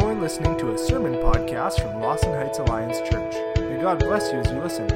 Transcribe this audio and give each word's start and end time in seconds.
and 0.00 0.22
listening 0.22 0.56
to 0.56 0.72
a 0.72 0.78
sermon 0.78 1.12
podcast 1.16 1.78
from 1.78 2.00
Lawson 2.00 2.32
Heights 2.32 2.58
Alliance 2.58 2.98
Church. 3.10 3.34
May 3.58 3.78
God 3.78 3.98
bless 3.98 4.32
you 4.32 4.38
as 4.38 4.50
you 4.50 4.58
listen. 4.58 4.86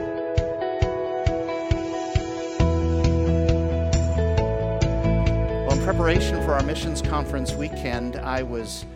Well, 5.67 5.73
in 5.73 5.85
preparation 5.85 6.43
for 6.45 6.55
our 6.55 6.63
missions 6.63 7.03
conference 7.03 7.53
weekend, 7.53 8.17
I 8.17 8.43
was, 8.43 8.87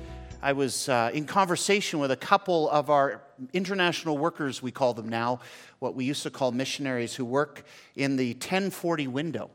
I 0.40 0.54
was 0.54 0.88
uh, 0.88 1.10
in 1.12 1.26
conversation 1.26 1.98
with 1.98 2.10
a 2.10 2.16
couple 2.16 2.70
of 2.70 2.88
our 2.88 3.20
international 3.52 4.16
workers, 4.16 4.62
we 4.62 4.72
call 4.72 4.94
them 4.94 5.10
now, 5.10 5.40
what 5.80 5.94
we 5.94 6.06
used 6.06 6.22
to 6.22 6.30
call 6.30 6.50
missionaries, 6.50 7.14
who 7.14 7.26
work 7.26 7.66
in 7.94 8.16
the 8.16 8.32
1040 8.32 9.06
window. 9.06 9.50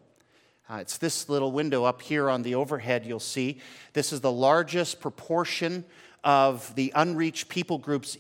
Uh, 0.70 0.76
it's 0.76 1.00
this 1.00 1.28
little 1.28 1.52
window 1.52 1.86
up 1.86 2.04
here 2.04 2.30
on 2.30 2.44
the 2.44 2.54
overhead, 2.54 3.04
you'll 3.04 3.20
see. 3.20 3.60
This 3.94 4.14
is 4.14 4.22
the 4.22 4.32
largest 4.32 5.00
proportion 5.00 5.86
of 6.26 6.74
the 6.76 6.92
unreached 6.96 7.48
people 7.48 7.78
groups 7.78 8.18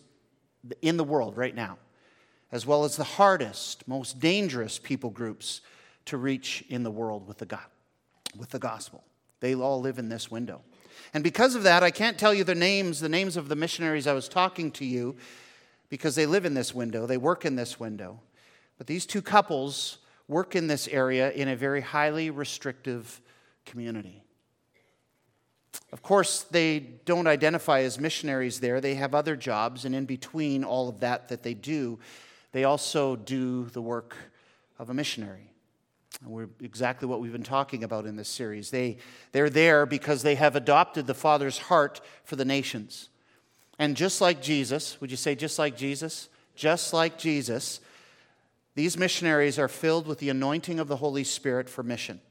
in 0.81 0.95
the 0.95 1.03
world 1.03 1.35
right 1.35 1.55
now, 1.55 1.77
as 2.51 2.65
well 2.65 2.85
as 2.85 2.95
the 2.95 3.03
hardest, 3.03 3.87
most 3.87 4.19
dangerous 4.19 4.79
people 4.79 5.09
groups 5.09 5.61
to 6.05 6.17
reach 6.17 6.63
in 6.69 6.83
the 6.83 6.91
world 6.91 7.27
with 7.27 7.39
the, 7.39 7.45
God, 7.45 7.65
with 8.37 8.51
the 8.51 8.59
gospel. 8.59 9.03
They 9.39 9.55
all 9.55 9.81
live 9.81 9.99
in 9.99 10.07
this 10.07 10.29
window. 10.31 10.61
And 11.13 11.23
because 11.23 11.55
of 11.55 11.63
that, 11.63 11.83
I 11.83 11.91
can't 11.91 12.17
tell 12.17 12.33
you 12.33 12.43
the 12.43 12.55
names, 12.55 12.99
the 12.99 13.09
names 13.09 13.37
of 13.37 13.49
the 13.49 13.55
missionaries 13.55 14.07
I 14.07 14.13
was 14.13 14.29
talking 14.29 14.71
to 14.73 14.85
you, 14.85 15.15
because 15.89 16.15
they 16.15 16.25
live 16.25 16.45
in 16.45 16.53
this 16.53 16.73
window, 16.73 17.05
they 17.05 17.17
work 17.17 17.45
in 17.45 17.55
this 17.55 17.79
window. 17.79 18.21
But 18.77 18.87
these 18.87 19.05
two 19.05 19.21
couples 19.21 19.97
work 20.27 20.55
in 20.55 20.67
this 20.67 20.87
area 20.87 21.31
in 21.31 21.47
a 21.47 21.55
very 21.55 21.81
highly 21.81 22.29
restrictive 22.29 23.21
community. 23.65 24.24
Of 25.91 26.01
course, 26.01 26.43
they 26.43 26.79
don't 26.79 27.27
identify 27.27 27.81
as 27.81 27.99
missionaries 27.99 28.59
there. 28.59 28.81
They 28.81 28.95
have 28.95 29.15
other 29.15 29.35
jobs, 29.35 29.85
and 29.85 29.95
in 29.95 30.05
between 30.05 30.63
all 30.63 30.89
of 30.89 30.99
that 30.99 31.29
that 31.29 31.43
they 31.43 31.53
do, 31.53 31.99
they 32.51 32.63
also 32.63 33.15
do 33.15 33.65
the 33.65 33.81
work 33.81 34.15
of 34.79 34.89
a 34.89 34.93
missionary. 34.93 35.51
And 36.21 36.31
we're 36.31 36.47
exactly 36.61 37.07
what 37.07 37.19
we've 37.19 37.31
been 37.31 37.43
talking 37.43 37.83
about 37.83 38.05
in 38.05 38.15
this 38.15 38.29
series. 38.29 38.71
They, 38.71 38.97
they're 39.31 39.49
there 39.49 39.85
because 39.85 40.23
they 40.23 40.35
have 40.35 40.55
adopted 40.55 41.07
the 41.07 41.13
Father's 41.13 41.57
heart 41.57 42.01
for 42.23 42.35
the 42.35 42.45
nations. 42.45 43.09
And 43.77 43.97
just 43.97 44.21
like 44.21 44.41
Jesus, 44.41 44.99
would 45.01 45.11
you 45.11 45.17
say 45.17 45.35
just 45.35 45.59
like 45.59 45.75
Jesus? 45.75 46.29
Just 46.55 46.93
like 46.93 47.17
Jesus, 47.17 47.81
these 48.75 48.97
missionaries 48.97 49.59
are 49.59 49.67
filled 49.67 50.07
with 50.07 50.19
the 50.19 50.29
anointing 50.29 50.79
of 50.79 50.87
the 50.87 50.97
Holy 50.97 51.25
Spirit 51.25 51.69
for 51.69 51.83
mission. 51.83 52.21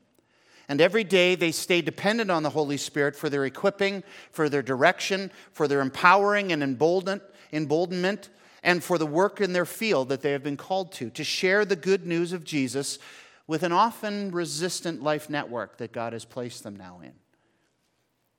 And 0.68 0.80
every 0.80 1.04
day 1.04 1.34
they 1.34 1.52
stay 1.52 1.82
dependent 1.82 2.30
on 2.30 2.42
the 2.42 2.50
Holy 2.50 2.76
Spirit 2.76 3.14
for 3.16 3.28
their 3.28 3.44
equipping, 3.44 4.02
for 4.32 4.48
their 4.48 4.62
direction, 4.62 5.30
for 5.52 5.68
their 5.68 5.80
empowering 5.80 6.52
and 6.52 6.62
emboldenment, 6.62 8.28
and 8.62 8.82
for 8.82 8.96
the 8.96 9.06
work 9.06 9.40
in 9.40 9.52
their 9.52 9.66
field 9.66 10.08
that 10.08 10.22
they 10.22 10.32
have 10.32 10.42
been 10.42 10.56
called 10.56 10.92
to, 10.92 11.10
to 11.10 11.22
share 11.24 11.64
the 11.64 11.76
good 11.76 12.06
news 12.06 12.32
of 12.32 12.44
Jesus 12.44 12.98
with 13.46 13.62
an 13.62 13.72
often 13.72 14.30
resistant 14.30 15.02
life 15.02 15.28
network 15.28 15.76
that 15.76 15.92
God 15.92 16.14
has 16.14 16.24
placed 16.24 16.62
them 16.62 16.76
now 16.76 17.00
in. 17.02 17.12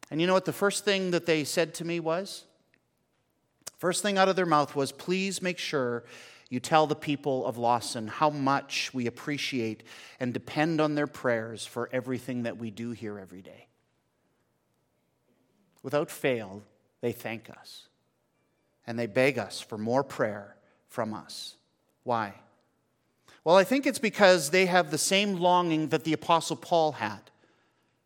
And 0.09 0.19
you 0.19 0.27
know 0.27 0.33
what 0.33 0.45
the 0.45 0.53
first 0.53 0.83
thing 0.83 1.11
that 1.11 1.25
they 1.25 1.43
said 1.43 1.75
to 1.75 1.85
me 1.85 1.99
was? 1.99 2.45
First 3.77 4.01
thing 4.01 4.17
out 4.17 4.29
of 4.29 4.35
their 4.35 4.45
mouth 4.45 4.75
was, 4.75 4.91
please 4.91 5.41
make 5.41 5.59
sure 5.59 6.03
you 6.55 6.61
tell 6.61 6.87
the 6.87 6.95
people 6.95 7.45
of 7.45 7.57
Lawson 7.57 8.07
how 8.07 8.29
much 8.29 8.93
we 8.93 9.07
appreciate 9.07 9.83
and 10.21 10.33
depend 10.33 10.79
on 10.79 10.95
their 10.95 11.05
prayers 11.05 11.65
for 11.65 11.89
everything 11.91 12.43
that 12.43 12.55
we 12.57 12.71
do 12.71 12.91
here 12.91 13.19
every 13.19 13.41
day. 13.41 13.67
Without 15.83 16.09
fail, 16.09 16.63
they 17.01 17.11
thank 17.11 17.49
us 17.49 17.89
and 18.87 18.97
they 18.97 19.05
beg 19.05 19.37
us 19.37 19.59
for 19.59 19.77
more 19.77 20.01
prayer 20.01 20.55
from 20.87 21.13
us. 21.13 21.57
Why? 22.03 22.35
Well, 23.43 23.57
I 23.57 23.65
think 23.65 23.85
it's 23.85 23.99
because 23.99 24.51
they 24.51 24.65
have 24.67 24.91
the 24.91 24.97
same 24.97 25.35
longing 25.35 25.89
that 25.89 26.05
the 26.05 26.13
Apostle 26.13 26.55
Paul 26.55 26.93
had. 26.93 27.19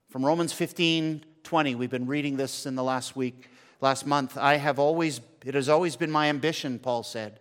From 0.09 0.25
Romans 0.25 0.53
15 0.53 1.23
20, 1.43 1.75
we've 1.75 1.91
been 1.91 2.07
reading 2.07 2.35
this 2.35 2.65
in 2.65 2.75
the 2.75 2.83
last 2.83 3.15
week, 3.15 3.47
last 3.79 4.07
month. 4.07 4.37
I 4.37 4.57
have 4.57 4.79
always, 4.79 5.21
it 5.45 5.53
has 5.53 5.69
always 5.69 5.95
been 5.95 6.09
my 6.09 6.29
ambition, 6.29 6.79
Paul 6.79 7.03
said 7.03 7.39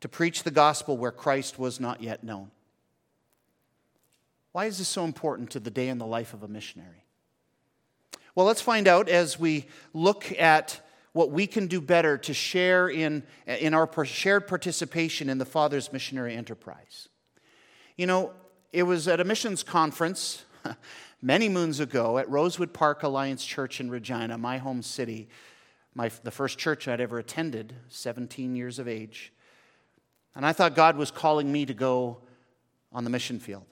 to 0.00 0.08
preach 0.08 0.42
the 0.42 0.50
gospel 0.50 0.96
where 0.96 1.10
Christ 1.10 1.58
was 1.58 1.80
not 1.80 2.02
yet 2.02 2.22
known. 2.22 2.50
Why 4.52 4.66
is 4.66 4.78
this 4.78 4.88
so 4.88 5.04
important 5.04 5.50
to 5.50 5.60
the 5.60 5.70
day 5.70 5.88
in 5.88 5.98
the 5.98 6.06
life 6.06 6.34
of 6.34 6.42
a 6.42 6.48
missionary? 6.48 7.04
Well, 8.34 8.46
let's 8.46 8.62
find 8.62 8.86
out 8.86 9.08
as 9.08 9.38
we 9.38 9.66
look 9.92 10.32
at 10.38 10.80
what 11.12 11.30
we 11.30 11.46
can 11.46 11.66
do 11.66 11.80
better 11.80 12.16
to 12.18 12.34
share 12.34 12.88
in, 12.88 13.24
in 13.46 13.74
our 13.74 13.88
shared 14.04 14.46
participation 14.46 15.28
in 15.28 15.38
the 15.38 15.44
Father's 15.44 15.92
missionary 15.92 16.34
enterprise. 16.34 17.08
You 17.96 18.06
know, 18.06 18.32
it 18.72 18.84
was 18.84 19.08
at 19.08 19.18
a 19.18 19.24
missions 19.24 19.62
conference 19.62 20.44
many 21.22 21.48
moons 21.48 21.80
ago 21.80 22.18
at 22.18 22.28
Rosewood 22.30 22.72
Park 22.72 23.02
Alliance 23.02 23.44
Church 23.44 23.80
in 23.80 23.90
Regina, 23.90 24.38
my 24.38 24.58
home 24.58 24.82
city, 24.82 25.28
my, 25.94 26.10
the 26.22 26.30
first 26.30 26.58
church 26.58 26.86
I'd 26.86 27.00
ever 27.00 27.18
attended, 27.18 27.74
17 27.88 28.54
years 28.54 28.78
of 28.78 28.86
age. 28.86 29.32
And 30.34 30.46
I 30.46 30.52
thought 30.52 30.74
God 30.74 30.96
was 30.96 31.10
calling 31.10 31.50
me 31.50 31.66
to 31.66 31.74
go 31.74 32.18
on 32.92 33.04
the 33.04 33.10
mission 33.10 33.38
field. 33.38 33.64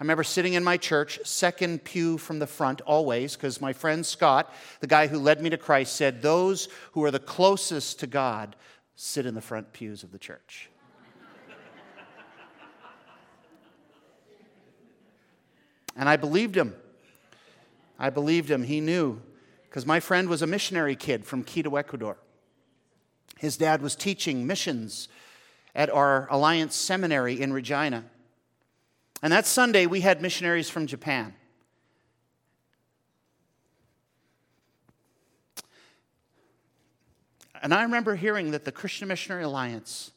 I 0.00 0.02
remember 0.02 0.24
sitting 0.24 0.54
in 0.54 0.64
my 0.64 0.78
church, 0.78 1.20
second 1.24 1.84
pew 1.84 2.16
from 2.16 2.38
the 2.38 2.46
front, 2.46 2.80
always, 2.80 3.36
because 3.36 3.60
my 3.60 3.74
friend 3.74 4.04
Scott, 4.04 4.50
the 4.80 4.86
guy 4.86 5.08
who 5.08 5.18
led 5.18 5.42
me 5.42 5.50
to 5.50 5.58
Christ, 5.58 5.94
said, 5.94 6.22
Those 6.22 6.68
who 6.92 7.04
are 7.04 7.10
the 7.10 7.18
closest 7.18 8.00
to 8.00 8.06
God 8.06 8.56
sit 8.94 9.26
in 9.26 9.34
the 9.34 9.42
front 9.42 9.74
pews 9.74 10.02
of 10.02 10.10
the 10.10 10.18
church. 10.18 10.70
and 15.96 16.08
I 16.08 16.16
believed 16.16 16.56
him. 16.56 16.74
I 17.98 18.08
believed 18.08 18.50
him. 18.50 18.62
He 18.62 18.80
knew, 18.80 19.20
because 19.68 19.84
my 19.84 20.00
friend 20.00 20.30
was 20.30 20.40
a 20.40 20.46
missionary 20.46 20.96
kid 20.96 21.26
from 21.26 21.44
Quito, 21.44 21.76
Ecuador. 21.76 22.16
His 23.36 23.58
dad 23.58 23.82
was 23.82 23.94
teaching 23.94 24.46
missions 24.46 25.08
at 25.74 25.90
our 25.90 26.26
Alliance 26.30 26.74
Seminary 26.74 27.40
in 27.40 27.52
Regina. 27.52 28.04
And 29.22 29.32
that 29.32 29.46
Sunday, 29.46 29.86
we 29.86 30.00
had 30.00 30.22
missionaries 30.22 30.70
from 30.70 30.86
Japan. 30.86 31.34
And 37.62 37.74
I 37.74 37.82
remember 37.82 38.16
hearing 38.16 38.52
that 38.52 38.64
the 38.64 38.72
Christian 38.72 39.08
Missionary 39.08 39.44
Alliance 39.44 40.12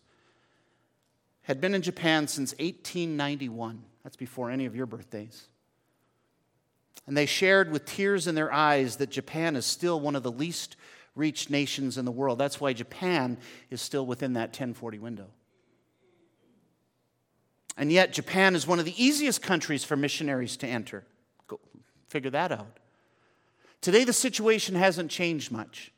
had 1.42 1.60
been 1.60 1.76
in 1.76 1.82
Japan 1.82 2.28
since 2.28 2.52
1891. 2.54 3.84
That's 4.04 4.16
before 4.16 4.50
any 4.50 4.66
of 4.66 4.76
your 4.76 4.86
birthdays. 4.86 5.48
And 7.06 7.18
they 7.18 7.26
shared 7.26 7.70
with 7.72 7.84
tears 7.84 8.28
in 8.28 8.36
their 8.36 8.52
eyes 8.52 8.96
that 8.98 9.10
Japan 9.10 9.58
is 9.58 9.66
still 9.66 10.00
one 10.00 10.16
of 10.16 10.24
the 10.24 10.32
least 10.32 10.78
reached 11.16 11.50
nations 11.50 11.98
in 11.98 12.06
the 12.06 12.12
world. 12.12 12.40
That's 12.40 12.62
why 12.62 12.72
Japan 12.72 13.38
is 13.70 13.82
still 13.82 14.06
within 14.06 14.34
that 14.34 14.50
1040 14.50 15.00
window. 15.00 15.28
And 17.78 17.92
yet, 17.92 18.14
Japan 18.14 18.56
is 18.56 18.68
one 18.68 18.80
of 18.80 18.86
the 18.86 19.04
easiest 19.04 19.42
countries 19.42 19.84
for 19.84 19.96
missionaries 19.96 20.58
to 20.58 20.68
enter. 20.68 21.04
Go 21.48 21.60
figure 22.08 22.30
that 22.32 22.52
out. 22.52 22.80
Today, 23.82 24.04
the 24.04 24.14
situation 24.14 24.76
hasn't 24.76 25.12
changed 25.12 25.52
much. 25.52 25.92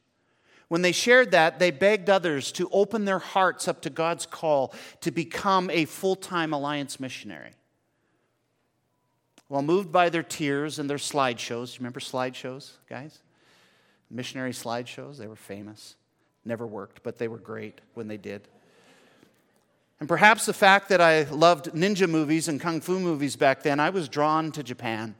When 0.68 0.81
they 0.81 0.91
shared 0.91 1.31
that, 1.31 1.59
they 1.59 1.72
begged 1.72 2.09
others 2.09 2.52
to 2.53 2.69
open 2.72 3.06
their 3.06 3.19
hearts 3.19 3.68
up 3.68 3.81
to 3.81 3.90
God's 3.90 4.25
call 4.25 4.74
to 5.02 5.12
become 5.12 5.69
a 5.69 5.86
full 5.86 6.16
time 6.16 6.53
alliance 6.53 7.00
missionary. 7.00 7.52
While 9.48 9.62
moved 9.62 9.92
by 9.92 10.10
their 10.10 10.24
tears 10.24 10.80
and 10.80 10.89
their 10.89 10.98
slideshows, 10.98 11.74
you 11.74 11.80
remember 11.80 12.00
slideshows, 12.00 12.72
guys? 12.89 13.19
Missionary 14.10 14.51
slideshows, 14.51 15.18
they 15.18 15.27
were 15.27 15.36
famous. 15.36 15.95
Never 16.44 16.66
worked, 16.66 17.04
but 17.04 17.18
they 17.18 17.27
were 17.27 17.38
great 17.38 17.81
when 17.94 18.07
they 18.07 18.18
did. 18.18 18.48
And 20.00 20.09
perhaps 20.09 20.45
the 20.45 20.53
fact 20.53 20.89
that 20.89 21.00
I 21.00 21.24
loved 21.24 21.68
ninja 21.74 22.09
movies 22.09 22.47
and 22.47 22.59
kung 22.59 22.81
fu 22.81 23.00
movies 23.00 23.36
back 23.36 23.63
then, 23.63 23.80
I 23.80 23.89
was 23.89 24.09
drawn 24.09 24.51
to 24.51 24.63
Japan. 24.63 25.15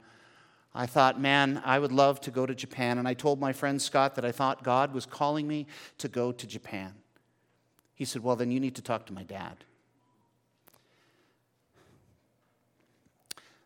I 0.74 0.84
thought, 0.84 1.18
man, 1.18 1.62
I 1.64 1.78
would 1.78 1.92
love 1.92 2.20
to 2.22 2.30
go 2.30 2.44
to 2.44 2.54
Japan. 2.54 2.98
And 2.98 3.08
I 3.08 3.14
told 3.14 3.40
my 3.40 3.54
friend 3.54 3.80
Scott 3.80 4.14
that 4.16 4.24
I 4.26 4.32
thought 4.32 4.62
God 4.62 4.92
was 4.92 5.06
calling 5.06 5.48
me 5.48 5.66
to 5.98 6.08
go 6.08 6.32
to 6.32 6.46
Japan. 6.46 6.92
He 7.94 8.04
said, 8.04 8.22
Well, 8.22 8.36
then 8.36 8.50
you 8.50 8.60
need 8.60 8.74
to 8.74 8.82
talk 8.82 9.06
to 9.06 9.14
my 9.14 9.22
dad. 9.22 9.56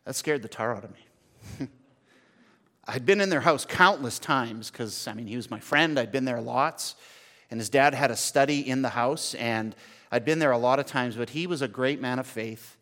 That 0.04 0.14
scared 0.14 0.42
the 0.42 0.48
tar 0.48 0.74
out 0.74 0.84
of 0.84 0.92
me. 0.92 1.68
I'd 2.86 3.04
been 3.04 3.20
in 3.20 3.28
their 3.28 3.40
house 3.40 3.64
countless 3.64 4.20
times 4.20 4.70
because, 4.70 5.06
I 5.08 5.14
mean, 5.14 5.26
he 5.26 5.36
was 5.36 5.50
my 5.50 5.60
friend. 5.60 5.98
I'd 5.98 6.12
been 6.12 6.24
there 6.24 6.40
lots. 6.40 6.94
And 7.50 7.58
his 7.58 7.68
dad 7.68 7.94
had 7.94 8.12
a 8.12 8.16
study 8.16 8.68
in 8.68 8.82
the 8.82 8.88
house. 8.88 9.34
And 9.34 9.74
I'd 10.10 10.24
been 10.24 10.38
there 10.40 10.50
a 10.50 10.58
lot 10.58 10.78
of 10.78 10.86
times, 10.86 11.16
but 11.16 11.30
he 11.30 11.46
was 11.46 11.62
a 11.62 11.68
great 11.68 12.00
man 12.00 12.18
of 12.18 12.26
faith 12.26 12.76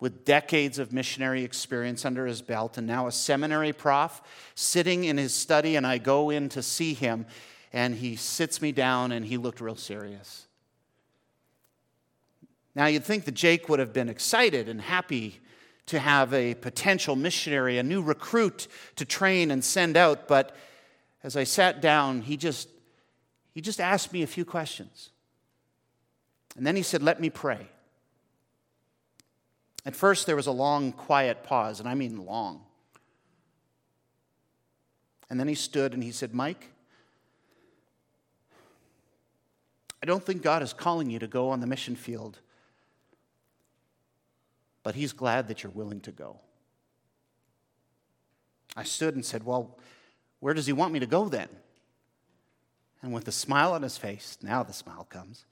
with 0.00 0.24
decades 0.24 0.78
of 0.78 0.92
missionary 0.92 1.44
experience 1.44 2.04
under 2.04 2.26
his 2.26 2.40
belt 2.40 2.78
and 2.78 2.86
now 2.86 3.06
a 3.06 3.12
seminary 3.12 3.72
prof 3.72 4.22
sitting 4.54 5.04
in 5.04 5.18
his 5.18 5.34
study 5.34 5.76
and 5.76 5.86
I 5.86 5.98
go 5.98 6.30
in 6.30 6.48
to 6.50 6.62
see 6.62 6.94
him 6.94 7.26
and 7.72 7.94
he 7.94 8.16
sits 8.16 8.62
me 8.62 8.72
down 8.72 9.12
and 9.12 9.26
he 9.26 9.36
looked 9.36 9.60
real 9.60 9.76
serious. 9.76 10.46
Now, 12.74 12.86
you'd 12.86 13.04
think 13.04 13.24
that 13.24 13.34
Jake 13.34 13.68
would 13.68 13.78
have 13.78 13.92
been 13.92 14.08
excited 14.08 14.68
and 14.68 14.80
happy 14.80 15.40
to 15.86 15.98
have 15.98 16.32
a 16.32 16.54
potential 16.54 17.16
missionary, 17.16 17.78
a 17.78 17.82
new 17.82 18.00
recruit 18.00 18.68
to 18.96 19.04
train 19.04 19.50
and 19.50 19.64
send 19.64 19.96
out, 19.96 20.28
but 20.28 20.56
as 21.22 21.36
I 21.36 21.44
sat 21.44 21.82
down, 21.82 22.22
he 22.22 22.36
just, 22.36 22.68
he 23.52 23.60
just 23.60 23.80
asked 23.80 24.12
me 24.12 24.22
a 24.22 24.26
few 24.26 24.44
questions. 24.44 25.10
And 26.56 26.66
then 26.66 26.76
he 26.76 26.82
said, 26.82 27.02
Let 27.02 27.20
me 27.20 27.30
pray. 27.30 27.68
At 29.86 29.96
first, 29.96 30.26
there 30.26 30.36
was 30.36 30.46
a 30.46 30.52
long, 30.52 30.92
quiet 30.92 31.42
pause, 31.42 31.80
and 31.80 31.88
I 31.88 31.94
mean 31.94 32.24
long. 32.26 32.62
And 35.30 35.38
then 35.40 35.48
he 35.48 35.54
stood 35.54 35.94
and 35.94 36.02
he 36.02 36.10
said, 36.10 36.34
Mike, 36.34 36.72
I 40.02 40.06
don't 40.06 40.24
think 40.24 40.42
God 40.42 40.62
is 40.62 40.72
calling 40.72 41.08
you 41.08 41.18
to 41.20 41.26
go 41.26 41.50
on 41.50 41.60
the 41.60 41.66
mission 41.66 41.94
field 41.94 42.40
but 44.82 44.94
he's 44.94 45.12
glad 45.12 45.48
that 45.48 45.62
you're 45.62 45.72
willing 45.72 46.00
to 46.00 46.12
go. 46.12 46.38
I 48.76 48.84
stood 48.84 49.14
and 49.14 49.24
said, 49.24 49.44
Well, 49.44 49.78
where 50.40 50.54
does 50.54 50.66
he 50.66 50.72
want 50.72 50.92
me 50.92 51.00
to 51.00 51.06
go 51.06 51.28
then? 51.28 51.48
And 53.02 53.12
with 53.12 53.26
a 53.28 53.32
smile 53.32 53.72
on 53.72 53.82
his 53.82 53.96
face, 53.96 54.38
now 54.42 54.62
the 54.62 54.72
smile 54.72 55.06
comes, 55.08 55.44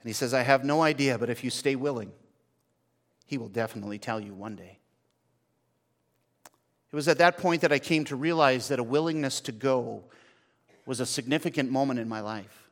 and 0.00 0.08
he 0.08 0.12
says, 0.12 0.32
I 0.32 0.42
have 0.42 0.64
no 0.64 0.82
idea, 0.82 1.18
but 1.18 1.28
if 1.28 1.44
you 1.44 1.50
stay 1.50 1.76
willing, 1.76 2.12
he 3.26 3.38
will 3.38 3.48
definitely 3.48 3.98
tell 3.98 4.18
you 4.18 4.34
one 4.34 4.56
day. 4.56 4.78
It 6.92 6.96
was 6.96 7.06
at 7.06 7.18
that 7.18 7.38
point 7.38 7.60
that 7.60 7.72
I 7.72 7.78
came 7.78 8.04
to 8.06 8.16
realize 8.16 8.68
that 8.68 8.78
a 8.78 8.82
willingness 8.82 9.40
to 9.42 9.52
go 9.52 10.04
was 10.86 11.00
a 11.00 11.06
significant 11.06 11.70
moment 11.70 12.00
in 12.00 12.08
my 12.08 12.20
life, 12.20 12.70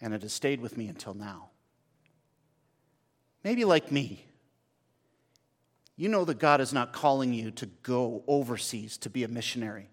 and 0.00 0.12
it 0.12 0.22
has 0.22 0.32
stayed 0.32 0.60
with 0.60 0.76
me 0.76 0.88
until 0.88 1.14
now. 1.14 1.48
Maybe 3.44 3.64
like 3.64 3.90
me, 3.90 4.24
you 5.96 6.08
know 6.08 6.24
that 6.24 6.38
God 6.38 6.60
is 6.60 6.72
not 6.72 6.92
calling 6.92 7.32
you 7.32 7.50
to 7.52 7.66
go 7.82 8.22
overseas 8.26 8.98
to 8.98 9.10
be 9.10 9.24
a 9.24 9.28
missionary 9.28 9.88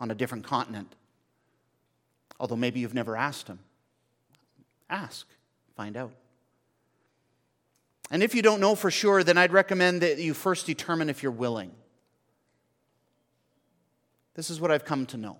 on 0.00 0.10
a 0.10 0.14
different 0.14 0.44
continent. 0.44 0.94
Although 2.40 2.56
maybe 2.56 2.80
you've 2.80 2.94
never 2.94 3.16
asked 3.16 3.48
Him. 3.48 3.58
Ask, 4.88 5.26
find 5.76 5.96
out. 5.96 6.12
And 8.10 8.22
if 8.22 8.34
you 8.34 8.42
don't 8.42 8.60
know 8.60 8.74
for 8.74 8.90
sure, 8.90 9.24
then 9.24 9.36
I'd 9.36 9.52
recommend 9.52 10.02
that 10.02 10.18
you 10.18 10.32
first 10.32 10.66
determine 10.66 11.10
if 11.10 11.22
you're 11.22 11.32
willing. 11.32 11.72
This 14.34 14.50
is 14.50 14.60
what 14.60 14.70
I've 14.70 14.84
come 14.84 15.06
to 15.06 15.16
know. 15.16 15.38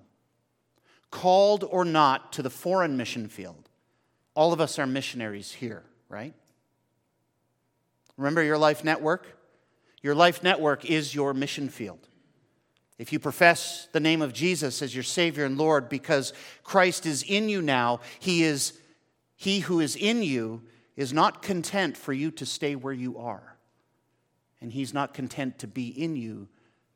Called 1.10 1.64
or 1.64 1.84
not 1.84 2.32
to 2.32 2.42
the 2.42 2.50
foreign 2.50 2.96
mission 2.96 3.28
field, 3.28 3.68
all 4.34 4.52
of 4.52 4.60
us 4.60 4.78
are 4.78 4.86
missionaries 4.86 5.52
here, 5.52 5.84
right? 6.08 6.34
Remember 8.16 8.42
your 8.42 8.58
life 8.58 8.82
network? 8.82 9.26
Your 10.02 10.14
life 10.14 10.42
network 10.42 10.84
is 10.84 11.14
your 11.14 11.34
mission 11.34 11.68
field. 11.68 12.08
If 12.98 13.12
you 13.12 13.18
profess 13.18 13.88
the 13.92 14.00
name 14.00 14.22
of 14.22 14.32
Jesus 14.32 14.80
as 14.80 14.94
your 14.94 15.04
Savior 15.04 15.44
and 15.44 15.58
Lord 15.58 15.88
because 15.88 16.32
Christ 16.64 17.04
is 17.04 17.22
in 17.22 17.48
you 17.48 17.60
now, 17.60 18.00
He 18.18 18.42
is 18.42 18.72
He 19.36 19.60
who 19.60 19.80
is 19.80 19.94
in 19.94 20.22
you 20.22 20.62
is 20.96 21.12
not 21.12 21.42
content 21.42 21.96
for 21.96 22.12
you 22.12 22.30
to 22.32 22.46
stay 22.46 22.74
where 22.74 22.92
you 22.92 23.18
are. 23.18 23.56
And 24.60 24.72
He's 24.72 24.94
not 24.94 25.14
content 25.14 25.58
to 25.60 25.66
be 25.66 25.88
in 25.88 26.16
you 26.16 26.48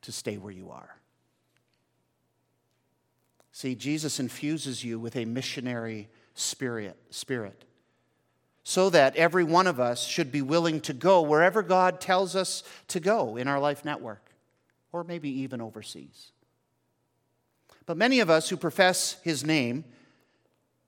to 0.03 0.13
stay 0.13 0.39
where 0.39 0.53
you 0.53 0.71
are. 0.71 0.97
See, 3.53 3.75
Jesus 3.75 4.19
infuses 4.19 4.83
you 4.83 4.99
with 4.99 5.17
a 5.17 5.27
missionary 5.27 6.09
spirit, 6.35 6.97
spirit 7.11 7.65
so 8.63 8.91
that 8.91 9.17
every 9.17 9.45
one 9.45 9.67
of 9.67 9.81
us 9.81 10.07
should 10.07 10.31
be 10.31 10.43
willing 10.43 10.81
to 10.83 10.93
go 10.93 11.23
wherever 11.23 11.63
God 11.63 12.01
tells 12.01 12.37
us 12.37 12.63
to 12.89 13.01
go 13.01 13.37
in 13.37 13.49
our 13.49 13.59
life 13.59 13.85
network, 13.85 14.31
or 14.93 15.03
maybe 15.03 15.29
even 15.41 15.61
overseas. 15.61 16.33
But 17.87 17.97
many 17.97 18.21
of 18.21 18.31
us 18.31 18.49
who 18.49 18.57
profess 18.57 19.17
his 19.25 19.45
name, 19.45 19.85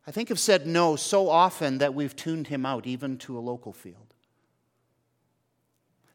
I 0.07 0.11
think, 0.11 0.31
have 0.31 0.41
said 0.41 0.67
no 0.67 0.97
so 0.97 1.29
often 1.29 1.79
that 1.79 1.95
we've 1.95 2.17
tuned 2.17 2.49
him 2.49 2.67
out, 2.67 2.87
even 2.87 3.19
to 3.19 3.39
a 3.39 3.41
local 3.41 3.73
field. 3.73 4.15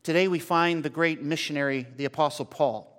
Today 0.04 0.28
we 0.28 0.40
find 0.40 0.84
the 0.84 0.90
great 0.90 1.22
missionary, 1.22 1.88
the 1.96 2.06
Apostle 2.06 2.46
Paul, 2.46 2.94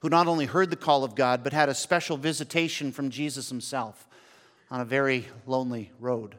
who 0.00 0.08
not 0.08 0.26
only 0.26 0.46
heard 0.46 0.70
the 0.70 0.76
call 0.76 1.02
of 1.02 1.14
God, 1.14 1.42
but 1.42 1.52
had 1.52 1.68
a 1.68 1.74
special 1.74 2.16
visitation 2.16 2.92
from 2.92 3.10
Jesus 3.10 3.48
himself 3.48 4.06
on 4.70 4.80
a 4.80 4.84
very 4.84 5.26
lonely 5.46 5.90
road. 5.98 6.36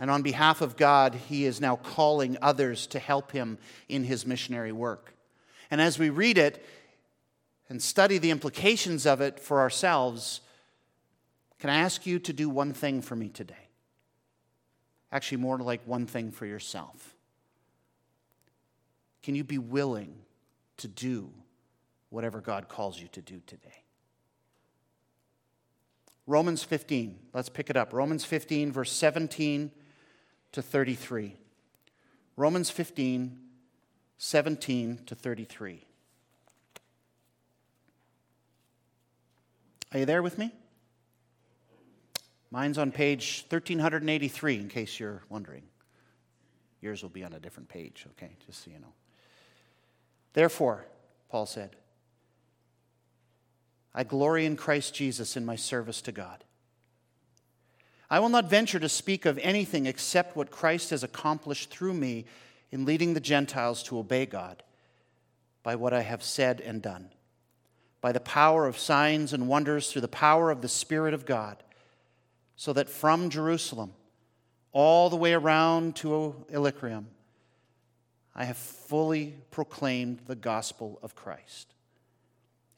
And 0.00 0.10
on 0.10 0.22
behalf 0.22 0.60
of 0.60 0.76
God, 0.76 1.14
he 1.14 1.44
is 1.44 1.60
now 1.60 1.76
calling 1.76 2.36
others 2.42 2.86
to 2.88 2.98
help 2.98 3.30
him 3.30 3.58
in 3.88 4.04
his 4.04 4.26
missionary 4.26 4.72
work. 4.72 5.14
And 5.70 5.80
as 5.80 5.98
we 5.98 6.10
read 6.10 6.38
it 6.38 6.64
and 7.68 7.80
study 7.80 8.18
the 8.18 8.32
implications 8.32 9.06
of 9.06 9.20
it 9.20 9.38
for 9.38 9.60
ourselves, 9.60 10.40
can 11.64 11.70
I 11.70 11.76
ask 11.76 12.04
you 12.04 12.18
to 12.18 12.34
do 12.34 12.50
one 12.50 12.74
thing 12.74 13.00
for 13.00 13.16
me 13.16 13.30
today? 13.30 13.70
Actually, 15.10 15.38
more 15.38 15.56
like 15.56 15.80
one 15.86 16.04
thing 16.04 16.30
for 16.30 16.44
yourself. 16.44 17.16
Can 19.22 19.34
you 19.34 19.44
be 19.44 19.56
willing 19.56 20.14
to 20.76 20.88
do 20.88 21.30
whatever 22.10 22.42
God 22.42 22.68
calls 22.68 23.00
you 23.00 23.08
to 23.12 23.22
do 23.22 23.40
today? 23.46 23.82
Romans 26.26 26.62
15, 26.62 27.18
let's 27.32 27.48
pick 27.48 27.70
it 27.70 27.78
up. 27.78 27.94
Romans 27.94 28.26
15, 28.26 28.70
verse 28.70 28.92
17 28.92 29.70
to 30.52 30.60
33. 30.60 31.34
Romans 32.36 32.68
15, 32.68 33.38
17 34.18 35.00
to 35.06 35.14
33. 35.14 35.82
Are 39.94 39.98
you 40.00 40.04
there 40.04 40.22
with 40.22 40.36
me? 40.36 40.52
Mine's 42.54 42.78
on 42.78 42.92
page 42.92 43.44
1383, 43.48 44.60
in 44.60 44.68
case 44.68 45.00
you're 45.00 45.24
wondering. 45.28 45.64
Yours 46.80 47.02
will 47.02 47.10
be 47.10 47.24
on 47.24 47.32
a 47.32 47.40
different 47.40 47.68
page, 47.68 48.06
okay, 48.12 48.30
just 48.46 48.62
so 48.62 48.70
you 48.70 48.78
know. 48.78 48.92
Therefore, 50.34 50.86
Paul 51.28 51.46
said, 51.46 51.74
I 53.92 54.04
glory 54.04 54.46
in 54.46 54.54
Christ 54.54 54.94
Jesus 54.94 55.36
in 55.36 55.44
my 55.44 55.56
service 55.56 56.00
to 56.02 56.12
God. 56.12 56.44
I 58.08 58.20
will 58.20 58.28
not 58.28 58.48
venture 58.48 58.78
to 58.78 58.88
speak 58.88 59.26
of 59.26 59.36
anything 59.38 59.86
except 59.86 60.36
what 60.36 60.52
Christ 60.52 60.90
has 60.90 61.02
accomplished 61.02 61.70
through 61.70 61.94
me 61.94 62.24
in 62.70 62.84
leading 62.84 63.14
the 63.14 63.20
Gentiles 63.20 63.82
to 63.84 63.98
obey 63.98 64.26
God 64.26 64.62
by 65.64 65.74
what 65.74 65.92
I 65.92 66.02
have 66.02 66.22
said 66.22 66.60
and 66.60 66.80
done, 66.80 67.08
by 68.00 68.12
the 68.12 68.20
power 68.20 68.68
of 68.68 68.78
signs 68.78 69.32
and 69.32 69.48
wonders 69.48 69.90
through 69.90 70.02
the 70.02 70.08
power 70.08 70.52
of 70.52 70.62
the 70.62 70.68
Spirit 70.68 71.14
of 71.14 71.26
God, 71.26 71.60
so 72.56 72.72
that 72.72 72.88
from 72.88 73.30
Jerusalem 73.30 73.92
all 74.72 75.10
the 75.10 75.16
way 75.16 75.32
around 75.32 75.96
to 75.96 76.34
Illyricum, 76.48 77.08
I 78.34 78.44
have 78.44 78.56
fully 78.56 79.36
proclaimed 79.50 80.20
the 80.26 80.34
gospel 80.34 80.98
of 81.02 81.14
Christ. 81.14 81.74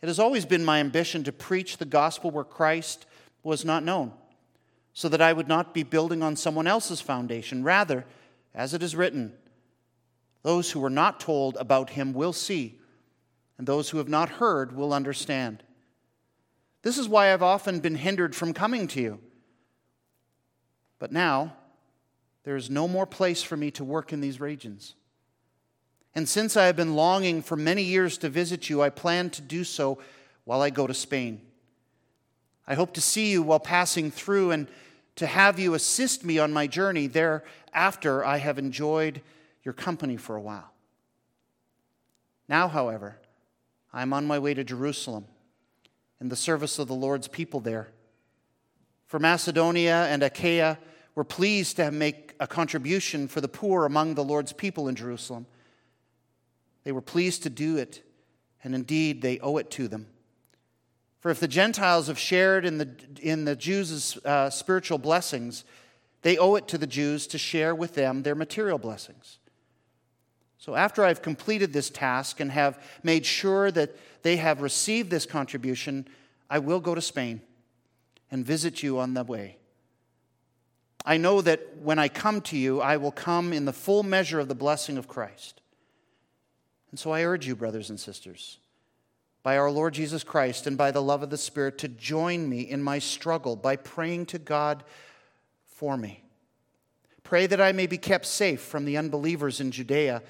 It 0.02 0.08
has 0.08 0.18
always 0.18 0.44
been 0.44 0.64
my 0.64 0.80
ambition 0.80 1.24
to 1.24 1.32
preach 1.32 1.78
the 1.78 1.84
gospel 1.86 2.30
where 2.30 2.44
Christ 2.44 3.06
was 3.42 3.64
not 3.64 3.82
known 3.82 4.12
so 4.92 5.08
that 5.08 5.20
I 5.20 5.32
would 5.32 5.48
not 5.48 5.74
be 5.74 5.82
building 5.82 6.22
on 6.22 6.36
someone 6.36 6.66
else's 6.66 7.00
foundation. 7.00 7.62
Rather, 7.62 8.04
as 8.54 8.72
it 8.72 8.82
is 8.82 8.96
written, 8.96 9.32
those 10.42 10.70
who 10.70 10.80
were 10.80 10.90
not 10.90 11.20
told 11.20 11.56
about 11.56 11.90
him 11.90 12.12
will 12.12 12.32
see, 12.32 12.78
and 13.58 13.66
those 13.66 13.90
who 13.90 13.98
have 13.98 14.08
not 14.08 14.28
heard 14.28 14.76
will 14.76 14.94
understand. 14.94 15.62
This 16.82 16.98
is 16.98 17.08
why 17.08 17.32
I've 17.32 17.42
often 17.42 17.80
been 17.80 17.96
hindered 17.96 18.34
from 18.34 18.54
coming 18.54 18.86
to 18.88 19.00
you. 19.02 19.20
But 20.98 21.12
now, 21.12 21.54
there 22.44 22.56
is 22.56 22.70
no 22.70 22.86
more 22.86 23.06
place 23.06 23.42
for 23.42 23.56
me 23.56 23.70
to 23.72 23.84
work 23.84 24.12
in 24.12 24.20
these 24.20 24.40
regions. 24.40 24.94
And 26.14 26.28
since 26.28 26.56
I 26.56 26.66
have 26.66 26.76
been 26.76 26.96
longing 26.96 27.42
for 27.42 27.56
many 27.56 27.82
years 27.82 28.16
to 28.18 28.28
visit 28.28 28.70
you, 28.70 28.80
I 28.80 28.88
plan 28.88 29.30
to 29.30 29.42
do 29.42 29.64
so 29.64 29.98
while 30.44 30.62
I 30.62 30.70
go 30.70 30.86
to 30.86 30.94
Spain. 30.94 31.42
I 32.66 32.74
hope 32.74 32.94
to 32.94 33.00
see 33.00 33.30
you 33.30 33.42
while 33.42 33.60
passing 33.60 34.10
through 34.10 34.52
and 34.52 34.68
to 35.16 35.26
have 35.26 35.58
you 35.58 35.74
assist 35.74 36.24
me 36.24 36.38
on 36.38 36.52
my 36.52 36.66
journey 36.66 37.06
thereafter 37.06 38.24
I 38.24 38.38
have 38.38 38.58
enjoyed 38.58 39.20
your 39.64 39.74
company 39.74 40.16
for 40.16 40.36
a 40.36 40.40
while. 40.40 40.72
Now, 42.48 42.68
however, 42.68 43.18
I 43.92 44.02
am 44.02 44.12
on 44.12 44.26
my 44.26 44.38
way 44.38 44.54
to 44.54 44.62
Jerusalem 44.62 45.26
in 46.20 46.28
the 46.28 46.36
service 46.36 46.78
of 46.78 46.88
the 46.88 46.94
Lord's 46.94 47.28
people 47.28 47.60
there. 47.60 47.88
For 49.06 49.18
Macedonia 49.20 50.06
and 50.06 50.22
Achaia 50.22 50.78
were 51.14 51.24
pleased 51.24 51.76
to 51.76 51.90
make 51.90 52.34
a 52.40 52.46
contribution 52.46 53.28
for 53.28 53.40
the 53.40 53.48
poor 53.48 53.86
among 53.86 54.14
the 54.14 54.24
Lord's 54.24 54.52
people 54.52 54.88
in 54.88 54.96
Jerusalem. 54.96 55.46
They 56.84 56.92
were 56.92 57.00
pleased 57.00 57.44
to 57.44 57.50
do 57.50 57.76
it, 57.76 58.02
and 58.62 58.74
indeed 58.74 59.22
they 59.22 59.38
owe 59.38 59.56
it 59.56 59.70
to 59.72 59.88
them. 59.88 60.08
For 61.20 61.30
if 61.30 61.40
the 61.40 61.48
Gentiles 61.48 62.08
have 62.08 62.18
shared 62.18 62.64
in 62.64 62.78
the, 62.78 62.90
in 63.20 63.44
the 63.44 63.56
Jews' 63.56 64.18
uh, 64.24 64.50
spiritual 64.50 64.98
blessings, 64.98 65.64
they 66.22 66.36
owe 66.36 66.56
it 66.56 66.68
to 66.68 66.78
the 66.78 66.86
Jews 66.86 67.26
to 67.28 67.38
share 67.38 67.74
with 67.74 67.94
them 67.94 68.22
their 68.22 68.34
material 68.34 68.78
blessings. 68.78 69.38
So, 70.58 70.74
after 70.74 71.04
I've 71.04 71.22
completed 71.22 71.72
this 71.72 71.90
task 71.90 72.40
and 72.40 72.50
have 72.50 72.82
made 73.02 73.24
sure 73.24 73.70
that 73.70 73.94
they 74.22 74.36
have 74.36 74.62
received 74.62 75.10
this 75.10 75.26
contribution, 75.26 76.08
I 76.50 76.58
will 76.58 76.80
go 76.80 76.94
to 76.94 77.00
Spain 77.00 77.40
and 78.30 78.44
visit 78.44 78.82
you 78.82 78.98
on 78.98 79.14
the 79.14 79.24
way. 79.24 79.58
I 81.04 81.16
know 81.16 81.40
that 81.40 81.78
when 81.80 81.98
I 81.98 82.08
come 82.08 82.40
to 82.42 82.56
you, 82.56 82.80
I 82.80 82.96
will 82.96 83.12
come 83.12 83.52
in 83.52 83.64
the 83.64 83.72
full 83.72 84.02
measure 84.02 84.40
of 84.40 84.48
the 84.48 84.54
blessing 84.54 84.98
of 84.98 85.06
Christ. 85.06 85.60
And 86.90 86.98
so 86.98 87.12
I 87.12 87.22
urge 87.24 87.46
you, 87.46 87.54
brothers 87.54 87.90
and 87.90 88.00
sisters, 88.00 88.58
by 89.42 89.56
our 89.56 89.70
Lord 89.70 89.94
Jesus 89.94 90.24
Christ 90.24 90.66
and 90.66 90.76
by 90.76 90.90
the 90.90 91.02
love 91.02 91.22
of 91.22 91.30
the 91.30 91.36
Spirit, 91.36 91.78
to 91.78 91.88
join 91.88 92.48
me 92.48 92.62
in 92.62 92.82
my 92.82 92.98
struggle 92.98 93.54
by 93.54 93.76
praying 93.76 94.26
to 94.26 94.38
God 94.38 94.82
for 95.66 95.96
me. 95.96 96.24
Pray 97.22 97.46
that 97.46 97.60
I 97.60 97.72
may 97.72 97.86
be 97.86 97.98
kept 97.98 98.26
safe 98.26 98.60
from 98.60 98.84
the 98.84 98.96
unbelievers 98.96 99.60
in 99.60 99.70
Judea 99.70 100.22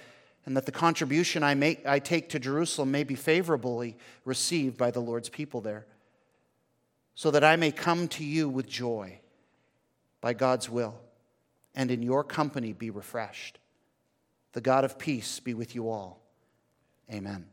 and 0.44 0.56
that 0.56 0.64
the 0.64 0.72
contribution 0.72 1.42
I, 1.42 1.54
make, 1.54 1.84
I 1.86 1.98
take 1.98 2.28
to 2.30 2.38
Jerusalem 2.38 2.90
may 2.90 3.04
be 3.04 3.14
favorably 3.14 3.96
received 4.24 4.78
by 4.78 4.90
the 4.90 5.00
Lord's 5.00 5.28
people 5.28 5.60
there, 5.60 5.86
so 7.16 7.30
that 7.30 7.42
I 7.42 7.56
may 7.56 7.72
come 7.72 8.08
to 8.08 8.24
you 8.24 8.46
with 8.48 8.68
joy 8.68 9.18
by 10.20 10.34
God's 10.34 10.68
will, 10.68 10.94
and 11.74 11.90
in 11.90 12.02
your 12.02 12.22
company 12.22 12.74
be 12.74 12.90
refreshed. 12.90 13.58
The 14.52 14.60
God 14.60 14.84
of 14.84 14.98
peace 14.98 15.40
be 15.40 15.54
with 15.54 15.74
you 15.74 15.88
all. 15.88 16.20
Amen. 17.10 17.46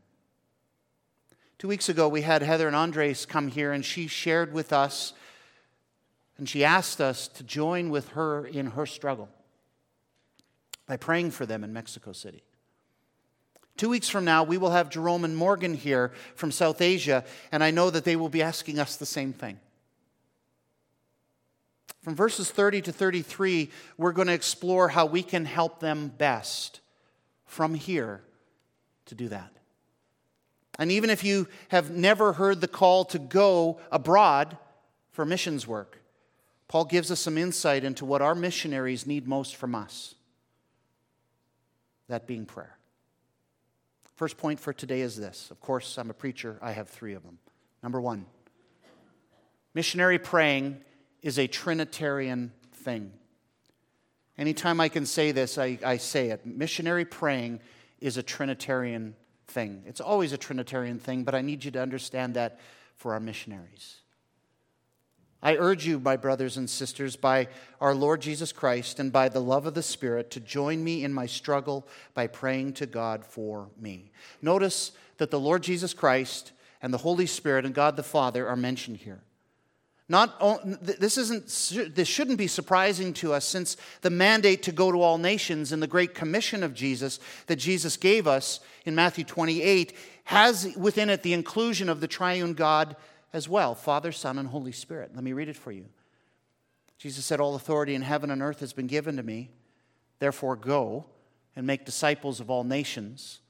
Two 1.58 1.68
weeks 1.68 1.88
ago, 1.88 2.08
we 2.08 2.20
had 2.20 2.42
Heather 2.42 2.66
and 2.66 2.76
Andres 2.76 3.24
come 3.24 3.48
here, 3.48 3.72
and 3.72 3.82
she 3.82 4.06
shared 4.06 4.52
with 4.52 4.70
us, 4.70 5.14
and 6.36 6.46
she 6.46 6.62
asked 6.62 7.00
us 7.00 7.26
to 7.28 7.42
join 7.42 7.88
with 7.88 8.08
her 8.10 8.46
in 8.46 8.66
her 8.66 8.84
struggle 8.84 9.30
by 10.86 10.98
praying 10.98 11.30
for 11.30 11.46
them 11.46 11.64
in 11.64 11.72
Mexico 11.72 12.12
City. 12.12 12.42
Two 13.76 13.88
weeks 13.88 14.08
from 14.08 14.24
now, 14.24 14.44
we 14.44 14.56
will 14.56 14.70
have 14.70 14.88
Jerome 14.88 15.24
and 15.24 15.36
Morgan 15.36 15.74
here 15.74 16.12
from 16.36 16.52
South 16.52 16.80
Asia, 16.80 17.24
and 17.50 17.62
I 17.62 17.72
know 17.72 17.90
that 17.90 18.04
they 18.04 18.14
will 18.14 18.28
be 18.28 18.42
asking 18.42 18.78
us 18.78 18.96
the 18.96 19.06
same 19.06 19.32
thing. 19.32 19.58
From 22.02 22.14
verses 22.14 22.50
30 22.50 22.82
to 22.82 22.92
33, 22.92 23.70
we're 23.96 24.12
going 24.12 24.28
to 24.28 24.34
explore 24.34 24.88
how 24.88 25.06
we 25.06 25.22
can 25.22 25.44
help 25.44 25.80
them 25.80 26.12
best 26.16 26.80
from 27.46 27.74
here 27.74 28.20
to 29.06 29.14
do 29.14 29.28
that. 29.28 29.50
And 30.78 30.92
even 30.92 31.10
if 31.10 31.24
you 31.24 31.48
have 31.68 31.90
never 31.90 32.34
heard 32.34 32.60
the 32.60 32.68
call 32.68 33.04
to 33.06 33.18
go 33.18 33.80
abroad 33.90 34.56
for 35.10 35.24
missions 35.24 35.66
work, 35.66 36.00
Paul 36.68 36.84
gives 36.84 37.10
us 37.10 37.20
some 37.20 37.38
insight 37.38 37.84
into 37.84 38.04
what 38.04 38.22
our 38.22 38.34
missionaries 38.34 39.06
need 39.06 39.26
most 39.26 39.56
from 39.56 39.74
us 39.74 40.14
that 42.08 42.26
being 42.26 42.44
prayer. 42.44 42.73
First 44.14 44.36
point 44.36 44.60
for 44.60 44.72
today 44.72 45.00
is 45.00 45.16
this. 45.16 45.50
Of 45.50 45.60
course, 45.60 45.98
I'm 45.98 46.10
a 46.10 46.14
preacher, 46.14 46.58
I 46.62 46.72
have 46.72 46.88
three 46.88 47.14
of 47.14 47.22
them. 47.24 47.38
Number 47.82 48.00
one, 48.00 48.26
missionary 49.74 50.18
praying 50.18 50.80
is 51.22 51.38
a 51.38 51.46
Trinitarian 51.46 52.52
thing. 52.72 53.12
Anytime 54.38 54.80
I 54.80 54.88
can 54.88 55.06
say 55.06 55.32
this, 55.32 55.58
I, 55.58 55.78
I 55.84 55.96
say 55.96 56.30
it. 56.30 56.44
Missionary 56.46 57.04
praying 57.04 57.60
is 58.00 58.16
a 58.16 58.22
Trinitarian 58.22 59.14
thing. 59.46 59.82
It's 59.86 60.00
always 60.00 60.32
a 60.32 60.38
Trinitarian 60.38 60.98
thing, 60.98 61.24
but 61.24 61.34
I 61.34 61.40
need 61.40 61.64
you 61.64 61.70
to 61.72 61.80
understand 61.80 62.34
that 62.34 62.60
for 62.96 63.14
our 63.14 63.20
missionaries. 63.20 63.96
I 65.44 65.56
urge 65.56 65.86
you, 65.86 66.00
my 66.00 66.16
brothers 66.16 66.56
and 66.56 66.68
sisters, 66.68 67.16
by 67.16 67.48
our 67.78 67.94
Lord 67.94 68.22
Jesus 68.22 68.50
Christ 68.50 68.98
and 68.98 69.12
by 69.12 69.28
the 69.28 69.42
love 69.42 69.66
of 69.66 69.74
the 69.74 69.82
Spirit, 69.82 70.30
to 70.30 70.40
join 70.40 70.82
me 70.82 71.04
in 71.04 71.12
my 71.12 71.26
struggle 71.26 71.86
by 72.14 72.26
praying 72.26 72.72
to 72.74 72.86
God 72.86 73.26
for 73.26 73.68
me. 73.78 74.10
Notice 74.40 74.92
that 75.18 75.30
the 75.30 75.38
Lord 75.38 75.62
Jesus 75.62 75.92
Christ 75.92 76.52
and 76.80 76.94
the 76.94 76.98
Holy 76.98 77.26
Spirit 77.26 77.66
and 77.66 77.74
God 77.74 77.96
the 77.96 78.02
Father 78.02 78.48
are 78.48 78.56
mentioned 78.56 78.96
here. 78.96 79.20
Not, 80.08 80.38
this, 80.82 81.16
isn't, 81.16 81.94
this 81.94 82.08
shouldn't 82.08 82.36
be 82.36 82.46
surprising 82.46 83.14
to 83.14 83.32
us 83.32 83.46
since 83.46 83.78
the 84.02 84.10
mandate 84.10 84.62
to 84.64 84.72
go 84.72 84.92
to 84.92 85.00
all 85.00 85.16
nations 85.16 85.72
in 85.72 85.80
the 85.80 85.86
Great 85.86 86.14
Commission 86.14 86.62
of 86.62 86.74
Jesus 86.74 87.20
that 87.46 87.56
Jesus 87.56 87.96
gave 87.96 88.26
us 88.26 88.60
in 88.84 88.94
Matthew 88.94 89.24
28 89.24 89.94
has 90.24 90.74
within 90.76 91.10
it 91.10 91.22
the 91.22 91.32
inclusion 91.32 91.88
of 91.88 92.00
the 92.00 92.08
triune 92.08 92.54
God 92.54 92.96
as 93.34 93.48
well 93.48 93.74
Father, 93.74 94.12
Son, 94.12 94.38
and 94.38 94.48
Holy 94.48 94.72
Spirit. 94.72 95.10
Let 95.14 95.24
me 95.24 95.34
read 95.34 95.50
it 95.50 95.56
for 95.56 95.72
you. 95.72 95.86
Jesus 96.96 97.26
said, 97.26 97.40
All 97.40 97.56
authority 97.56 97.94
in 97.94 98.00
heaven 98.00 98.30
and 98.30 98.40
earth 98.40 98.60
has 98.60 98.72
been 98.72 98.86
given 98.86 99.16
to 99.18 99.22
me. 99.22 99.50
Therefore, 100.20 100.56
go 100.56 101.04
and 101.54 101.66
make 101.66 101.84
disciples 101.84 102.40
of 102.40 102.48
all 102.48 102.64
nations, 102.64 103.40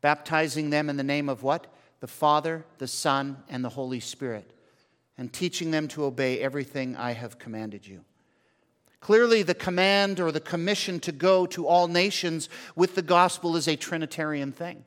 baptizing 0.00 0.70
them 0.70 0.88
in 0.88 0.96
the 0.96 1.02
name 1.02 1.28
of 1.28 1.42
what? 1.42 1.66
The 2.00 2.06
Father, 2.06 2.64
the 2.78 2.86
Son, 2.86 3.42
and 3.48 3.64
the 3.64 3.70
Holy 3.70 4.00
Spirit, 4.00 4.52
and 5.16 5.32
teaching 5.32 5.70
them 5.70 5.88
to 5.88 6.04
obey 6.04 6.38
everything 6.38 6.94
I 6.96 7.12
have 7.12 7.38
commanded 7.38 7.86
you. 7.86 8.04
Clearly, 9.00 9.42
the 9.42 9.54
command 9.54 10.20
or 10.20 10.30
the 10.30 10.40
commission 10.40 11.00
to 11.00 11.12
go 11.12 11.46
to 11.46 11.66
all 11.66 11.88
nations 11.88 12.48
with 12.76 12.94
the 12.94 13.02
gospel 13.02 13.56
is 13.56 13.66
a 13.66 13.76
Trinitarian 13.76 14.52
thing. 14.52 14.84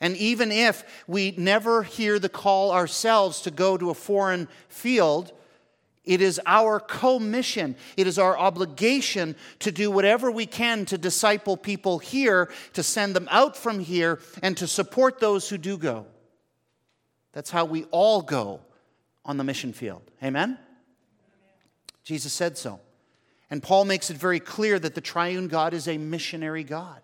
And 0.00 0.16
even 0.16 0.50
if 0.50 0.84
we 1.06 1.34
never 1.36 1.82
hear 1.82 2.18
the 2.18 2.28
call 2.28 2.72
ourselves 2.72 3.42
to 3.42 3.50
go 3.50 3.76
to 3.76 3.90
a 3.90 3.94
foreign 3.94 4.48
field, 4.68 5.32
it 6.04 6.22
is 6.22 6.40
our 6.46 6.80
commission. 6.80 7.76
It 7.96 8.06
is 8.06 8.18
our 8.18 8.36
obligation 8.36 9.36
to 9.58 9.70
do 9.70 9.90
whatever 9.90 10.30
we 10.30 10.46
can 10.46 10.86
to 10.86 10.96
disciple 10.96 11.56
people 11.56 11.98
here, 11.98 12.50
to 12.72 12.82
send 12.82 13.14
them 13.14 13.28
out 13.30 13.56
from 13.56 13.78
here, 13.78 14.20
and 14.42 14.56
to 14.56 14.66
support 14.66 15.20
those 15.20 15.48
who 15.48 15.58
do 15.58 15.76
go. 15.76 16.06
That's 17.32 17.50
how 17.50 17.66
we 17.66 17.84
all 17.90 18.22
go 18.22 18.60
on 19.24 19.36
the 19.36 19.44
mission 19.44 19.72
field. 19.72 20.02
Amen? 20.22 20.58
Jesus 22.02 22.32
said 22.32 22.56
so. 22.56 22.80
And 23.50 23.62
Paul 23.62 23.84
makes 23.84 24.10
it 24.10 24.16
very 24.16 24.40
clear 24.40 24.78
that 24.78 24.94
the 24.94 25.00
triune 25.00 25.48
God 25.48 25.74
is 25.74 25.86
a 25.86 25.98
missionary 25.98 26.64
God. 26.64 27.00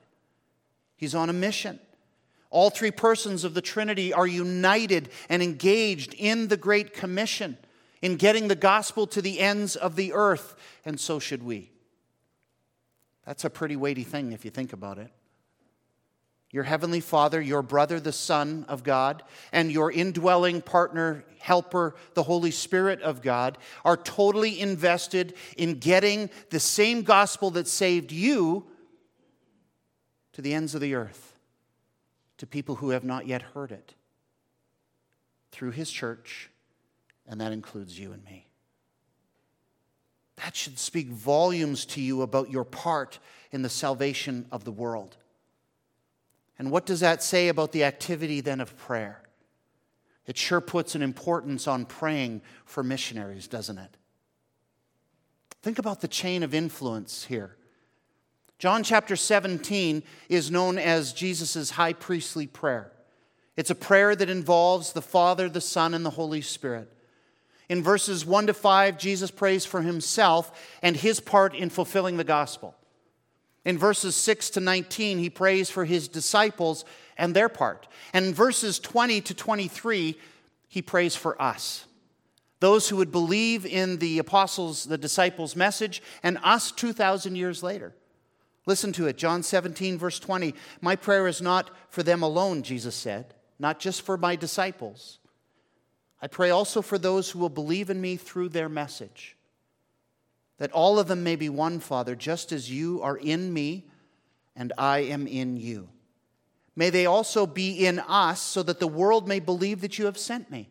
He's 0.97 1.15
on 1.15 1.29
a 1.29 1.35
mission. 1.35 1.79
All 2.51 2.71
three 2.71 2.91
persons 2.91 3.45
of 3.45 3.55
the 3.55 3.63
Trinity 3.63 4.13
are 4.13 4.27
united 4.27 5.09
and 5.29 5.43
engaged 5.43 6.15
in 6.15 6.49
the 6.49 6.57
Great 6.57 6.95
Commission, 6.95 7.59
in 8.03 8.17
getting 8.17 8.49
the 8.49 8.55
gospel 8.55 9.07
to 9.09 9.21
the 9.21 9.41
ends 9.41 9.77
of 9.77 9.97
the 9.97 10.13
earth, 10.13 10.55
and 10.85 10.99
so 10.99 11.19
should 11.19 11.43
we. 11.43 11.71
That's 13.25 13.45
a 13.45 13.51
pretty 13.51 13.77
weighty 13.77 14.05
thing 14.05 14.33
if 14.33 14.45
you 14.45 14.51
think 14.51 14.73
about 14.73 14.99
it. 14.99 15.11
Your 16.53 16.63
heavenly 16.63 17.01
Father, 17.01 17.41
your 17.41 17.61
brother, 17.61 17.99
the 17.99 18.13
Son 18.13 18.65
of 18.69 18.85
God, 18.85 19.25
and 19.51 19.71
your 19.73 19.91
indwelling 19.91 20.63
partner, 20.63 21.25
helper, 21.41 21.97
the 22.15 22.23
Holy 22.23 22.53
Spirit 22.53 23.03
of 23.03 23.21
God, 23.21 23.59
are 23.85 23.97
totally 23.97 24.61
invested 24.61 25.35
in 25.57 25.81
getting 25.81 26.31
the 26.51 26.61
same 26.61 27.03
gospel 27.03 27.51
that 27.51 27.67
saved 27.67 28.13
you 28.13 28.65
to 30.33 30.41
the 30.41 30.55
ends 30.55 30.75
of 30.75 30.81
the 30.81 30.95
earth 30.95 31.36
to 32.39 32.47
people 32.47 32.77
who 32.77 32.91
have 32.91 33.05
not 33.05 33.27
yet 33.27 33.43
heard 33.43 33.73
it 33.73 33.95
through 35.53 35.71
his 35.71 35.91
church, 35.91 36.51
and 37.27 37.41
that 37.41 37.53
includes 37.53 37.99
you 37.99 38.13
and 38.13 38.25
me. 38.25 38.47
That 40.37 40.55
should 40.55 40.79
speak 40.79 41.09
volumes 41.09 41.87
to 41.87 42.01
you 42.01 42.23
about 42.23 42.51
your 42.51 42.65
part 42.65 43.19
in 43.51 43.63
the 43.63 43.69
salvation 43.69 44.47
of 44.53 44.65
the 44.65 44.73
world. 44.73 45.17
And 46.59 46.71
what 46.71 46.87
does 46.87 47.01
that 47.01 47.23
say 47.23 47.49
about 47.49 47.73
the 47.73 47.85
activity 47.85 48.41
then 48.41 48.61
of 48.61 48.77
prayer? 48.77 49.23
It 50.27 50.37
sure 50.37 50.61
puts 50.61 50.95
an 50.95 51.03
importance 51.03 51.67
on 51.67 51.87
praying 51.87 52.43
for 52.65 52.83
missionaries, 52.83 53.47
doesn't 53.47 53.79
it? 53.79 53.97
Think 55.63 55.79
about 55.79 56.01
the 56.01 56.09
chain 56.09 56.43
of 56.43 56.55
influence 56.55 57.25
here. 57.25 57.56
John 58.59 58.83
chapter 58.83 59.17
17 59.17 60.03
is 60.29 60.51
known 60.51 60.79
as 60.79 61.13
Jesus' 61.13 61.71
high 61.71 61.93
priestly 61.93 62.47
prayer. 62.47 62.91
It's 63.57 63.71
a 63.71 63.75
prayer 63.75 64.17
that 64.17 64.31
involves 64.31 64.93
the 64.93 65.03
Father, 65.03 65.49
the 65.49 65.61
Son, 65.61 65.93
and 65.93 66.05
the 66.05 66.11
Holy 66.11 66.41
Spirit. 66.41 66.91
In 67.69 67.83
verses 67.83 68.25
1 68.25 68.47
to 68.47 68.55
5, 68.55 68.97
Jesus 68.97 69.31
prays 69.31 69.67
for 69.67 69.83
himself 69.83 70.53
and 70.83 70.97
his 70.97 71.21
part 71.21 71.55
in 71.55 71.69
fulfilling 71.69 72.17
the 72.17 72.25
gospel. 72.25 72.75
In 73.65 73.77
verses 73.77 74.15
6 74.15 74.51
to 74.51 74.61
19, 74.61 75.19
he 75.19 75.29
prays 75.29 75.69
for 75.69 75.85
his 75.85 76.09
disciples 76.09 76.85
and 77.19 77.35
their 77.35 77.49
part. 77.49 77.89
And 78.13 78.27
in 78.27 78.35
verses 78.35 78.79
20 78.79 79.21
to 79.23 79.35
23, 79.35 80.17
he 80.69 80.83
prays 80.83 81.17
for 81.17 81.41
us. 81.43 81.87
Those 82.61 82.89
who 82.89 82.97
would 82.97 83.13
believe 83.13 83.67
in 83.67 83.99
the 83.99 84.19
apostles, 84.19 84.85
the 84.85 84.97
disciples' 84.97 85.57
message, 85.57 86.01
and 86.23 86.39
us 86.43 86.71
2,000 86.73 87.37
years 87.37 87.63
later. 87.63 87.95
Listen 88.67 88.93
to 88.93 89.07
it. 89.07 89.17
John 89.17 89.43
17, 89.43 89.97
verse 89.97 90.19
20. 90.19 90.55
My 90.81 90.97
prayer 90.97 91.27
is 91.29 91.41
not 91.41 91.71
for 91.89 92.03
them 92.03 92.23
alone, 92.23 92.63
Jesus 92.63 92.97
said, 92.97 93.35
not 93.59 93.79
just 93.79 94.03
for 94.03 94.17
my 94.17 94.37
disciples. 94.37 95.21
I 96.21 96.27
pray 96.27 96.51
also 96.51 96.83
for 96.83 96.99
those 96.99 97.31
who 97.31 97.39
will 97.39 97.49
believe 97.49 97.91
in 97.91 98.01
me 98.01 98.17
through 98.17 98.49
their 98.49 98.69
message, 98.69 99.37
that 100.59 100.73
all 100.73 100.99
of 100.99 101.07
them 101.07 101.23
may 101.23 101.37
be 101.37 101.49
one, 101.49 101.79
Father, 101.79 102.17
just 102.17 102.51
as 102.51 102.71
you 102.71 103.01
are 103.03 103.17
in 103.17 103.53
me 103.53 103.87
and 104.57 104.73
I 104.77 105.01
am 105.01 105.27
in 105.27 105.57
you. 105.57 105.89
May 106.75 106.91
they 106.91 107.07
also 107.07 107.47
be 107.47 107.87
in 107.87 108.01
us, 108.01 108.41
so 108.41 108.63
that 108.63 108.81
the 108.81 108.87
world 108.87 109.27
may 109.27 109.41
believe 109.41 109.81
that 109.81 109.99
you 109.99 110.05
have 110.07 110.19
sent 110.19 110.51
me. 110.51 110.69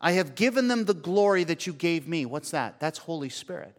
I 0.00 0.12
have 0.12 0.34
given 0.34 0.68
them 0.68 0.84
the 0.84 0.94
glory 0.94 1.44
that 1.44 1.66
you 1.66 1.72
gave 1.72 2.06
me. 2.06 2.24
What's 2.24 2.50
that? 2.52 2.80
That's 2.80 2.98
Holy 2.98 3.28
Spirit. 3.28 3.76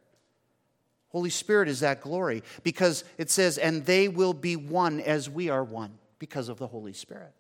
Holy 1.10 1.30
Spirit 1.30 1.70
is 1.70 1.80
that 1.80 2.02
glory 2.02 2.44
because 2.64 3.04
it 3.18 3.30
says, 3.30 3.58
and 3.58 3.86
they 3.86 4.08
will 4.08 4.34
be 4.34 4.56
one 4.56 5.00
as 5.00 5.30
we 5.30 5.50
are 5.50 5.64
one 5.64 5.98
because 6.20 6.50
of 6.50 6.58
the 6.58 6.68
Holy 6.68 6.94
Spirit. 6.94 7.34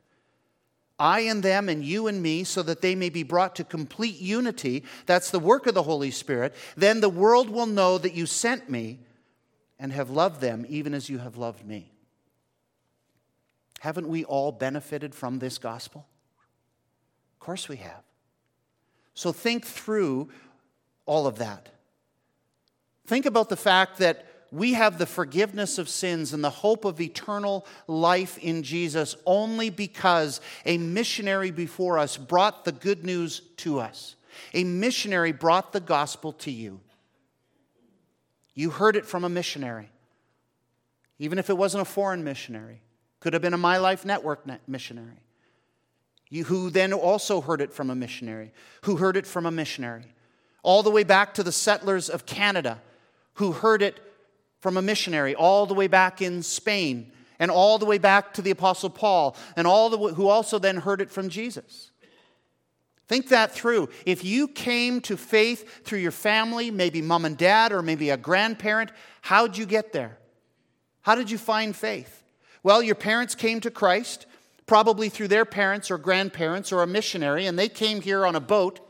I 1.00 1.21
and 1.21 1.43
them, 1.43 1.69
and 1.69 1.83
you 1.83 2.07
and 2.07 2.24
me, 2.24 2.43
so 2.43 2.63
that 2.63 2.81
they 2.81 2.95
may 2.95 3.09
be 3.09 3.21
brought 3.21 3.55
to 3.57 3.63
complete 3.63 4.19
unity. 4.19 4.83
That's 5.05 5.29
the 5.29 5.39
work 5.39 5.67
of 5.67 5.75
the 5.75 5.83
Holy 5.83 6.09
Spirit. 6.09 6.55
Then 6.75 7.01
the 7.01 7.09
world 7.09 7.50
will 7.50 7.67
know 7.67 8.00
that 8.00 8.15
you 8.15 8.25
sent 8.25 8.69
me 8.69 9.00
and 9.79 9.91
have 9.91 10.09
loved 10.09 10.41
them 10.41 10.65
even 10.67 10.95
as 10.95 11.07
you 11.07 11.19
have 11.19 11.38
loved 11.38 11.65
me. 11.65 11.91
Haven't 13.81 14.07
we 14.07 14.24
all 14.24 14.51
benefited 14.51 15.13
from 15.13 15.38
this 15.38 15.59
gospel? 15.59 16.07
Of 17.36 17.39
course 17.39 17.69
we 17.69 17.77
have. 17.77 18.01
So 19.13 19.31
think 19.31 19.65
through 19.65 20.29
all 21.05 21.27
of 21.27 21.38
that. 21.38 21.69
Think 23.07 23.25
about 23.25 23.47
the 23.49 23.55
fact 23.55 23.99
that 23.99 24.25
we 24.51 24.73
have 24.73 24.97
the 24.97 25.05
forgiveness 25.05 25.77
of 25.77 25.89
sins 25.89 26.33
and 26.33 26.43
the 26.43 26.49
hope 26.49 26.85
of 26.85 27.01
eternal 27.01 27.65
life 27.87 28.37
in 28.37 28.63
Jesus 28.63 29.15
only 29.25 29.69
because 29.69 30.41
a 30.65 30.77
missionary 30.77 31.51
before 31.51 31.97
us 31.97 32.17
brought 32.17 32.65
the 32.65 32.71
good 32.71 33.05
news 33.05 33.41
to 33.57 33.79
us. 33.79 34.15
A 34.53 34.63
missionary 34.63 35.31
brought 35.31 35.73
the 35.73 35.79
gospel 35.79 36.33
to 36.33 36.51
you. 36.51 36.79
You 38.53 38.69
heard 38.69 38.95
it 38.95 39.05
from 39.05 39.23
a 39.23 39.29
missionary, 39.29 39.89
even 41.19 41.39
if 41.39 41.49
it 41.49 41.57
wasn't 41.57 41.81
a 41.81 41.85
foreign 41.85 42.23
missionary. 42.23 42.81
Could 43.19 43.33
have 43.33 43.41
been 43.41 43.53
a 43.53 43.57
My 43.57 43.77
Life 43.77 44.05
Network 44.05 44.45
missionary. 44.67 45.23
You, 46.29 46.43
who 46.43 46.69
then 46.69 46.91
also 46.93 47.39
heard 47.41 47.61
it 47.61 47.73
from 47.73 47.89
a 47.89 47.95
missionary, 47.95 48.51
who 48.83 48.97
heard 48.97 49.15
it 49.15 49.25
from 49.25 49.45
a 49.45 49.51
missionary, 49.51 50.13
all 50.61 50.83
the 50.83 50.91
way 50.91 51.03
back 51.03 51.33
to 51.35 51.43
the 51.43 51.51
settlers 51.51 52.09
of 52.09 52.25
Canada, 52.25 52.81
who 53.38 53.51
heard 53.51 53.82
it 53.82 54.00
from 54.60 54.77
a 54.77 54.82
missionary, 54.82 55.36
all 55.36 55.65
the 55.65 55.74
way 55.74 55.88
back 55.88 56.22
in 56.22 56.44
Spain, 56.44 57.12
and 57.39 57.51
all 57.51 57.77
the 57.77 57.86
way 57.86 57.98
back 57.98 58.34
to 58.34 58.41
the 58.41 58.51
Apostle 58.51 58.89
Paul, 58.89 59.36
and 59.56 59.65
all 59.67 59.89
the 59.89 60.13
who 60.15 60.27
also 60.27 60.60
then 60.60 60.77
heard 60.77 61.01
it 61.01 61.12
from 61.12 61.29
Jesus. 61.29 61.91
Think 63.08 63.29
that 63.29 63.53
through. 63.53 63.89
If 64.06 64.25
you 64.25 64.48
came 64.48 65.00
to 65.01 65.15
faith 65.15 65.86
through 65.86 66.00
your 66.00 66.12
family, 66.12 66.72
maybe 66.72 67.01
mom 67.01 67.25
and 67.25 67.38
dad, 67.38 67.72
or 67.72 67.82
maybe 67.82 68.10
a 68.10 68.17
grandparent, 68.17 68.91
how'd 69.22 69.56
you 69.58 69.65
get 69.65 69.94
there? 69.94 70.17
How 71.01 71.15
did 71.15 71.32
you 71.32 71.38
find 71.38 71.75
faith? 71.75 72.24
Well, 72.63 72.82
your 72.82 72.96
parents 72.96 73.36
came 73.36 73.62
to 73.62 73.72
Christ, 73.72 74.25
probably 74.65 75.08
through 75.08 75.29
their 75.29 75.46
parents 75.46 75.89
or 75.89 75.98
grandparents 75.98 76.72
or 76.72 76.82
a 76.82 76.88
missionary, 76.88 77.46
and 77.46 77.58
they 77.58 77.70
came 77.70 78.01
here 78.01 78.25
on 78.25 78.36
a 78.36 78.41
boat 78.41 78.82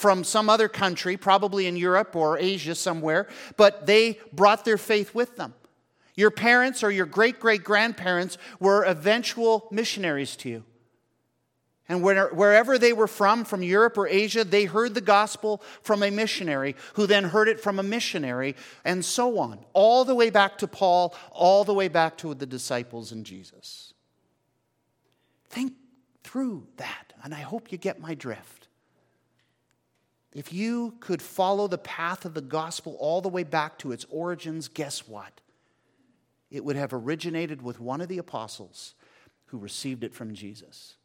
from 0.00 0.24
some 0.24 0.48
other 0.48 0.66
country, 0.66 1.18
probably 1.18 1.66
in 1.66 1.76
Europe 1.76 2.16
or 2.16 2.38
Asia 2.38 2.74
somewhere, 2.74 3.28
but 3.58 3.84
they 3.84 4.18
brought 4.32 4.64
their 4.64 4.78
faith 4.78 5.14
with 5.14 5.36
them. 5.36 5.52
Your 6.14 6.30
parents 6.30 6.82
or 6.82 6.90
your 6.90 7.04
great 7.04 7.38
great 7.38 7.62
grandparents 7.62 8.38
were 8.58 8.82
eventual 8.82 9.68
missionaries 9.70 10.36
to 10.36 10.48
you. 10.48 10.64
And 11.86 12.02
wherever 12.02 12.78
they 12.78 12.94
were 12.94 13.08
from, 13.08 13.44
from 13.44 13.62
Europe 13.62 13.98
or 13.98 14.08
Asia, 14.08 14.42
they 14.42 14.64
heard 14.64 14.94
the 14.94 15.02
gospel 15.02 15.60
from 15.82 16.02
a 16.02 16.10
missionary 16.10 16.76
who 16.94 17.06
then 17.06 17.24
heard 17.24 17.48
it 17.48 17.60
from 17.60 17.78
a 17.78 17.82
missionary, 17.82 18.56
and 18.84 19.04
so 19.04 19.38
on. 19.38 19.58
All 19.74 20.06
the 20.06 20.14
way 20.14 20.30
back 20.30 20.56
to 20.58 20.66
Paul, 20.66 21.14
all 21.30 21.64
the 21.64 21.74
way 21.74 21.88
back 21.88 22.16
to 22.18 22.32
the 22.32 22.46
disciples 22.46 23.12
and 23.12 23.26
Jesus. 23.26 23.92
Think 25.50 25.74
through 26.22 26.68
that, 26.76 27.12
and 27.22 27.34
I 27.34 27.40
hope 27.40 27.70
you 27.70 27.76
get 27.76 28.00
my 28.00 28.14
drift. 28.14 28.68
If 30.32 30.52
you 30.52 30.94
could 31.00 31.20
follow 31.20 31.66
the 31.66 31.78
path 31.78 32.24
of 32.24 32.34
the 32.34 32.40
gospel 32.40 32.96
all 33.00 33.20
the 33.20 33.28
way 33.28 33.42
back 33.42 33.78
to 33.78 33.92
its 33.92 34.06
origins, 34.10 34.68
guess 34.68 35.08
what? 35.08 35.40
It 36.50 36.64
would 36.64 36.76
have 36.76 36.92
originated 36.92 37.62
with 37.62 37.80
one 37.80 38.00
of 38.00 38.08
the 38.08 38.18
apostles 38.18 38.94
who 39.46 39.58
received 39.58 40.04
it 40.04 40.14
from 40.14 40.34
Jesus 40.34 40.96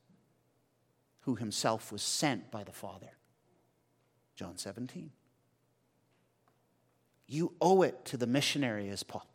who 1.25 1.35
himself 1.35 1.91
was 1.91 2.03
sent 2.03 2.51
by 2.51 2.63
the 2.63 2.71
Father. 2.71 3.09
John 4.35 4.57
17. 4.57 5.09
You 7.27 7.53
owe 7.59 7.81
it 7.81 8.05
to 8.05 8.17
the 8.17 8.27
missionary, 8.27 8.89
as 8.89 9.01
Paul, 9.01 9.25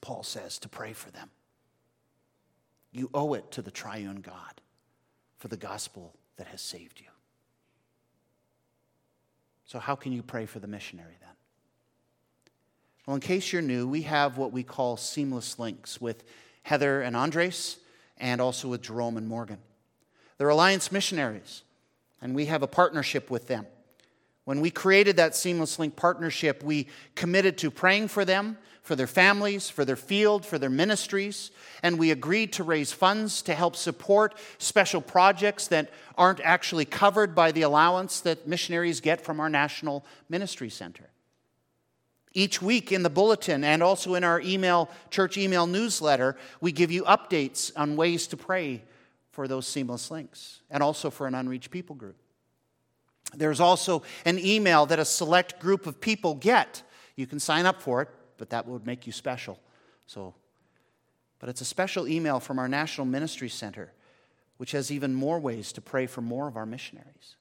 Paul 0.00 0.24
says, 0.24 0.58
to 0.58 0.68
pray 0.68 0.92
for 0.92 1.12
them. 1.12 1.30
You 2.90 3.08
owe 3.14 3.34
it 3.34 3.52
to 3.52 3.62
the 3.62 3.70
triune 3.70 4.20
God 4.20 4.60
for 5.38 5.46
the 5.46 5.56
gospel 5.56 6.16
that 6.38 6.48
has 6.48 6.60
saved 6.60 7.00
you. 7.00 7.11
So, 9.72 9.78
how 9.78 9.94
can 9.94 10.12
you 10.12 10.22
pray 10.22 10.44
for 10.44 10.58
the 10.58 10.66
missionary 10.66 11.16
then? 11.18 11.30
Well, 13.06 13.14
in 13.14 13.22
case 13.22 13.54
you're 13.54 13.62
new, 13.62 13.88
we 13.88 14.02
have 14.02 14.36
what 14.36 14.52
we 14.52 14.62
call 14.62 14.98
seamless 14.98 15.58
links 15.58 15.98
with 15.98 16.24
Heather 16.62 17.00
and 17.00 17.16
Andres, 17.16 17.78
and 18.18 18.38
also 18.38 18.68
with 18.68 18.82
Jerome 18.82 19.16
and 19.16 19.26
Morgan. 19.26 19.56
They're 20.36 20.50
Alliance 20.50 20.92
missionaries, 20.92 21.62
and 22.20 22.34
we 22.34 22.44
have 22.46 22.62
a 22.62 22.66
partnership 22.66 23.30
with 23.30 23.46
them. 23.46 23.66
When 24.44 24.60
we 24.60 24.70
created 24.70 25.16
that 25.16 25.34
Seamless 25.34 25.78
Link 25.78 25.96
partnership, 25.96 26.62
we 26.62 26.88
committed 27.14 27.56
to 27.56 27.70
praying 27.70 28.08
for 28.08 28.26
them, 28.26 28.58
for 28.82 28.96
their 28.96 29.06
families, 29.06 29.70
for 29.70 29.84
their 29.84 29.96
field, 29.96 30.44
for 30.44 30.58
their 30.58 30.70
ministries, 30.70 31.52
and 31.82 31.98
we 31.98 32.10
agreed 32.10 32.52
to 32.52 32.64
raise 32.64 32.92
funds 32.92 33.40
to 33.42 33.54
help 33.54 33.76
support 33.76 34.34
special 34.58 35.00
projects 35.00 35.68
that 35.68 35.90
aren't 36.18 36.40
actually 36.40 36.84
covered 36.84 37.34
by 37.34 37.52
the 37.52 37.62
allowance 37.62 38.20
that 38.20 38.46
missionaries 38.46 39.00
get 39.00 39.20
from 39.20 39.38
our 39.38 39.48
National 39.48 40.04
Ministry 40.28 40.68
Center. 40.68 41.08
Each 42.34 42.60
week 42.60 42.90
in 42.90 43.02
the 43.02 43.10
bulletin 43.10 43.62
and 43.62 43.82
also 43.82 44.14
in 44.14 44.24
our 44.24 44.40
email, 44.40 44.90
church 45.10 45.36
email 45.36 45.66
newsletter, 45.66 46.36
we 46.60 46.72
give 46.72 46.90
you 46.90 47.04
updates 47.04 47.70
on 47.76 47.94
ways 47.94 48.26
to 48.28 48.36
pray 48.36 48.82
for 49.30 49.46
those 49.46 49.66
seamless 49.66 50.10
links 50.10 50.60
and 50.70 50.82
also 50.82 51.08
for 51.08 51.26
an 51.26 51.34
unreached 51.34 51.70
people 51.70 51.94
group. 51.94 52.16
There's 53.34 53.60
also 53.60 54.02
an 54.24 54.38
email 54.38 54.86
that 54.86 54.98
a 54.98 55.04
select 55.04 55.60
group 55.60 55.86
of 55.86 56.00
people 56.00 56.34
get. 56.34 56.82
You 57.16 57.26
can 57.26 57.38
sign 57.38 57.66
up 57.66 57.80
for 57.80 58.02
it, 58.02 58.08
but 58.42 58.50
that 58.50 58.66
would 58.66 58.84
make 58.84 59.06
you 59.06 59.12
special. 59.12 59.56
So, 60.08 60.34
but 61.38 61.48
it's 61.48 61.60
a 61.60 61.64
special 61.64 62.08
email 62.08 62.40
from 62.40 62.58
our 62.58 62.66
National 62.66 63.06
Ministry 63.06 63.48
Center, 63.48 63.92
which 64.56 64.72
has 64.72 64.90
even 64.90 65.14
more 65.14 65.38
ways 65.38 65.70
to 65.74 65.80
pray 65.80 66.08
for 66.08 66.22
more 66.22 66.48
of 66.48 66.56
our 66.56 66.66
missionaries. 66.66 67.36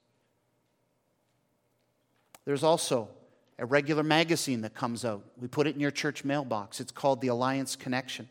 There's 2.46 2.62
also 2.62 3.10
a 3.58 3.66
regular 3.66 4.04
magazine 4.04 4.62
that 4.62 4.76
comes 4.76 5.04
out. 5.04 5.24
We 5.40 5.48
put 5.48 5.66
it 5.66 5.74
in 5.74 5.82
your 5.82 5.90
church 5.90 6.24
mailbox. 6.24 6.80
It's 6.80 6.92
called 6.92 7.20
The 7.22 7.30
Alliance 7.30 7.76
Connection. 7.76 8.30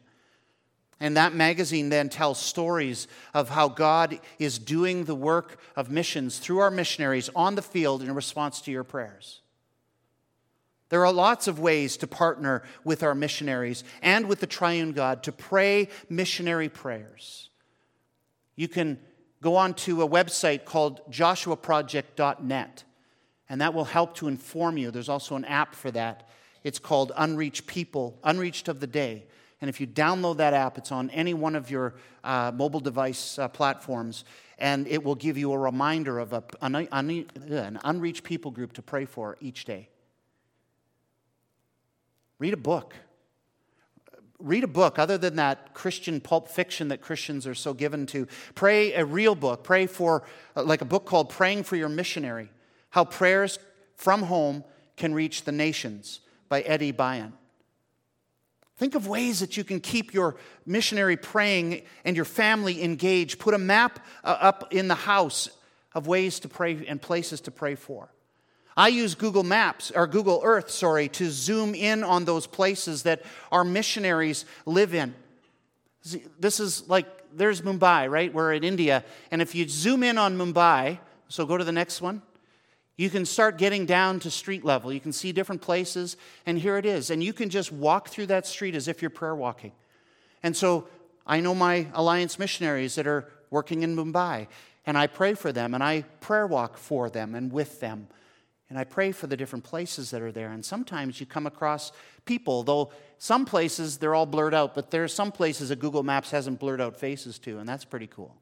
And 1.00 1.16
that 1.16 1.34
magazine 1.34 1.88
then 1.88 2.08
tells 2.08 2.38
stories 2.38 3.08
of 3.34 3.48
how 3.48 3.66
God 3.66 4.20
is 4.38 4.60
doing 4.60 5.06
the 5.06 5.16
work 5.16 5.58
of 5.74 5.90
missions 5.90 6.38
through 6.38 6.60
our 6.60 6.70
missionaries 6.70 7.30
on 7.34 7.56
the 7.56 7.62
field 7.62 8.00
in 8.00 8.14
response 8.14 8.60
to 8.60 8.70
your 8.70 8.84
prayers. 8.84 9.40
There 10.90 11.06
are 11.06 11.12
lots 11.12 11.46
of 11.46 11.60
ways 11.60 11.96
to 11.98 12.06
partner 12.06 12.62
with 12.84 13.02
our 13.02 13.14
missionaries 13.14 13.84
and 14.02 14.28
with 14.28 14.40
the 14.40 14.46
triune 14.46 14.92
God 14.92 15.22
to 15.22 15.32
pray 15.32 15.88
missionary 16.08 16.68
prayers. 16.68 17.48
You 18.56 18.68
can 18.68 18.98
go 19.40 19.56
on 19.56 19.74
to 19.74 20.02
a 20.02 20.08
website 20.08 20.64
called 20.64 21.00
joshuaproject.net, 21.10 22.84
and 23.48 23.60
that 23.60 23.72
will 23.72 23.84
help 23.84 24.16
to 24.16 24.28
inform 24.28 24.76
you. 24.76 24.90
There's 24.90 25.08
also 25.08 25.36
an 25.36 25.44
app 25.44 25.74
for 25.74 25.92
that. 25.92 26.28
It's 26.64 26.80
called 26.80 27.12
Unreached 27.16 27.66
People, 27.66 28.18
Unreached 28.24 28.68
of 28.68 28.80
the 28.80 28.86
Day. 28.86 29.26
And 29.60 29.70
if 29.70 29.80
you 29.80 29.86
download 29.86 30.38
that 30.38 30.54
app, 30.54 30.76
it's 30.76 30.90
on 30.90 31.08
any 31.10 31.34
one 31.34 31.54
of 31.54 31.70
your 31.70 31.94
uh, 32.24 32.50
mobile 32.52 32.80
device 32.80 33.38
uh, 33.38 33.46
platforms, 33.46 34.24
and 34.58 34.88
it 34.88 35.04
will 35.04 35.14
give 35.14 35.38
you 35.38 35.52
a 35.52 35.58
reminder 35.58 36.18
of 36.18 36.32
a, 36.32 36.42
an, 36.60 36.74
an 36.74 37.78
unreached 37.84 38.24
people 38.24 38.50
group 38.50 38.72
to 38.72 38.82
pray 38.82 39.04
for 39.04 39.36
each 39.40 39.64
day. 39.64 39.88
Read 42.40 42.54
a 42.54 42.56
book. 42.56 42.94
Read 44.38 44.64
a 44.64 44.68
book 44.68 44.98
other 44.98 45.18
than 45.18 45.36
that 45.36 45.74
Christian 45.74 46.20
pulp 46.20 46.48
fiction 46.48 46.88
that 46.88 47.02
Christians 47.02 47.46
are 47.46 47.54
so 47.54 47.74
given 47.74 48.06
to. 48.06 48.26
Pray 48.54 48.94
a 48.94 49.04
real 49.04 49.34
book. 49.34 49.62
Pray 49.62 49.86
for, 49.86 50.24
uh, 50.56 50.62
like 50.62 50.80
a 50.80 50.86
book 50.86 51.04
called 51.04 51.28
Praying 51.28 51.64
for 51.64 51.76
Your 51.76 51.90
Missionary 51.90 52.48
How 52.88 53.04
Prayers 53.04 53.58
from 53.96 54.22
Home 54.22 54.64
Can 54.96 55.12
Reach 55.12 55.44
the 55.44 55.52
Nations 55.52 56.20
by 56.48 56.62
Eddie 56.62 56.94
Byun. 56.94 57.32
Think 58.78 58.94
of 58.94 59.06
ways 59.06 59.40
that 59.40 59.58
you 59.58 59.64
can 59.64 59.78
keep 59.78 60.14
your 60.14 60.36
missionary 60.64 61.18
praying 61.18 61.82
and 62.06 62.16
your 62.16 62.24
family 62.24 62.82
engaged. 62.82 63.38
Put 63.38 63.52
a 63.52 63.58
map 63.58 64.00
uh, 64.24 64.38
up 64.40 64.72
in 64.72 64.88
the 64.88 64.94
house 64.94 65.50
of 65.92 66.06
ways 66.06 66.40
to 66.40 66.48
pray 66.48 66.86
and 66.86 67.02
places 67.02 67.42
to 67.42 67.50
pray 67.50 67.74
for. 67.74 68.08
I 68.76 68.88
use 68.88 69.14
Google 69.14 69.42
Maps 69.42 69.90
or 69.90 70.06
Google 70.06 70.40
Earth, 70.44 70.70
sorry, 70.70 71.08
to 71.10 71.30
zoom 71.30 71.74
in 71.74 72.04
on 72.04 72.24
those 72.24 72.46
places 72.46 73.02
that 73.02 73.22
our 73.50 73.64
missionaries 73.64 74.44
live 74.64 74.94
in. 74.94 75.14
This 76.38 76.60
is 76.60 76.88
like 76.88 77.06
there's 77.36 77.62
Mumbai, 77.62 78.10
right? 78.10 78.32
We're 78.32 78.54
in 78.54 78.64
India, 78.64 79.04
and 79.30 79.42
if 79.42 79.54
you 79.54 79.68
zoom 79.68 80.02
in 80.02 80.18
on 80.18 80.36
Mumbai, 80.36 80.98
so 81.28 81.46
go 81.46 81.56
to 81.56 81.64
the 81.64 81.72
next 81.72 82.00
one. 82.00 82.22
You 82.96 83.08
can 83.08 83.24
start 83.24 83.56
getting 83.56 83.86
down 83.86 84.20
to 84.20 84.30
street 84.30 84.64
level. 84.64 84.92
You 84.92 85.00
can 85.00 85.12
see 85.12 85.32
different 85.32 85.62
places, 85.62 86.16
and 86.44 86.58
here 86.58 86.76
it 86.76 86.84
is. 86.84 87.10
And 87.10 87.24
you 87.24 87.32
can 87.32 87.48
just 87.48 87.72
walk 87.72 88.08
through 88.08 88.26
that 88.26 88.46
street 88.46 88.74
as 88.74 88.88
if 88.88 89.00
you're 89.00 89.10
prayer 89.10 89.34
walking. 89.34 89.72
And 90.42 90.56
so 90.56 90.86
I 91.26 91.40
know 91.40 91.54
my 91.54 91.86
alliance 91.94 92.38
missionaries 92.38 92.96
that 92.96 93.06
are 93.06 93.26
working 93.50 93.82
in 93.82 93.96
Mumbai, 93.96 94.48
and 94.86 94.98
I 94.98 95.06
pray 95.06 95.34
for 95.34 95.52
them, 95.52 95.74
and 95.74 95.82
I 95.82 96.02
prayer 96.20 96.46
walk 96.46 96.76
for 96.76 97.08
them 97.08 97.34
and 97.34 97.52
with 97.52 97.80
them. 97.80 98.08
And 98.70 98.78
I 98.78 98.84
pray 98.84 99.10
for 99.10 99.26
the 99.26 99.36
different 99.36 99.64
places 99.64 100.12
that 100.12 100.22
are 100.22 100.30
there. 100.30 100.52
And 100.52 100.64
sometimes 100.64 101.18
you 101.18 101.26
come 101.26 101.46
across 101.46 101.90
people, 102.24 102.62
though 102.62 102.92
some 103.18 103.44
places 103.44 103.98
they're 103.98 104.14
all 104.14 104.26
blurred 104.26 104.54
out, 104.54 104.74
but 104.76 104.92
there 104.92 105.02
are 105.02 105.08
some 105.08 105.32
places 105.32 105.68
that 105.68 105.80
Google 105.80 106.04
Maps 106.04 106.30
hasn't 106.30 106.60
blurred 106.60 106.80
out 106.80 106.96
faces 106.96 107.38
to, 107.40 107.58
and 107.58 107.68
that's 107.68 107.84
pretty 107.84 108.06
cool. 108.06 108.36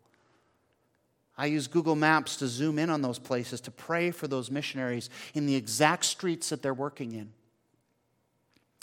I 1.37 1.47
use 1.47 1.67
Google 1.67 1.97
Maps 1.97 2.37
to 2.37 2.47
zoom 2.47 2.79
in 2.79 2.91
on 2.91 3.01
those 3.01 3.19
places, 3.19 3.61
to 3.63 3.71
pray 3.71 4.11
for 4.11 4.29
those 4.29 4.51
missionaries 4.51 5.09
in 5.35 5.47
the 5.47 5.57
exact 5.57 6.05
streets 6.05 6.51
that 6.51 6.63
they're 6.63 6.75
working 6.75 7.13
in. 7.13 7.33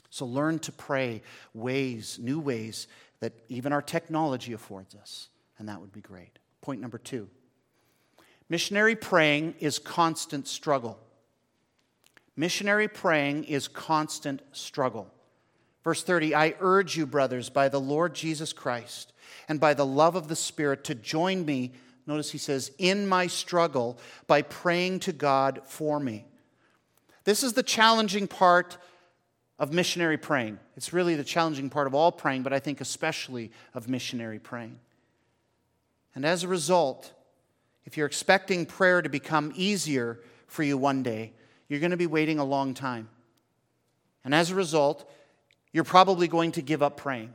So 0.10 0.25
learn 0.25 0.60
to 0.60 0.71
pray 0.71 1.21
ways, 1.53 2.17
new 2.19 2.39
ways 2.39 2.88
that 3.19 3.34
even 3.49 3.71
our 3.71 3.81
technology 3.81 4.53
affords 4.53 4.95
us, 4.95 5.29
and 5.60 5.69
that 5.69 5.79
would 5.79 5.91
be 5.91 6.01
great. 6.01 6.39
Point 6.62 6.81
number 6.81 6.97
two 6.97 7.29
missionary 8.49 8.95
praying 8.95 9.55
is 9.60 9.77
constant 9.77 10.47
struggle. 10.47 10.99
Missionary 12.35 12.87
praying 12.87 13.45
is 13.45 13.67
constant 13.67 14.41
struggle. 14.51 15.11
Verse 15.83 16.03
30 16.03 16.35
I 16.35 16.55
urge 16.59 16.97
you, 16.97 17.05
brothers, 17.05 17.49
by 17.49 17.69
the 17.69 17.79
Lord 17.79 18.13
Jesus 18.13 18.53
Christ 18.53 19.13
and 19.47 19.59
by 19.59 19.73
the 19.73 19.85
love 19.85 20.15
of 20.15 20.27
the 20.27 20.35
Spirit, 20.35 20.83
to 20.85 20.95
join 20.95 21.45
me 21.45 21.73
Notice 22.07 22.31
he 22.31 22.37
says, 22.37 22.71
in 22.77 23.07
my 23.07 23.27
struggle 23.27 23.97
by 24.27 24.41
praying 24.43 24.99
to 25.01 25.11
God 25.11 25.61
for 25.65 25.99
me. 25.99 26.25
This 27.23 27.43
is 27.43 27.53
the 27.53 27.63
challenging 27.63 28.27
part 28.27 28.77
of 29.57 29.73
missionary 29.73 30.17
praying. 30.17 30.59
It's 30.77 30.93
really 30.93 31.15
the 31.15 31.23
challenging 31.23 31.69
part 31.69 31.87
of 31.87 31.95
all 31.95 32.11
praying, 32.11 32.43
but 32.43 32.53
I 32.53 32.59
think 32.59 32.81
especially 32.81 33.51
of 33.73 33.89
missionary 33.89 34.37
praying. 34.37 34.79
And 36.13 36.25
as 36.25 36.43
a 36.43 36.47
result, 36.47 37.11
if 37.85 37.97
you're 37.97 38.05
expecting 38.05 38.65
prayer 38.65 39.01
to 39.01 39.09
become 39.09 39.51
easier 39.55 40.19
for 40.47 40.61
you 40.61 40.77
one 40.77 41.01
day, 41.01 41.33
you're 41.67 41.80
going 41.80 41.91
to 41.91 41.97
be 41.97 42.08
waiting 42.08 42.39
a 42.39 42.45
long 42.45 42.73
time. 42.73 43.10
And 44.23 44.34
as 44.34 44.51
a 44.51 44.56
result, 44.56 45.10
you're 45.71 45.84
probably 45.84 46.28
going 46.28 46.54
to 46.54 46.62
give 46.62 46.82
up 46.82 46.97
praying 46.97 47.34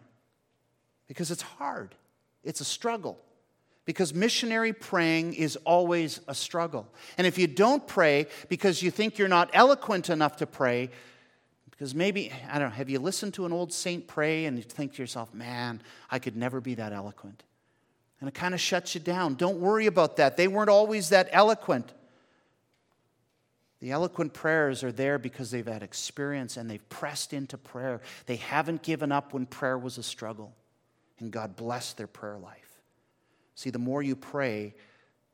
because 1.09 1.31
it's 1.31 1.43
hard, 1.43 1.95
it's 2.43 2.61
a 2.61 2.65
struggle 2.65 3.19
because 3.85 4.15
missionary 4.15 4.73
praying 4.73 5.35
is 5.35 5.57
always 5.65 6.21
a 6.29 6.35
struggle. 6.35 6.87
And 7.19 7.27
if 7.27 7.39
you 7.39 7.47
don't 7.49 7.87
pray 7.87 8.27
because 8.49 8.83
you 8.83 8.91
think 8.91 9.19
you're 9.19 9.27
not 9.27 9.51
eloquent 9.53 10.11
enough 10.11 10.37
to 10.37 10.47
pray, 10.47 10.91
because 11.71 11.95
maybe, 11.95 12.31
I 12.49 12.61
don't 12.61 12.69
know, 12.69 12.75
have 12.75 12.89
you 12.89 13.01
listened 13.01 13.35
to 13.35 13.47
an 13.47 13.53
old 13.53 13.73
saint 13.73 14.07
pray 14.07 14.45
and 14.45 14.57
you 14.57 14.63
think 14.63 14.95
to 14.95 15.03
yourself, 15.03 15.35
man, 15.35 15.83
I 16.11 16.21
could 16.21 16.37
never 16.37 16.61
be 16.61 16.75
that 16.75 16.93
eloquent? 16.93 17.43
And 18.21 18.29
it 18.29 18.35
kind 18.35 18.55
of 18.55 18.61
shuts 18.61 18.95
you 18.95 19.01
down. 19.01 19.35
Don't 19.35 19.59
worry 19.59 19.87
about 19.87 20.19
that. 20.19 20.37
They 20.37 20.47
weren't 20.47 20.71
always 20.71 21.09
that 21.09 21.29
eloquent. 21.33 21.93
The 23.81 23.93
eloquent 23.93 24.35
prayers 24.35 24.85
are 24.85 24.93
there 24.93 25.19
because 25.19 25.51
they've 25.51 25.67
had 25.67 25.83
experience 25.83 26.57
and 26.57 26.71
they've 26.71 26.89
pressed 26.91 27.33
into 27.33 27.57
prayer. 27.57 28.03
They 28.27 28.37
haven't 28.37 28.83
given 28.83 29.11
up 29.11 29.33
when 29.33 29.47
prayer 29.47 29.79
was 29.79 29.97
a 29.97 30.03
struggle. 30.03 30.55
And 31.19 31.31
God 31.31 31.57
blessed 31.57 31.97
their 31.97 32.07
prayer 32.07 32.39
life. 32.39 32.83
See, 33.55 33.71
the 33.71 33.79
more 33.79 34.03
you 34.03 34.17
pray, 34.17 34.75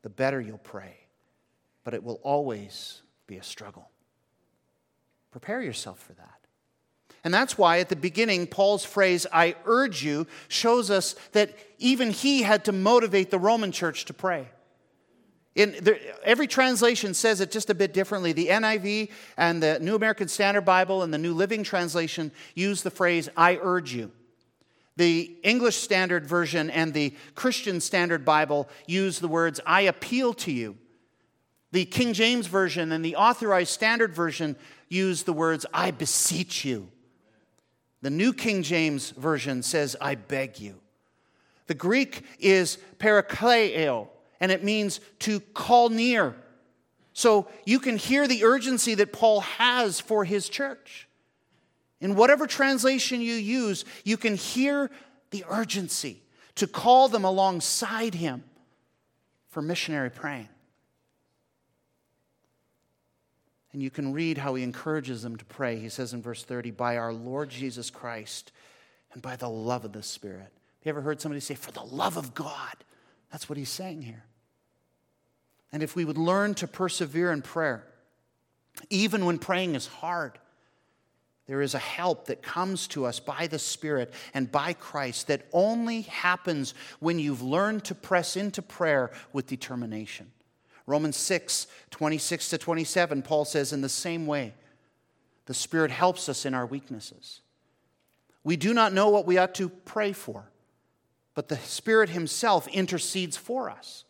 the 0.01 0.09
better 0.09 0.39
you'll 0.39 0.57
pray. 0.57 0.95
But 1.83 1.93
it 1.93 2.03
will 2.03 2.19
always 2.23 3.01
be 3.25 3.37
a 3.37 3.43
struggle. 3.43 3.89
Prepare 5.31 5.61
yourself 5.61 5.99
for 5.99 6.13
that. 6.13 6.37
And 7.23 7.33
that's 7.33 7.57
why 7.57 7.79
at 7.79 7.89
the 7.89 7.95
beginning, 7.97 8.47
Paul's 8.47 8.85
phrase, 8.85 9.27
I 9.33 9.55
urge 9.65 10.03
you, 10.03 10.27
shows 10.47 10.89
us 10.89 11.15
that 11.33 11.53
even 11.77 12.11
he 12.11 12.43
had 12.43 12.63
to 12.65 12.71
motivate 12.71 13.31
the 13.31 13.39
Roman 13.39 13.73
church 13.73 14.05
to 14.05 14.13
pray. 14.13 14.47
The, 15.57 15.99
every 16.23 16.45
translation 16.45 17.15
says 17.15 17.41
it 17.41 17.49
just 17.49 17.71
a 17.71 17.73
bit 17.73 17.91
differently. 17.91 18.31
The 18.31 18.47
NIV 18.47 19.09
and 19.37 19.61
the 19.61 19.79
New 19.79 19.95
American 19.95 20.27
Standard 20.27 20.65
Bible 20.65 21.01
and 21.01 21.11
the 21.11 21.17
New 21.17 21.33
Living 21.33 21.63
Translation 21.63 22.31
use 22.53 22.83
the 22.83 22.91
phrase, 22.91 23.27
I 23.35 23.57
urge 23.59 23.91
you. 23.91 24.11
The 24.97 25.35
English 25.41 25.77
Standard 25.77 26.27
Version 26.27 26.69
and 26.69 26.93
the 26.93 27.15
Christian 27.33 27.81
Standard 27.81 28.23
Bible 28.23 28.69
use 28.85 29.19
the 29.19 29.27
words, 29.27 29.59
I 29.65 29.81
appeal 29.81 30.33
to 30.35 30.51
you. 30.51 30.77
The 31.71 31.85
King 31.85 32.13
James 32.13 32.45
Version 32.47 32.91
and 32.91 33.03
the 33.03 33.15
Authorized 33.15 33.71
Standard 33.71 34.13
Version 34.13 34.55
use 34.89 35.23
the 35.23 35.33
words, 35.33 35.65
I 35.73 35.89
beseech 35.91 36.65
you. 36.65 36.89
The 38.01 38.09
New 38.11 38.31
King 38.31 38.61
James 38.61 39.09
Version 39.11 39.63
says, 39.63 39.95
I 39.99 40.15
beg 40.15 40.59
you. 40.59 40.75
The 41.65 41.73
Greek 41.73 42.23
is 42.39 42.77
parakaleo, 42.99 44.07
and 44.39 44.51
it 44.51 44.63
means 44.63 44.99
to 45.19 45.39
call 45.39 45.89
near. 45.89 46.35
So 47.13 47.47
you 47.65 47.79
can 47.79 47.97
hear 47.97 48.27
the 48.27 48.43
urgency 48.43 48.93
that 48.95 49.11
Paul 49.11 49.41
has 49.41 49.99
for 49.99 50.23
his 50.23 50.49
church. 50.49 51.07
In 51.99 52.15
whatever 52.15 52.45
translation 52.45 53.21
you 53.21 53.33
use, 53.33 53.85
you 54.03 54.17
can 54.17 54.35
hear 54.35 54.91
the 55.31 55.43
urgency 55.49 56.21
to 56.55 56.67
call 56.67 57.07
them 57.07 57.23
alongside 57.23 58.13
him 58.13 58.43
for 59.49 59.61
missionary 59.61 60.11
praying. 60.11 60.49
And 63.73 63.81
you 63.81 63.89
can 63.89 64.13
read 64.13 64.37
how 64.37 64.55
he 64.55 64.63
encourages 64.63 65.21
them 65.21 65.35
to 65.37 65.45
pray. 65.45 65.77
He 65.77 65.89
says 65.89 66.13
in 66.13 66.21
verse 66.21 66.43
30, 66.43 66.71
by 66.71 66.97
our 66.97 67.13
Lord 67.13 67.49
Jesus 67.49 67.89
Christ 67.89 68.51
and 69.13 69.21
by 69.21 69.35
the 69.35 69.49
love 69.49 69.85
of 69.85 69.93
the 69.93 70.03
Spirit. 70.03 70.39
Have 70.41 70.85
you 70.85 70.89
ever 70.89 71.01
heard 71.01 71.19
somebody 71.19 71.41
say, 71.41 71.55
for 71.55 71.71
the 71.71 71.83
love 71.83 72.17
of 72.17 72.33
God? 72.33 72.75
That's 73.31 73.49
what 73.49 73.57
he's 73.57 73.69
saying 73.69 74.03
here. 74.03 74.23
And 75.71 75.83
if 75.83 75.95
we 75.95 76.05
would 76.05 76.17
learn 76.17 76.53
to 76.55 76.67
persevere 76.67 77.31
in 77.31 77.41
prayer, 77.41 77.83
even 78.89 79.25
when 79.25 79.37
praying 79.37 79.75
is 79.75 79.87
hard, 79.87 80.39
there 81.47 81.61
is 81.61 81.73
a 81.73 81.79
help 81.79 82.27
that 82.27 82.41
comes 82.41 82.87
to 82.89 83.05
us 83.05 83.19
by 83.19 83.47
the 83.47 83.59
Spirit 83.59 84.13
and 84.33 84.51
by 84.51 84.73
Christ 84.73 85.27
that 85.27 85.47
only 85.53 86.01
happens 86.01 86.73
when 86.99 87.19
you've 87.19 87.41
learned 87.41 87.85
to 87.85 87.95
press 87.95 88.35
into 88.35 88.61
prayer 88.61 89.11
with 89.31 89.47
determination. 89.47 90.31
Romans 90.85 91.17
6, 91.17 91.67
26 91.91 92.49
to 92.49 92.57
27, 92.57 93.21
Paul 93.21 93.45
says, 93.45 93.73
in 93.73 93.81
the 93.81 93.89
same 93.89 94.25
way, 94.25 94.53
the 95.45 95.53
Spirit 95.53 95.91
helps 95.91 96.27
us 96.27 96.45
in 96.45 96.53
our 96.53 96.65
weaknesses. 96.65 97.41
We 98.43 98.57
do 98.57 98.73
not 98.73 98.93
know 98.93 99.09
what 99.09 99.25
we 99.25 99.37
ought 99.37 99.55
to 99.55 99.69
pray 99.69 100.13
for, 100.13 100.49
but 101.37 101.49
the 101.49 101.57
Spirit 101.57 102.09
Himself 102.09 102.67
intercedes 102.69 103.37
for 103.37 103.69
us 103.69 104.05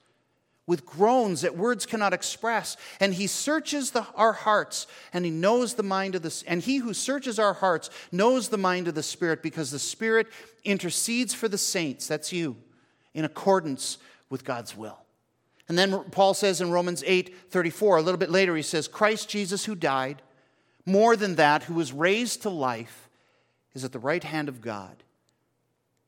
with 0.66 0.86
groans 0.86 1.42
that 1.42 1.58
words 1.58 1.86
cannot 1.86 2.14
express. 2.14 2.78
And 3.02 3.14
he 3.14 3.28
searches 3.28 3.92
the, 3.92 4.08
our 4.16 4.32
hearts, 4.32 4.88
and 5.12 5.26
he 5.26 5.32
knows 5.32 5.74
the 5.74 5.84
mind 5.84 6.16
of 6.16 6.22
the 6.22 6.44
and 6.48 6.62
he 6.62 6.78
who 6.78 6.94
searches 6.94 7.38
our 7.38 7.52
hearts 7.52 7.90
knows 8.14 8.48
the 8.48 8.58
mind 8.58 8.88
of 8.88 8.96
the 8.96 9.04
Spirit, 9.04 9.44
because 9.44 9.72
the 9.72 9.78
Spirit 9.78 10.28
intercedes 10.64 11.34
for 11.34 11.50
the 11.50 11.58
saints, 11.58 12.08
that's 12.08 12.32
you, 12.32 12.56
in 13.14 13.26
accordance 13.26 13.98
with 14.30 14.46
God's 14.46 14.78
will. 14.78 15.00
And 15.68 15.78
then 15.78 16.06
Paul 16.12 16.34
says 16.34 16.62
in 16.62 16.72
Romans 16.72 17.04
8 17.06 17.52
34, 17.52 17.98
a 17.98 18.02
little 18.02 18.18
bit 18.18 18.30
later, 18.30 18.56
he 18.56 18.62
says, 18.62 18.88
Christ 18.88 19.28
Jesus, 19.28 19.66
who 19.66 19.76
died, 19.76 20.22
more 20.86 21.18
than 21.18 21.36
that, 21.36 21.64
who 21.64 21.74
was 21.74 21.92
raised 21.92 22.44
to 22.44 22.50
life, 22.50 23.10
is 23.74 23.84
at 23.84 23.92
the 23.92 24.00
right 24.00 24.24
hand 24.24 24.48
of 24.48 24.62
God. 24.62 25.04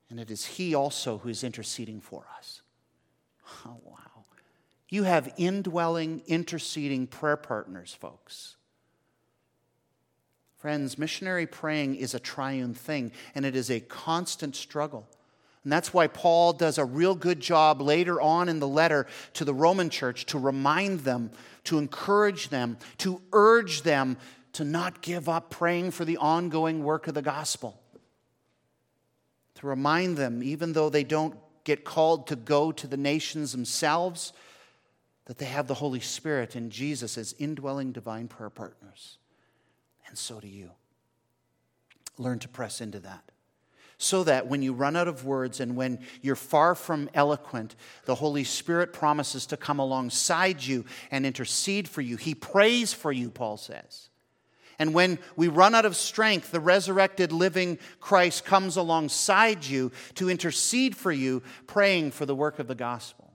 And 0.10 0.20
it 0.20 0.32
is 0.32 0.46
he 0.46 0.74
also 0.74 1.20
who 1.20 1.30
is 1.30 1.44
interceding 1.44 2.02
for 2.02 2.26
us. 2.38 2.62
Oh, 3.66 3.78
wow. 3.86 4.26
You 4.90 5.04
have 5.04 5.34
indwelling, 5.38 6.24
interceding 6.26 7.06
prayer 7.06 7.38
partners, 7.38 7.96
folks. 8.00 8.56
Friends, 10.58 10.98
missionary 10.98 11.46
praying 11.46 11.96
is 11.96 12.14
a 12.14 12.20
triune 12.20 12.74
thing, 12.74 13.12
and 13.34 13.46
it 13.46 13.56
is 13.56 13.70
a 13.70 13.80
constant 13.80 14.56
struggle. 14.56 15.08
And 15.64 15.72
that's 15.72 15.94
why 15.94 16.08
Paul 16.08 16.54
does 16.54 16.78
a 16.78 16.86
real 16.86 17.16
good 17.16 17.40
job 17.40 17.82
later 17.82 18.20
on 18.20 18.50
in 18.50 18.60
the 18.60 18.68
letter 18.68 19.08
to 19.34 19.46
the 19.46 19.54
Roman 19.54 19.90
church 19.90 20.26
to 20.28 20.40
remind 20.40 21.02
them, 21.02 21.32
to 21.66 21.78
encourage 21.78 22.50
them, 22.50 22.78
to 22.98 23.22
urge 23.32 23.84
them 23.84 24.18
to 24.54 24.64
not 24.64 25.02
give 25.02 25.30
up 25.30 25.50
praying 25.50 25.92
for 25.92 26.06
the 26.06 26.18
ongoing 26.18 26.84
work 26.84 27.08
of 27.08 27.14
the 27.14 27.22
gospel. 27.22 27.79
To 29.60 29.68
remind 29.68 30.18
them, 30.18 30.42
even 30.42 30.74
though 30.74 30.90
they 30.90 31.04
don't 31.04 31.36
get 31.66 31.84
called 31.84 32.28
to 32.28 32.36
go 32.36 32.72
to 32.72 32.88
the 32.88 32.98
nations 32.98 33.52
themselves, 33.52 34.32
that 35.26 35.38
they 35.38 35.46
have 35.46 35.68
the 35.68 35.76
Holy 35.76 36.00
Spirit 36.00 36.56
and 36.56 36.72
Jesus 36.72 37.18
as 37.18 37.36
indwelling 37.38 37.92
divine 37.92 38.28
prayer 38.30 38.50
partners. 38.50 39.18
And 40.08 40.18
so 40.18 40.40
do 40.40 40.48
you. 40.48 40.72
Learn 42.18 42.40
to 42.40 42.48
press 42.48 42.80
into 42.82 43.00
that. 43.02 43.24
So 43.98 44.24
that 44.24 44.48
when 44.48 44.62
you 44.62 44.72
run 44.72 44.96
out 44.96 45.10
of 45.10 45.26
words 45.26 45.60
and 45.60 45.76
when 45.76 46.00
you're 46.22 46.38
far 46.38 46.74
from 46.74 47.10
eloquent, 47.14 47.76
the 48.06 48.16
Holy 48.16 48.46
Spirit 48.46 48.94
promises 48.94 49.46
to 49.48 49.58
come 49.58 49.78
alongside 49.78 50.64
you 50.66 50.86
and 51.12 51.26
intercede 51.26 51.90
for 51.90 52.00
you. 52.00 52.16
He 52.16 52.34
prays 52.34 52.94
for 52.94 53.12
you, 53.12 53.30
Paul 53.30 53.58
says. 53.58 54.10
And 54.80 54.94
when 54.94 55.20
we 55.36 55.50
run 55.50 55.76
out 55.76 55.86
of 55.86 55.98
strength, 55.98 56.52
the 56.52 56.62
resurrected, 56.62 57.34
living 57.34 57.78
Christ 58.00 58.46
comes 58.46 58.78
alongside 58.78 59.66
you 59.66 59.92
to 60.16 60.30
intercede 60.30 60.96
for 60.96 61.12
you, 61.12 61.44
praying 61.68 62.12
for 62.12 62.26
the 62.26 62.36
work 62.36 62.60
of 62.60 62.68
the 62.68 62.76
gospel. 62.76 63.34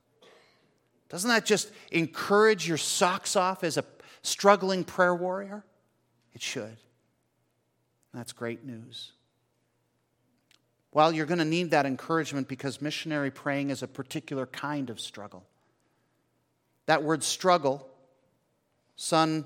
Doesn't 1.10 1.28
that 1.28 1.44
just 1.44 1.70
encourage 1.92 2.66
your 2.66 2.78
socks 2.78 3.36
off 3.36 3.62
as 3.62 3.76
a 3.76 3.84
struggling 4.22 4.84
prayer 4.84 5.14
warrior? 5.14 5.64
It 6.32 6.40
should. 6.40 6.76
That's 8.14 8.32
great 8.32 8.64
news. 8.64 9.12
Well, 10.92 11.12
you're 11.12 11.26
going 11.26 11.38
to 11.38 11.44
need 11.44 11.72
that 11.72 11.86
encouragement 11.86 12.48
because 12.48 12.80
missionary 12.80 13.30
praying 13.30 13.70
is 13.70 13.82
a 13.82 13.88
particular 13.88 14.46
kind 14.46 14.88
of 14.88 14.98
struggle. 14.98 15.44
That 16.86 17.02
word 17.02 17.22
struggle, 17.22 17.86
son 18.96 19.44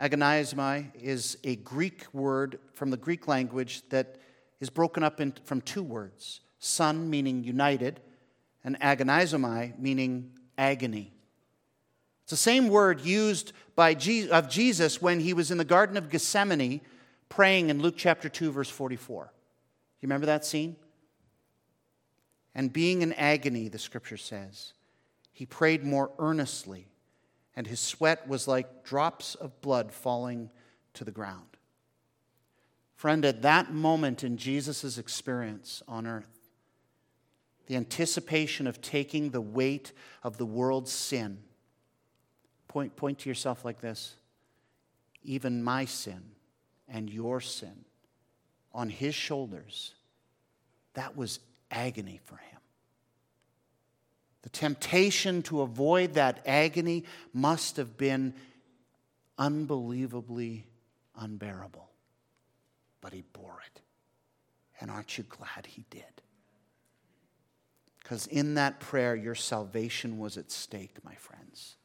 agonizomai 0.00 0.86
is 1.00 1.36
a 1.44 1.56
Greek 1.56 2.06
word 2.12 2.58
from 2.72 2.90
the 2.90 2.96
Greek 2.96 3.28
language 3.28 3.82
that 3.90 4.16
is 4.58 4.70
broken 4.70 5.02
up 5.02 5.20
in, 5.20 5.34
from 5.44 5.60
two 5.60 5.82
words 5.82 6.40
son, 6.58 7.08
meaning 7.08 7.42
united, 7.42 8.00
and 8.62 8.78
agonizomai, 8.80 9.78
meaning 9.78 10.30
agony. 10.58 11.10
It's 12.24 12.30
the 12.30 12.36
same 12.36 12.68
word 12.68 13.00
used 13.00 13.52
by 13.74 13.94
Je- 13.94 14.28
of 14.28 14.48
Jesus 14.48 15.00
when 15.00 15.20
he 15.20 15.32
was 15.32 15.50
in 15.50 15.56
the 15.56 15.64
Garden 15.64 15.96
of 15.96 16.10
Gethsemane 16.10 16.82
praying 17.30 17.70
in 17.70 17.80
Luke 17.80 17.94
chapter 17.96 18.28
2, 18.28 18.52
verse 18.52 18.68
44. 18.68 19.32
You 20.00 20.06
remember 20.06 20.26
that 20.26 20.44
scene? 20.44 20.76
And 22.54 22.70
being 22.70 23.00
in 23.00 23.14
agony, 23.14 23.68
the 23.68 23.78
scripture 23.78 24.18
says, 24.18 24.74
he 25.32 25.46
prayed 25.46 25.82
more 25.82 26.10
earnestly 26.18 26.89
and 27.60 27.66
his 27.66 27.78
sweat 27.78 28.26
was 28.26 28.48
like 28.48 28.84
drops 28.84 29.34
of 29.34 29.60
blood 29.60 29.92
falling 29.92 30.48
to 30.94 31.04
the 31.04 31.10
ground. 31.10 31.58
Friend, 32.96 33.22
at 33.22 33.42
that 33.42 33.70
moment 33.70 34.24
in 34.24 34.38
Jesus' 34.38 34.96
experience 34.96 35.82
on 35.86 36.06
earth, 36.06 36.48
the 37.66 37.76
anticipation 37.76 38.66
of 38.66 38.80
taking 38.80 39.28
the 39.28 39.42
weight 39.42 39.92
of 40.22 40.38
the 40.38 40.46
world's 40.46 40.90
sin, 40.90 41.36
point, 42.66 42.96
point 42.96 43.18
to 43.18 43.28
yourself 43.28 43.62
like 43.62 43.82
this 43.82 44.14
even 45.22 45.62
my 45.62 45.84
sin 45.84 46.22
and 46.88 47.10
your 47.10 47.42
sin 47.42 47.84
on 48.72 48.88
his 48.88 49.14
shoulders, 49.14 49.92
that 50.94 51.14
was 51.14 51.40
agony 51.70 52.20
for 52.24 52.36
him. 52.36 52.49
The 54.42 54.48
temptation 54.48 55.42
to 55.44 55.60
avoid 55.60 56.14
that 56.14 56.40
agony 56.46 57.04
must 57.32 57.76
have 57.76 57.96
been 57.96 58.34
unbelievably 59.38 60.66
unbearable. 61.16 61.88
But 63.00 63.12
he 63.12 63.22
bore 63.32 63.60
it. 63.66 63.80
And 64.80 64.90
aren't 64.90 65.18
you 65.18 65.24
glad 65.24 65.66
he 65.66 65.84
did? 65.90 66.04
Because 68.02 68.26
in 68.26 68.54
that 68.54 68.80
prayer, 68.80 69.14
your 69.14 69.34
salvation 69.34 70.18
was 70.18 70.36
at 70.36 70.50
stake, 70.50 70.96
my 71.04 71.14
friends. 71.14 71.76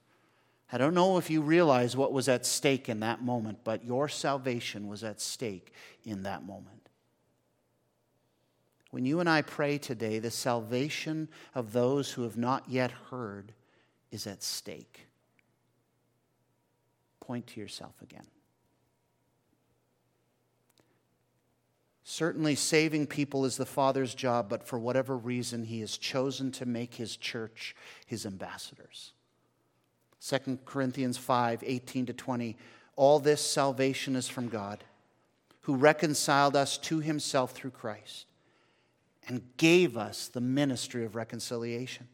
I 0.71 0.77
don't 0.77 0.93
know 0.93 1.17
if 1.17 1.29
you 1.29 1.41
realize 1.41 1.95
what 1.95 2.11
was 2.11 2.27
at 2.27 2.45
stake 2.45 2.89
in 2.89 3.01
that 3.01 3.23
moment, 3.23 3.59
but 3.63 3.85
your 3.85 4.09
salvation 4.09 4.87
was 4.87 5.03
at 5.03 5.21
stake 5.21 5.71
in 6.03 6.23
that 6.23 6.43
moment. 6.43 6.84
When 8.95 9.05
you 9.05 9.19
and 9.19 9.29
I 9.29 9.41
pray 9.41 9.77
today, 9.77 10.19
the 10.19 10.31
salvation 10.31 11.27
of 11.53 11.73
those 11.73 12.13
who 12.13 12.21
have 12.21 12.37
not 12.37 12.63
yet 12.69 12.91
heard 13.11 13.51
is 14.09 14.25
at 14.25 14.41
stake. 14.41 15.07
Point 17.19 17.45
to 17.47 17.59
yourself 17.59 18.01
again. 18.01 18.27
Certainly, 22.05 22.55
saving 22.55 23.07
people 23.07 23.43
is 23.43 23.57
the 23.57 23.65
Father's 23.65 24.15
job, 24.15 24.47
but 24.47 24.65
for 24.65 24.79
whatever 24.79 25.17
reason, 25.17 25.65
He 25.65 25.81
has 25.81 25.97
chosen 25.97 26.53
to 26.53 26.65
make 26.65 26.93
His 26.93 27.17
church 27.17 27.75
His 28.05 28.25
ambassadors. 28.25 29.11
2 30.25 30.59
Corinthians 30.63 31.17
5 31.17 31.65
18 31.67 32.05
to 32.05 32.13
20. 32.13 32.55
All 32.95 33.19
this 33.19 33.41
salvation 33.41 34.15
is 34.15 34.29
from 34.29 34.47
God, 34.47 34.85
who 35.63 35.75
reconciled 35.75 36.55
us 36.55 36.77
to 36.77 37.01
Himself 37.01 37.51
through 37.51 37.71
Christ 37.71 38.27
and 39.27 39.41
gave 39.57 39.97
us 39.97 40.27
the 40.27 40.41
ministry 40.41 41.05
of 41.05 41.15
reconciliation. 41.15 42.07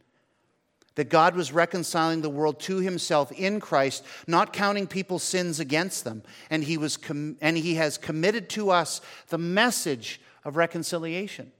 That 0.95 1.09
God 1.09 1.35
was 1.35 1.53
reconciling 1.53 2.21
the 2.21 2.29
world 2.29 2.59
to 2.61 2.77
himself 2.77 3.31
in 3.31 3.59
Christ, 3.59 4.03
not 4.27 4.51
counting 4.51 4.87
people's 4.87 5.23
sins 5.23 5.59
against 5.59 6.03
them. 6.03 6.21
And 6.49 6.63
he, 6.63 6.77
was 6.77 6.97
com- 6.97 7.37
and 7.41 7.57
he 7.57 7.75
has 7.75 7.97
committed 7.97 8.49
to 8.51 8.71
us 8.71 9.01
the 9.29 9.37
message 9.37 10.19
of 10.43 10.57
reconciliation. 10.57 11.51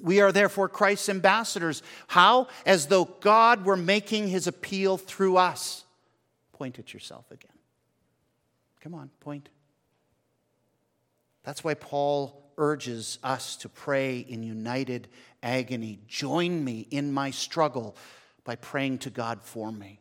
We 0.00 0.20
are 0.20 0.30
therefore 0.30 0.68
Christ's 0.68 1.08
ambassadors. 1.08 1.82
How? 2.06 2.48
As 2.66 2.86
though 2.86 3.06
God 3.06 3.64
were 3.64 3.76
making 3.76 4.28
his 4.28 4.46
appeal 4.46 4.96
through 4.96 5.38
us. 5.38 5.84
Point 6.52 6.78
at 6.78 6.92
yourself 6.92 7.30
again. 7.30 7.50
Come 8.80 8.94
on, 8.94 9.10
point. 9.20 9.48
That's 11.44 11.64
why 11.64 11.74
Paul 11.74 12.47
urges 12.58 13.18
us 13.22 13.56
to 13.56 13.68
pray 13.68 14.18
in 14.18 14.42
united 14.42 15.08
agony. 15.42 16.00
Join 16.06 16.62
me 16.62 16.86
in 16.90 17.12
my 17.12 17.30
struggle 17.30 17.96
by 18.44 18.56
praying 18.56 18.98
to 18.98 19.10
God 19.10 19.42
for 19.42 19.72
me. 19.72 20.00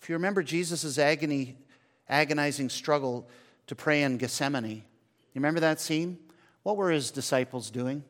If 0.00 0.08
you 0.08 0.14
remember 0.14 0.42
Jesus' 0.42 0.98
agony, 0.98 1.58
agonizing 2.08 2.70
struggle 2.70 3.28
to 3.66 3.74
pray 3.74 4.02
in 4.02 4.16
Gethsemane, 4.16 4.82
you 5.32 5.38
remember 5.38 5.60
that 5.60 5.80
scene? 5.80 6.18
What 6.62 6.76
were 6.76 6.90
his 6.90 7.10
disciples 7.10 7.70
doing? 7.70 8.02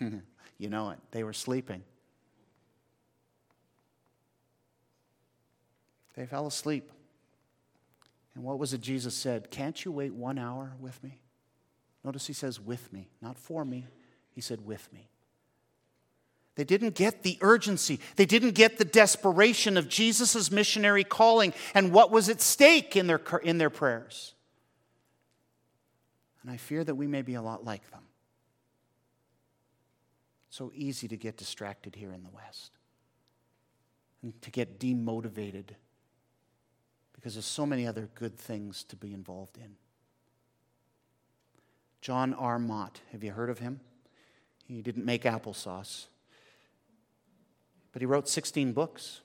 you 0.00 0.68
know 0.68 0.90
it. 0.90 0.98
They 1.10 1.24
were 1.24 1.32
sleeping. 1.32 1.82
They 6.16 6.26
fell 6.26 6.46
asleep. 6.46 6.90
And 8.34 8.44
what 8.44 8.58
was 8.58 8.72
it 8.72 8.80
Jesus 8.80 9.14
said? 9.14 9.50
Can't 9.50 9.84
you 9.84 9.92
wait 9.92 10.14
one 10.14 10.38
hour 10.38 10.72
with 10.80 11.02
me? 11.02 11.20
Notice 12.04 12.26
he 12.26 12.32
says, 12.32 12.60
with 12.60 12.92
me, 12.92 13.08
not 13.20 13.36
for 13.36 13.64
me. 13.64 13.86
He 14.30 14.40
said, 14.40 14.64
with 14.64 14.90
me. 14.92 15.10
They 16.54 16.64
didn't 16.64 16.94
get 16.94 17.22
the 17.22 17.38
urgency. 17.40 18.00
They 18.16 18.26
didn't 18.26 18.52
get 18.52 18.78
the 18.78 18.84
desperation 18.84 19.76
of 19.76 19.88
Jesus' 19.88 20.50
missionary 20.50 21.04
calling 21.04 21.54
and 21.74 21.92
what 21.92 22.10
was 22.10 22.28
at 22.28 22.40
stake 22.40 22.96
in 22.96 23.06
their, 23.06 23.20
in 23.42 23.58
their 23.58 23.70
prayers. 23.70 24.34
And 26.42 26.50
I 26.50 26.56
fear 26.56 26.84
that 26.84 26.94
we 26.94 27.06
may 27.06 27.22
be 27.22 27.34
a 27.34 27.42
lot 27.42 27.64
like 27.64 27.90
them. 27.90 28.02
So 30.48 30.72
easy 30.74 31.06
to 31.08 31.16
get 31.16 31.36
distracted 31.36 31.94
here 31.94 32.12
in 32.12 32.22
the 32.24 32.30
West 32.30 32.72
and 34.22 34.40
to 34.42 34.50
get 34.50 34.80
demotivated 34.80 35.70
because 37.20 37.34
there's 37.34 37.44
so 37.44 37.66
many 37.66 37.86
other 37.86 38.08
good 38.14 38.38
things 38.38 38.82
to 38.84 38.96
be 38.96 39.12
involved 39.12 39.58
in. 39.58 39.76
John 42.00 42.32
R. 42.32 42.58
Mott, 42.58 43.00
have 43.12 43.22
you 43.22 43.32
heard 43.32 43.50
of 43.50 43.58
him? 43.58 43.80
He 44.66 44.80
didn't 44.80 45.04
make 45.04 45.24
applesauce, 45.24 46.06
but 47.92 48.00
he 48.00 48.06
wrote 48.06 48.26
16 48.26 48.72
books. 48.72 49.20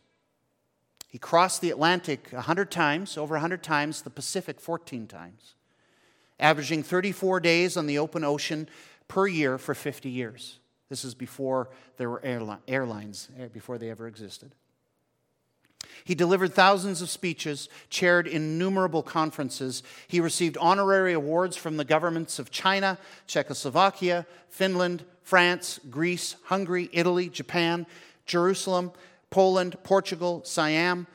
He 1.08 1.17
crossed 1.17 1.62
the 1.62 1.69
Atlantic 1.69 2.27
100 2.31 2.69
times, 2.69 3.17
over 3.17 3.36
100 3.36 3.63
times, 3.63 4.01
the 4.01 4.10
Pacific 4.10 4.60
14 4.60 5.08
times, 5.08 5.55
averaging 6.38 6.84
34 6.84 7.39
days 7.39 7.77
on 7.77 7.88
the 7.88 7.97
open 7.97 8.25
ocean 8.25 8.67
per 9.08 9.25
year 9.25 9.58
for 9.58 9.73
50 9.73 10.10
years. 10.10 10.60
This 10.89 11.05
is 11.05 11.13
before 11.15 11.69
there 11.95 12.10
were 12.10 12.21
airlines, 12.67 13.29
eh, 13.39 13.47
before 13.47 13.77
they 13.77 13.89
ever 13.89 14.05
existed. 14.05 14.53
He 16.03 16.15
delivered 16.15 16.53
thousands 16.53 17.01
of 17.01 17.09
speeches, 17.09 17.67
chaired 17.89 18.27
innumerable 18.27 19.01
conferences. 19.01 19.81
He 20.07 20.19
received 20.19 20.57
honorary 20.57 21.13
awards 21.13 21.57
from 21.57 21.77
the 21.77 21.85
governments 21.85 22.38
of 22.38 22.51
China, 22.51 22.99
Czechoslovakia, 23.25 24.27
Finland, 24.49 25.03
France, 25.23 25.79
Greece, 25.89 26.35
Hungary, 26.45 26.89
Italy, 26.93 27.29
Japan, 27.29 27.88
Jerusalem, 28.27 28.91
Poland, 29.31 29.77
Portugal, 29.83 30.43
Siam, 30.45 31.07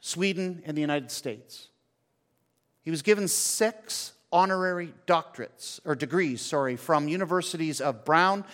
Sweden, 0.00 0.62
and 0.64 0.76
the 0.76 0.80
United 0.80 1.10
States. 1.10 1.68
He 2.82 2.90
was 2.90 3.02
given 3.02 3.28
six 3.28 4.14
honorary 4.32 4.94
doctorates, 5.06 5.80
or 5.84 5.94
degrees, 5.94 6.40
sorry, 6.40 6.76
from 6.76 7.08
universities 7.08 7.82
of 7.82 8.06
Brown, 8.06 8.44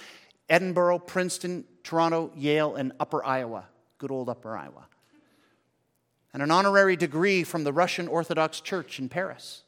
Edinburgh, 0.49 1.01
Princeton, 1.01 1.65
Toronto, 1.85 2.33
Yale, 2.35 2.75
and 2.75 2.93
Upper 2.99 3.25
Iowa 3.25 3.67
good 4.05 4.11
old 4.11 4.29
Upper 4.29 4.55
Iowa, 4.55 4.87
and 6.35 6.43
an 6.43 6.51
honorary 6.51 6.97
degree 6.97 7.45
from 7.45 7.63
the 7.63 7.73
Russian 7.73 8.09
Orthodox 8.09 8.61
Church 8.61 8.99
in 8.99 9.09
Paris. 9.09 9.63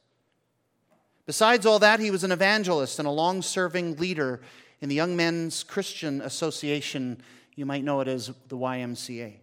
Besides 1.25 1.65
all 1.65 1.79
that, 1.79 2.01
he 2.01 2.11
was 2.11 2.25
an 2.25 2.33
evangelist 2.33 2.99
and 2.99 3.07
a 3.07 3.13
long 3.13 3.41
serving 3.41 3.97
leader 3.97 4.41
in 4.81 4.89
the 4.89 4.95
Young 4.97 5.15
Men's 5.17 5.63
Christian 5.63 6.21
Association. 6.21 7.23
You 7.55 7.67
might 7.67 7.85
know 7.85 8.01
it 8.01 8.09
as 8.09 8.33
the 8.49 8.57
YMCA. 8.57 9.35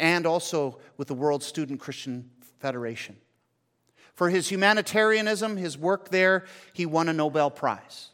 And 0.00 0.26
also 0.26 0.80
with 0.96 1.06
the 1.06 1.14
World 1.14 1.44
Student 1.44 1.78
Christian 1.78 2.28
Federation. 2.58 3.16
For 4.14 4.30
his 4.30 4.48
humanitarianism, 4.48 5.56
his 5.56 5.78
work 5.78 6.10
there, 6.10 6.44
he 6.72 6.86
won 6.86 7.08
a 7.08 7.12
Nobel 7.12 7.50
Prize. 7.50 8.08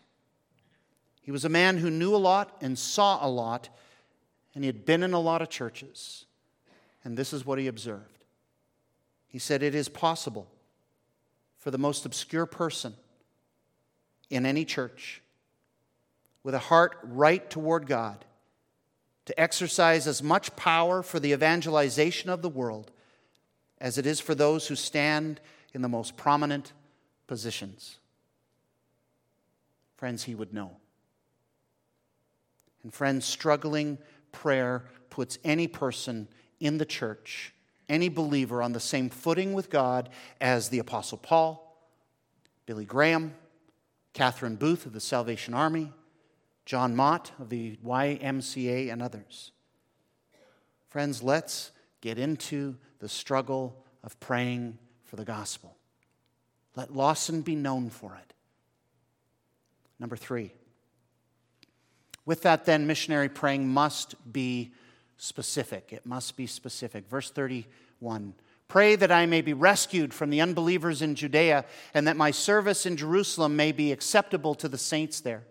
He 1.22 1.30
was 1.30 1.46
a 1.46 1.48
man 1.48 1.78
who 1.78 1.90
knew 1.90 2.14
a 2.14 2.18
lot 2.18 2.58
and 2.60 2.78
saw 2.78 3.26
a 3.26 3.28
lot, 3.28 3.70
and 4.54 4.62
he 4.62 4.68
had 4.68 4.84
been 4.84 5.02
in 5.02 5.14
a 5.14 5.20
lot 5.20 5.40
of 5.40 5.48
churches. 5.48 6.25
And 7.06 7.16
this 7.16 7.32
is 7.32 7.46
what 7.46 7.60
he 7.60 7.68
observed. 7.68 8.18
He 9.28 9.38
said, 9.38 9.62
It 9.62 9.76
is 9.76 9.88
possible 9.88 10.48
for 11.56 11.70
the 11.70 11.78
most 11.78 12.04
obscure 12.04 12.46
person 12.46 12.94
in 14.28 14.44
any 14.44 14.64
church 14.64 15.22
with 16.42 16.52
a 16.52 16.58
heart 16.58 16.98
right 17.04 17.48
toward 17.48 17.86
God 17.86 18.24
to 19.26 19.40
exercise 19.40 20.08
as 20.08 20.20
much 20.20 20.56
power 20.56 21.00
for 21.00 21.20
the 21.20 21.30
evangelization 21.30 22.28
of 22.28 22.42
the 22.42 22.48
world 22.48 22.90
as 23.80 23.98
it 23.98 24.06
is 24.06 24.18
for 24.18 24.34
those 24.34 24.66
who 24.66 24.74
stand 24.74 25.40
in 25.72 25.82
the 25.82 25.88
most 25.88 26.16
prominent 26.16 26.72
positions. 27.28 27.98
Friends, 29.96 30.24
he 30.24 30.34
would 30.34 30.52
know. 30.52 30.72
And 32.82 32.92
friends, 32.92 33.24
struggling 33.24 33.98
prayer 34.32 34.82
puts 35.08 35.38
any 35.44 35.68
person 35.68 36.26
in 36.60 36.78
the 36.78 36.86
church 36.86 37.52
any 37.88 38.08
believer 38.08 38.62
on 38.62 38.72
the 38.72 38.80
same 38.80 39.08
footing 39.10 39.52
with 39.52 39.70
God 39.70 40.08
as 40.40 40.68
the 40.68 40.78
Apostle 40.78 41.18
Paul, 41.18 41.62
Billy 42.66 42.84
Graham, 42.84 43.34
Catherine 44.12 44.56
Booth 44.56 44.86
of 44.86 44.92
the 44.92 45.00
Salvation 45.00 45.54
Army, 45.54 45.92
John 46.64 46.96
Mott 46.96 47.30
of 47.38 47.48
the 47.48 47.76
YMCA, 47.84 48.92
and 48.92 49.02
others. 49.02 49.52
Friends, 50.88 51.22
let's 51.22 51.70
get 52.00 52.18
into 52.18 52.76
the 52.98 53.08
struggle 53.08 53.84
of 54.02 54.18
praying 54.20 54.78
for 55.04 55.16
the 55.16 55.24
gospel. 55.24 55.76
Let 56.74 56.94
Lawson 56.94 57.42
be 57.42 57.54
known 57.54 57.90
for 57.90 58.16
it. 58.16 58.34
Number 59.98 60.16
three. 60.16 60.52
With 62.24 62.42
that, 62.42 62.64
then, 62.64 62.86
missionary 62.86 63.28
praying 63.28 63.68
must 63.68 64.14
be 64.32 64.72
specific. 65.16 65.92
It 65.92 66.06
must 66.06 66.36
be 66.36 66.46
specific. 66.46 67.08
Verse 67.08 67.30
31 67.30 68.34
Pray 68.68 68.96
that 68.96 69.12
I 69.12 69.26
may 69.26 69.42
be 69.42 69.52
rescued 69.52 70.12
from 70.12 70.30
the 70.30 70.40
unbelievers 70.40 71.00
in 71.00 71.14
Judea, 71.14 71.64
and 71.94 72.08
that 72.08 72.16
my 72.16 72.32
service 72.32 72.84
in 72.84 72.96
Jerusalem 72.96 73.54
may 73.54 73.70
be 73.70 73.92
acceptable 73.92 74.56
to 74.56 74.68
the 74.68 74.78
saints 74.78 75.20
there, 75.20 75.44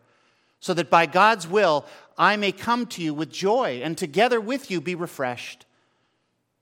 so 0.60 0.74
that 0.74 0.90
by 0.90 1.06
God's 1.06 1.48
will 1.48 1.86
I 2.18 2.36
may 2.36 2.52
come 2.52 2.86
to 2.88 3.02
you 3.02 3.14
with 3.14 3.32
joy, 3.32 3.80
and 3.84 3.98
together 3.98 4.42
with 4.42 4.70
you 4.70 4.82
be 4.82 4.96
refreshed. 4.96 5.66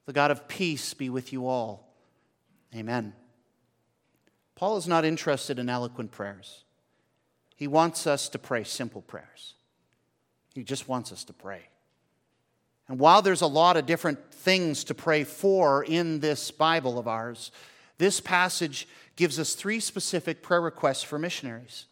The 0.06 0.14
God 0.14 0.30
of 0.30 0.48
peace 0.48 0.94
be 0.94 1.10
with 1.10 1.34
you 1.34 1.48
all. 1.48 1.88
Amen. 2.76 3.14
Paul 4.56 4.78
is 4.78 4.88
not 4.88 5.06
interested 5.06 5.58
in 5.58 5.70
eloquent 5.70 6.12
prayers. 6.12 6.64
He 7.56 7.68
wants 7.68 8.06
us 8.06 8.30
to 8.30 8.40
pray 8.40 8.64
simple 8.64 9.02
prayers. 9.02 9.56
He 10.54 10.64
just 10.64 10.88
wants 10.88 11.12
us 11.12 11.24
to 11.26 11.34
pray. 11.34 11.64
And 12.94 13.00
while 13.00 13.24
there's 13.24 13.42
a 13.42 13.48
lot 13.48 13.76
of 13.76 13.88
different 13.88 14.32
things 14.32 14.84
to 14.84 14.94
pray 14.94 15.24
for 15.24 15.84
in 15.84 16.20
this 16.20 16.52
Bible 16.52 17.00
of 17.00 17.08
ours, 17.08 17.50
this 17.98 18.20
passage 18.20 18.88
gives 19.16 19.40
us 19.40 19.56
three 19.56 19.80
specific 19.80 20.44
prayer 20.44 20.62
requests 20.62 21.02
for 21.02 21.18
missionaries. 21.18 21.88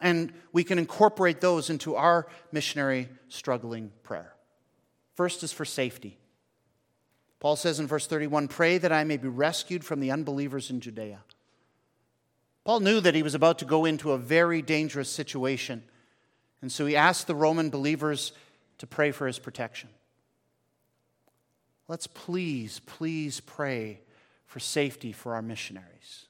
And 0.00 0.32
we 0.52 0.64
can 0.64 0.76
incorporate 0.76 1.40
those 1.40 1.70
into 1.70 1.94
our 1.94 2.26
missionary 2.50 3.08
struggling 3.28 3.92
prayer. 4.02 4.34
First 5.14 5.44
is 5.44 5.52
for 5.52 5.64
safety. 5.64 6.18
Paul 7.38 7.54
says 7.54 7.78
in 7.78 7.86
verse 7.86 8.08
31 8.08 8.48
Pray 8.48 8.76
that 8.78 8.90
I 8.90 9.04
may 9.04 9.18
be 9.18 9.28
rescued 9.28 9.84
from 9.84 10.00
the 10.00 10.10
unbelievers 10.10 10.68
in 10.68 10.80
Judea. 10.80 11.20
Paul 12.64 12.80
knew 12.80 13.00
that 13.02 13.14
he 13.14 13.22
was 13.22 13.36
about 13.36 13.60
to 13.60 13.64
go 13.64 13.84
into 13.84 14.10
a 14.10 14.18
very 14.18 14.62
dangerous 14.62 15.10
situation, 15.10 15.84
and 16.60 16.72
so 16.72 16.86
he 16.86 16.96
asked 16.96 17.28
the 17.28 17.36
Roman 17.36 17.70
believers 17.70 18.32
to 18.78 18.86
pray 18.88 19.12
for 19.12 19.28
his 19.28 19.38
protection. 19.38 19.90
Let's 21.88 22.06
please, 22.06 22.80
please 22.84 23.40
pray 23.40 24.00
for 24.46 24.60
safety 24.60 25.12
for 25.12 25.34
our 25.34 25.42
missionaries. 25.42 26.26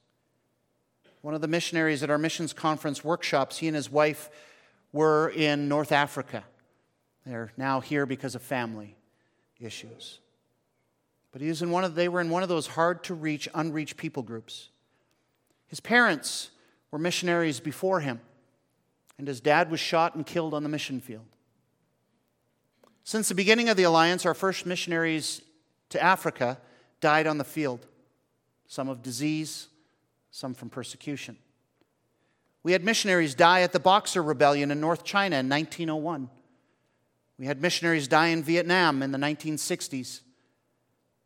One 1.21 1.33
of 1.33 1.41
the 1.41 1.47
missionaries 1.47 2.01
at 2.01 2.09
our 2.09 2.17
missions 2.17 2.53
conference 2.53 3.03
workshops, 3.03 3.57
he 3.57 3.67
and 3.67 3.75
his 3.75 3.91
wife 3.91 4.29
were 4.93 5.29
in 5.29 5.67
North 5.67 5.91
Africa. 5.91 6.45
They're 7.25 7.51
now 7.57 7.81
here 7.81 8.05
because 8.05 8.35
of 8.35 8.41
family 8.41 8.95
issues. 9.59 10.19
But 11.33 11.41
he 11.41 11.49
was 11.49 11.61
in 11.61 11.71
one 11.71 11.83
of, 11.83 11.93
they 11.93 12.07
were 12.07 12.21
in 12.21 12.29
one 12.29 12.41
of 12.41 12.49
those 12.49 12.67
hard 12.67 13.03
to 13.03 13.13
reach, 13.13 13.49
unreached 13.53 13.97
people 13.97 14.23
groups. 14.23 14.69
His 15.67 15.81
parents 15.81 16.51
were 16.89 16.97
missionaries 16.97 17.59
before 17.59 17.99
him, 17.99 18.21
and 19.17 19.27
his 19.27 19.41
dad 19.41 19.69
was 19.69 19.79
shot 19.79 20.15
and 20.15 20.25
killed 20.25 20.53
on 20.53 20.63
the 20.63 20.69
mission 20.69 21.01
field. 21.01 21.25
Since 23.03 23.27
the 23.27 23.35
beginning 23.35 23.69
of 23.69 23.77
the 23.77 23.83
alliance, 23.83 24.25
our 24.25 24.33
first 24.33 24.65
missionaries 24.65 25.41
to 25.89 26.01
Africa 26.01 26.57
died 27.01 27.27
on 27.27 27.37
the 27.37 27.43
field, 27.43 27.85
some 28.67 28.89
of 28.89 29.01
disease, 29.01 29.67
some 30.31 30.53
from 30.53 30.69
persecution. 30.69 31.37
We 32.63 32.73
had 32.73 32.83
missionaries 32.83 33.35
die 33.35 33.61
at 33.61 33.71
the 33.71 33.79
Boxer 33.79 34.21
Rebellion 34.21 34.69
in 34.71 34.79
North 34.79 35.03
China 35.03 35.37
in 35.37 35.49
1901. 35.49 36.29
We 37.37 37.45
had 37.45 37.61
missionaries 37.61 38.07
die 38.07 38.27
in 38.27 38.43
Vietnam 38.43 39.01
in 39.01 39.11
the 39.11 39.17
1960s. 39.17 40.21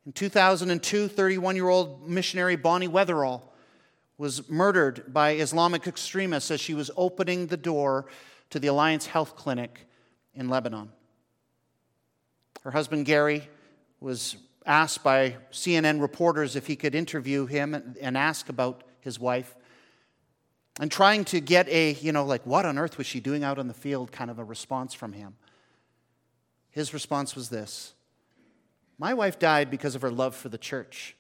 In 0.06 0.12
2002, 0.12 1.08
31 1.08 1.56
year 1.56 1.69
old 1.69 2.08
missionary 2.08 2.56
Bonnie 2.56 2.88
Witherall 2.88 3.41
was 4.17 4.47
murdered 4.49 5.12
by 5.12 5.32
Islamic 5.32 5.88
extremists 5.88 6.52
as 6.52 6.62
she 6.62 6.73
was 6.73 6.91
opening 6.95 7.47
the 7.47 7.58
door 7.58 8.06
to 8.52 8.60
the 8.60 8.67
Alliance 8.67 9.08
Health 9.08 9.36
Clinic 9.36 9.88
in 10.36 10.49
Lebanon. 10.49 10.91
Her 12.62 12.71
husband 12.71 13.06
Gary 13.06 13.47
was 13.99 14.38
asked 14.65 15.04
by 15.04 15.38
CNN 15.52 16.02
reporters 16.02 16.56
if 16.56 16.67
he 16.67 16.76
could 16.76 16.95
interview 16.95 17.45
him 17.45 17.95
and 17.99 18.17
ask 18.17 18.49
about 18.49 18.84
his 18.99 19.19
wife. 19.19 19.56
And 20.80 20.91
trying 20.91 21.26
to 21.26 21.39
get 21.39 21.67
a, 21.69 21.93
you 21.93 22.12
know, 22.12 22.26
like, 22.26 22.45
what 22.45 22.65
on 22.65 22.80
earth 22.80 22.97
was 22.97 23.06
she 23.06 23.19
doing 23.19 23.43
out 23.43 23.60
on 23.60 23.67
the 23.67 23.73
field 23.73 24.12
kind 24.12 24.32
of 24.32 24.39
a 24.39 24.43
response 24.43 24.93
from 24.93 25.13
him. 25.13 25.36
His 26.71 26.93
response 26.93 27.36
was 27.36 27.49
this 27.49 27.93
My 28.97 29.13
wife 29.13 29.38
died 29.38 29.69
because 29.69 29.95
of 29.95 30.02
her 30.02 30.12
love 30.12 30.36
for 30.36 30.49
the 30.49 30.58
church 30.58 31.15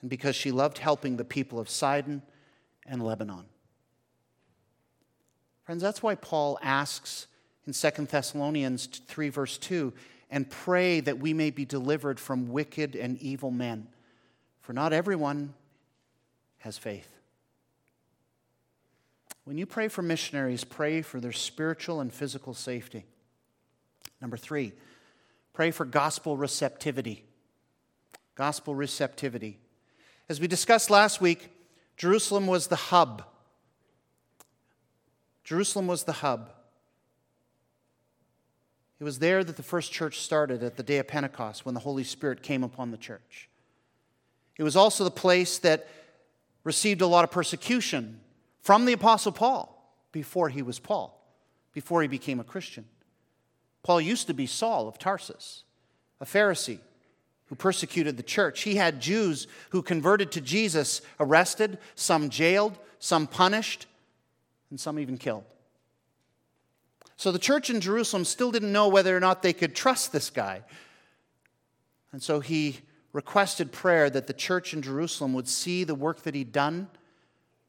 and 0.00 0.08
because 0.08 0.34
she 0.34 0.50
loved 0.50 0.78
helping 0.78 1.16
the 1.16 1.24
people 1.24 1.58
of 1.58 1.68
Sidon 1.68 2.22
and 2.86 3.02
Lebanon. 3.02 3.44
Friends, 5.64 5.82
that's 5.82 6.02
why 6.02 6.14
Paul 6.14 6.58
asks 6.62 7.26
in 7.66 7.72
2 7.72 8.04
Thessalonians 8.04 8.86
3, 8.86 9.28
verse 9.30 9.56
2 9.58 9.92
and 10.34 10.50
pray 10.50 10.98
that 10.98 11.20
we 11.20 11.32
may 11.32 11.52
be 11.52 11.64
delivered 11.64 12.18
from 12.18 12.48
wicked 12.48 12.96
and 12.96 13.16
evil 13.18 13.52
men. 13.52 13.86
For 14.62 14.72
not 14.72 14.92
everyone 14.92 15.54
has 16.58 16.76
faith. 16.76 17.08
When 19.44 19.58
you 19.58 19.64
pray 19.64 19.86
for 19.86 20.02
missionaries, 20.02 20.64
pray 20.64 21.02
for 21.02 21.20
their 21.20 21.30
spiritual 21.30 22.00
and 22.00 22.12
physical 22.12 22.52
safety. 22.52 23.04
Number 24.20 24.36
three, 24.36 24.72
pray 25.52 25.70
for 25.70 25.84
gospel 25.84 26.36
receptivity. 26.36 27.22
Gospel 28.34 28.74
receptivity. 28.74 29.60
As 30.28 30.40
we 30.40 30.48
discussed 30.48 30.90
last 30.90 31.20
week, 31.20 31.48
Jerusalem 31.96 32.48
was 32.48 32.66
the 32.66 32.74
hub. 32.74 33.22
Jerusalem 35.44 35.86
was 35.86 36.02
the 36.02 36.12
hub. 36.12 36.50
It 39.04 39.12
was 39.12 39.18
there 39.18 39.44
that 39.44 39.58
the 39.58 39.62
first 39.62 39.92
church 39.92 40.20
started 40.20 40.62
at 40.62 40.78
the 40.78 40.82
day 40.82 40.96
of 40.96 41.06
Pentecost 41.06 41.66
when 41.66 41.74
the 41.74 41.80
Holy 41.80 42.04
Spirit 42.04 42.42
came 42.42 42.64
upon 42.64 42.90
the 42.90 42.96
church. 42.96 43.50
It 44.56 44.62
was 44.62 44.76
also 44.76 45.04
the 45.04 45.10
place 45.10 45.58
that 45.58 45.86
received 46.64 47.02
a 47.02 47.06
lot 47.06 47.22
of 47.22 47.30
persecution 47.30 48.18
from 48.62 48.86
the 48.86 48.94
Apostle 48.94 49.32
Paul 49.32 49.94
before 50.10 50.48
he 50.48 50.62
was 50.62 50.78
Paul, 50.78 51.22
before 51.74 52.00
he 52.00 52.08
became 52.08 52.40
a 52.40 52.44
Christian. 52.44 52.86
Paul 53.82 54.00
used 54.00 54.26
to 54.28 54.32
be 54.32 54.46
Saul 54.46 54.88
of 54.88 54.98
Tarsus, 54.98 55.64
a 56.18 56.24
Pharisee 56.24 56.78
who 57.48 57.56
persecuted 57.56 58.16
the 58.16 58.22
church. 58.22 58.62
He 58.62 58.76
had 58.76 59.02
Jews 59.02 59.46
who 59.68 59.82
converted 59.82 60.32
to 60.32 60.40
Jesus 60.40 61.02
arrested, 61.20 61.76
some 61.94 62.30
jailed, 62.30 62.78
some 63.00 63.26
punished, 63.26 63.84
and 64.70 64.80
some 64.80 64.98
even 64.98 65.18
killed. 65.18 65.44
So 67.16 67.30
the 67.30 67.38
church 67.38 67.70
in 67.70 67.80
Jerusalem 67.80 68.24
still 68.24 68.50
didn't 68.50 68.72
know 68.72 68.88
whether 68.88 69.16
or 69.16 69.20
not 69.20 69.42
they 69.42 69.52
could 69.52 69.74
trust 69.74 70.12
this 70.12 70.30
guy. 70.30 70.62
And 72.12 72.22
so 72.22 72.40
he 72.40 72.78
requested 73.12 73.72
prayer 73.72 74.10
that 74.10 74.26
the 74.26 74.32
church 74.32 74.74
in 74.74 74.82
Jerusalem 74.82 75.32
would 75.34 75.48
see 75.48 75.84
the 75.84 75.94
work 75.94 76.22
that 76.22 76.34
he'd 76.34 76.52
done 76.52 76.88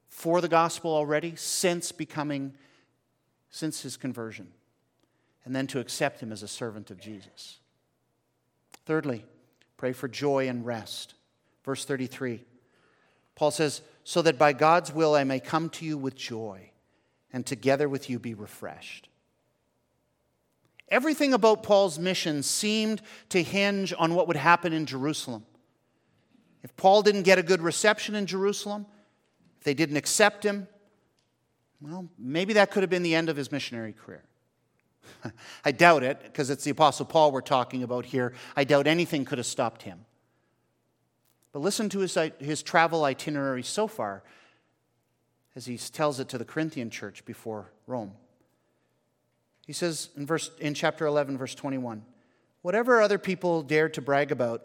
for 0.08 0.41
the 0.41 0.48
gospel 0.48 0.93
already 0.93 1.36
since 1.36 1.91
becoming, 1.91 2.54
since 3.50 3.82
his 3.82 3.98
conversion, 3.98 4.48
and 5.43 5.56
then 5.56 5.68
to 5.68 5.80
accept 5.80 6.20
him 6.20 6.32
as 6.32 6.41
a 6.41 6.48
servant 6.48 6.89
of 6.89 7.00
Jesus. 7.00 7.60
Thirdly, 8.86 9.26
pray 9.78 9.93
for 9.93 10.08
joy 10.08 10.48
and 10.48 10.66
rest. 10.66 11.14
Verse 11.64 11.86
33, 11.86 12.43
Paul 13.36 13.52
says, 13.52 13.82
So 14.04 14.22
that 14.22 14.38
by 14.38 14.54
God's 14.54 14.93
will 14.93 15.16
I 15.16 15.24
may 15.24 15.39
come 15.39 15.70
to 15.72 15.86
you 15.86 15.98
with 15.98 16.16
joy, 16.16 16.72
and 17.34 17.46
together 17.46 17.89
with 17.89 18.10
you 18.10 18.20
be 18.20 18.34
refreshed. 18.34 19.10
Everything 20.90 21.34
about 21.34 21.64
Paul's 21.64 21.98
mission 21.98 22.44
seemed 22.44 23.02
to 23.30 23.42
hinge 23.42 23.94
on 23.98 24.14
what 24.14 24.28
would 24.28 24.38
happen 24.38 24.72
in 24.72 24.86
Jerusalem. 24.86 25.46
If 26.64 26.76
Paul 26.76 27.02
didn't 27.02 27.24
get 27.24 27.40
a 27.40 27.44
good 27.44 27.62
reception 27.62 28.16
in 28.16 28.26
Jerusalem, 28.26 28.86
if 29.58 29.64
they 29.64 29.74
didn't 29.74 29.98
accept 29.98 30.44
him, 30.44 30.68
well, 31.82 32.08
maybe 32.18 32.54
that 32.54 32.72
could 32.72 32.84
have 32.84 32.90
been 32.90 33.04
the 33.04 33.16
end 33.16 33.30
of 33.30 33.38
his 33.38 33.52
missionary 33.52 33.94
career. 33.94 34.24
I 35.66 35.72
doubt 35.72 36.04
it, 36.04 36.22
because 36.24 36.50
it's 36.50 36.64
the 36.64 36.72
Apostle 36.72 37.06
Paul 37.06 37.32
we're 37.32 37.42
talking 37.42 37.84
about 37.84 38.06
here. 38.06 38.34
I 38.56 38.64
doubt 38.64 38.88
anything 38.88 39.26
could 39.26 39.38
have 39.38 39.48
stopped 39.48 39.84
him. 39.84 40.06
But 41.52 41.60
listen 41.60 41.90
to 41.90 42.00
his, 42.00 42.18
his 42.40 42.64
travel 42.64 43.04
itinerary 43.04 43.64
so 43.64 43.88
far 43.88 44.24
as 45.56 45.66
he 45.66 45.78
tells 45.78 46.20
it 46.20 46.30
to 46.30 46.38
the 46.38 46.46
Corinthian 46.46 46.90
church 46.90 47.24
before 47.26 47.72
Rome. 47.88 48.12
He 49.66 49.74
says 49.74 50.09
in, 50.16 50.26
verse, 50.26 50.51
in 50.59 50.74
chapter 50.74 51.05
11, 51.05 51.38
verse 51.38 51.55
21 51.55 52.03
Whatever 52.61 53.01
other 53.01 53.20
people 53.20 53.61
dared 53.61 53.93
to 53.93 54.01
brag 54.01 54.32
about, 54.32 54.63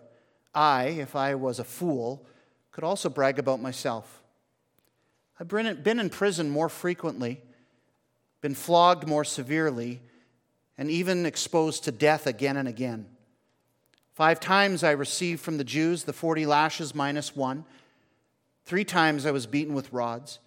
I, 0.55 0.84
if 0.84 1.14
I 1.14 1.34
was 1.34 1.59
a 1.59 1.64
fool, 1.64 2.26
could 2.72 2.84
also 2.84 3.09
brag 3.11 3.38
about 3.38 3.61
myself. 3.61 4.22
I've 5.38 5.48
been 5.48 6.01
in 6.01 6.11
prison 6.11 6.51
more 6.51 6.68
frequently, 6.68 7.40
been 8.40 8.55
flogged 8.55 9.07
more 9.07 9.24
severely, 9.24 10.01
and 10.78 10.90
even 10.90 11.26
exposed 11.26 11.84
to 11.84 11.92
death 11.92 12.26
again 12.26 12.57
and 12.57 12.68
again. 12.68 13.07
Five 14.14 14.40
times 14.40 14.82
I 14.84 14.90
received 14.90 15.40
from 15.40 15.57
the 15.57 15.64
Jews 15.64 16.05
the 16.05 16.12
40 16.12 16.46
lashes 16.46 16.94
minus 16.94 17.34
one. 17.34 17.64
Three 18.64 18.84
times 18.84 19.24
I 19.24 19.30
was 19.30 19.46
beaten 19.46 19.74
with 19.74 19.92
rods. 19.92 20.40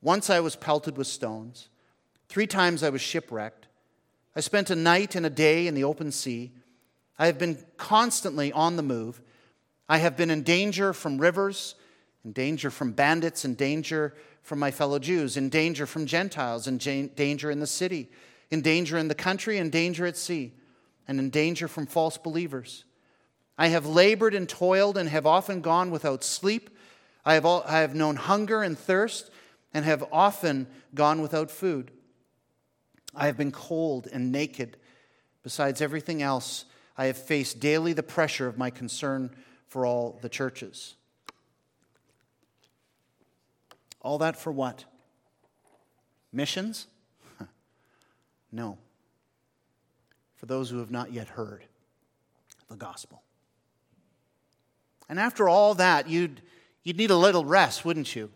Once 0.00 0.30
I 0.30 0.40
was 0.40 0.56
pelted 0.56 0.96
with 0.96 1.06
stones. 1.06 1.68
Three 2.28 2.46
times 2.46 2.82
I 2.82 2.90
was 2.90 3.00
shipwrecked. 3.00 3.59
I 4.40 4.42
spent 4.42 4.70
a 4.70 4.74
night 4.74 5.16
and 5.16 5.26
a 5.26 5.28
day 5.28 5.66
in 5.66 5.74
the 5.74 5.84
open 5.84 6.10
sea. 6.10 6.50
I 7.18 7.26
have 7.26 7.38
been 7.38 7.62
constantly 7.76 8.50
on 8.50 8.76
the 8.76 8.82
move. 8.82 9.20
I 9.86 9.98
have 9.98 10.16
been 10.16 10.30
in 10.30 10.44
danger 10.44 10.94
from 10.94 11.18
rivers, 11.18 11.74
in 12.24 12.32
danger 12.32 12.70
from 12.70 12.92
bandits, 12.92 13.44
in 13.44 13.54
danger 13.54 14.14
from 14.42 14.58
my 14.58 14.70
fellow 14.70 14.98
Jews, 14.98 15.36
in 15.36 15.50
danger 15.50 15.84
from 15.84 16.06
Gentiles, 16.06 16.66
in 16.66 16.78
danger 16.78 17.50
in 17.50 17.60
the 17.60 17.66
city, 17.66 18.08
in 18.50 18.62
danger 18.62 18.96
in 18.96 19.08
the 19.08 19.14
country, 19.14 19.58
in 19.58 19.68
danger 19.68 20.06
at 20.06 20.16
sea, 20.16 20.54
and 21.06 21.18
in 21.18 21.28
danger 21.28 21.68
from 21.68 21.84
false 21.84 22.16
believers. 22.16 22.84
I 23.58 23.66
have 23.68 23.84
labored 23.84 24.32
and 24.32 24.48
toiled 24.48 24.96
and 24.96 25.10
have 25.10 25.26
often 25.26 25.60
gone 25.60 25.90
without 25.90 26.24
sleep. 26.24 26.70
I 27.26 27.34
have, 27.34 27.44
all, 27.44 27.62
I 27.66 27.80
have 27.80 27.94
known 27.94 28.16
hunger 28.16 28.62
and 28.62 28.78
thirst 28.78 29.30
and 29.74 29.84
have 29.84 30.02
often 30.10 30.66
gone 30.94 31.20
without 31.20 31.50
food. 31.50 31.90
I 33.14 33.26
have 33.26 33.36
been 33.36 33.52
cold 33.52 34.08
and 34.12 34.32
naked. 34.32 34.76
Besides 35.42 35.80
everything 35.80 36.22
else, 36.22 36.64
I 36.96 37.06
have 37.06 37.16
faced 37.16 37.60
daily 37.60 37.92
the 37.92 38.02
pressure 38.02 38.46
of 38.46 38.58
my 38.58 38.70
concern 38.70 39.30
for 39.66 39.86
all 39.86 40.18
the 40.22 40.28
churches. 40.28 40.94
All 44.02 44.18
that 44.18 44.36
for 44.36 44.52
what? 44.52 44.84
Missions? 46.32 46.86
no. 48.52 48.78
For 50.36 50.46
those 50.46 50.70
who 50.70 50.78
have 50.78 50.90
not 50.90 51.12
yet 51.12 51.28
heard 51.28 51.64
the 52.68 52.76
gospel. 52.76 53.22
And 55.08 55.18
after 55.18 55.48
all 55.48 55.74
that, 55.74 56.08
you'd, 56.08 56.40
you'd 56.84 56.96
need 56.96 57.10
a 57.10 57.16
little 57.16 57.44
rest, 57.44 57.84
wouldn't 57.84 58.14
you? 58.14 58.30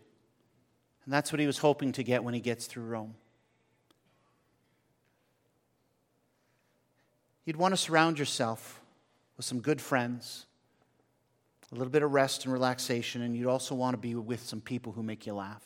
And 1.05 1.13
that's 1.13 1.31
what 1.31 1.39
he 1.39 1.47
was 1.47 1.59
hoping 1.59 1.91
to 1.93 2.03
get 2.03 2.23
when 2.23 2.33
he 2.33 2.39
gets 2.41 2.67
through 2.67 2.83
Rome. 2.83 3.15
You'd 7.45 7.55
want 7.57 7.73
to 7.73 7.77
surround 7.77 8.17
yourself 8.17 8.81
with 9.37 9.45
some 9.45 9.59
good 9.59 9.79
friends, 9.79 10.45
a 11.71 11.75
little 11.75 11.91
bit 11.91 12.03
of 12.03 12.11
rest 12.11 12.45
and 12.45 12.53
relaxation, 12.53 13.21
and 13.21 13.35
you'd 13.35 13.47
also 13.47 13.75
want 13.75 13.93
to 13.93 13.97
be 13.97 14.15
with 14.15 14.43
some 14.43 14.61
people 14.61 14.91
who 14.91 15.03
make 15.03 15.27
you 15.27 15.33
laugh, 15.33 15.63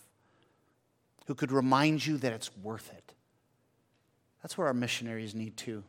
who 1.28 1.36
could 1.36 1.52
remind 1.52 2.06
you 2.06 2.18
that 2.18 2.34
it's 2.34 2.56
worth 2.58 2.92
it. 2.92 3.14
That's 4.42 4.58
what 4.58 4.68
our 4.68 4.74
missionaries 4.74 5.36
need 5.36 5.56
too. 5.58 5.84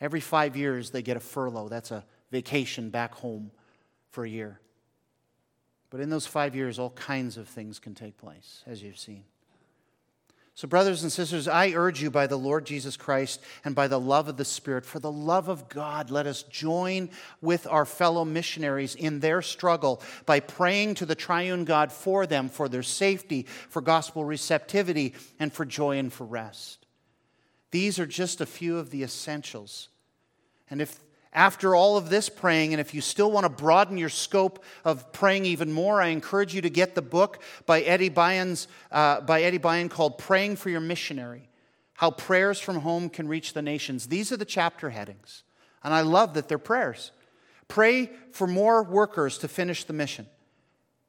Every 0.00 0.20
five 0.20 0.56
years, 0.56 0.90
they 0.90 1.02
get 1.02 1.16
a 1.16 1.20
furlough. 1.20 1.68
That's 1.68 1.90
a 1.90 2.04
vacation 2.30 2.90
back 2.90 3.14
home 3.14 3.50
for 4.10 4.24
a 4.24 4.28
year. 4.28 4.60
But 5.90 6.00
in 6.00 6.10
those 6.10 6.26
five 6.26 6.54
years, 6.54 6.78
all 6.78 6.90
kinds 6.90 7.36
of 7.36 7.48
things 7.48 7.78
can 7.78 7.94
take 7.94 8.16
place, 8.16 8.62
as 8.66 8.82
you've 8.82 8.98
seen. 8.98 9.24
So, 10.56 10.68
brothers 10.68 11.02
and 11.02 11.10
sisters, 11.10 11.48
I 11.48 11.72
urge 11.72 12.00
you 12.00 12.12
by 12.12 12.28
the 12.28 12.38
Lord 12.38 12.64
Jesus 12.64 12.96
Christ 12.96 13.40
and 13.64 13.74
by 13.74 13.88
the 13.88 13.98
love 13.98 14.28
of 14.28 14.36
the 14.36 14.44
Spirit, 14.44 14.86
for 14.86 15.00
the 15.00 15.10
love 15.10 15.48
of 15.48 15.68
God, 15.68 16.10
let 16.10 16.28
us 16.28 16.44
join 16.44 17.10
with 17.40 17.66
our 17.66 17.84
fellow 17.84 18.24
missionaries 18.24 18.94
in 18.94 19.18
their 19.18 19.42
struggle 19.42 20.00
by 20.26 20.38
praying 20.38 20.94
to 20.96 21.06
the 21.06 21.16
triune 21.16 21.64
God 21.64 21.90
for 21.90 22.24
them, 22.24 22.48
for 22.48 22.68
their 22.68 22.84
safety, 22.84 23.46
for 23.68 23.82
gospel 23.82 24.24
receptivity, 24.24 25.14
and 25.40 25.52
for 25.52 25.64
joy 25.64 25.98
and 25.98 26.12
for 26.12 26.24
rest. 26.24 26.86
These 27.72 27.98
are 27.98 28.06
just 28.06 28.40
a 28.40 28.46
few 28.46 28.78
of 28.78 28.90
the 28.90 29.02
essentials. 29.02 29.88
And 30.70 30.80
if 30.80 31.00
after 31.34 31.74
all 31.74 31.96
of 31.96 32.10
this 32.10 32.28
praying, 32.28 32.72
and 32.72 32.80
if 32.80 32.94
you 32.94 33.00
still 33.00 33.30
want 33.30 33.44
to 33.44 33.48
broaden 33.48 33.98
your 33.98 34.08
scope 34.08 34.62
of 34.84 35.12
praying 35.12 35.44
even 35.46 35.72
more, 35.72 36.00
I 36.00 36.08
encourage 36.08 36.54
you 36.54 36.62
to 36.62 36.70
get 36.70 36.94
the 36.94 37.02
book 37.02 37.42
by 37.66 37.80
Eddie 37.80 38.10
Byun's, 38.10 38.68
uh, 38.92 39.20
by 39.20 39.42
Eddie 39.42 39.58
Byun 39.58 39.90
called 39.90 40.18
Praying 40.18 40.56
for 40.56 40.70
Your 40.70 40.80
Missionary 40.80 41.48
How 41.94 42.12
Prayers 42.12 42.60
from 42.60 42.76
Home 42.80 43.08
Can 43.08 43.26
Reach 43.26 43.52
the 43.52 43.62
Nations. 43.62 44.06
These 44.06 44.30
are 44.30 44.36
the 44.36 44.44
chapter 44.44 44.90
headings. 44.90 45.42
And 45.82 45.92
I 45.92 46.02
love 46.02 46.34
that 46.34 46.48
they're 46.48 46.56
prayers. 46.56 47.10
Pray 47.66 48.10
for 48.30 48.46
more 48.46 48.82
workers 48.82 49.38
to 49.38 49.48
finish 49.48 49.84
the 49.84 49.92
mission. 49.92 50.26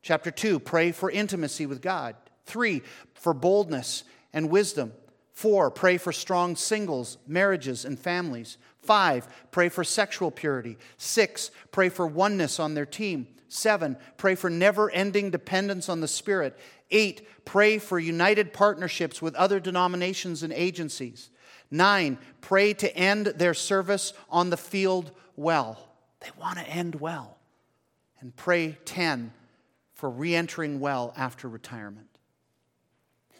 Chapter 0.02 0.32
2, 0.32 0.60
pray 0.60 0.92
for 0.92 1.12
intimacy 1.12 1.66
with 1.66 1.82
God. 1.82 2.16
3, 2.46 2.82
for 3.14 3.34
boldness 3.34 4.04
and 4.34 4.50
wisdom. 4.50 4.92
Four, 5.36 5.70
pray 5.70 5.98
for 5.98 6.14
strong 6.14 6.56
singles, 6.56 7.18
marriages, 7.28 7.84
and 7.84 8.00
families. 8.00 8.58
Five, 8.86 9.28
pray 9.52 9.70
for 9.70 9.84
sexual 9.84 10.32
purity. 10.32 10.78
Six, 10.98 11.52
pray 11.72 11.90
for 11.90 12.06
oneness 12.06 12.60
on 12.60 12.74
their 12.74 12.86
team. 12.86 13.28
Seven, 13.48 13.98
pray 14.18 14.36
for 14.36 14.50
never 14.50 14.90
ending 14.92 15.32
dependence 15.32 15.90
on 15.90 16.02
the 16.02 16.08
Spirit. 16.08 16.58
Eight, 16.92 17.46
pray 17.46 17.78
for 17.80 17.98
united 17.98 18.54
partnerships 18.54 19.22
with 19.22 19.36
other 19.36 19.60
denominations 19.60 20.44
and 20.44 20.54
agencies. 20.54 21.30
Nine, 21.72 22.18
pray 22.42 22.74
to 22.74 22.96
end 22.96 23.28
their 23.28 23.54
service 23.54 24.14
on 24.30 24.50
the 24.50 24.58
field 24.58 25.12
well. 25.36 25.90
They 26.20 26.30
want 26.40 26.60
to 26.60 26.68
end 26.68 26.96
well. 26.96 27.38
And 28.20 28.36
pray 28.36 28.78
10 28.86 29.32
for 29.94 30.10
re 30.10 30.36
entering 30.36 30.80
well 30.80 31.14
after 31.18 31.48
retirement. 31.48 32.10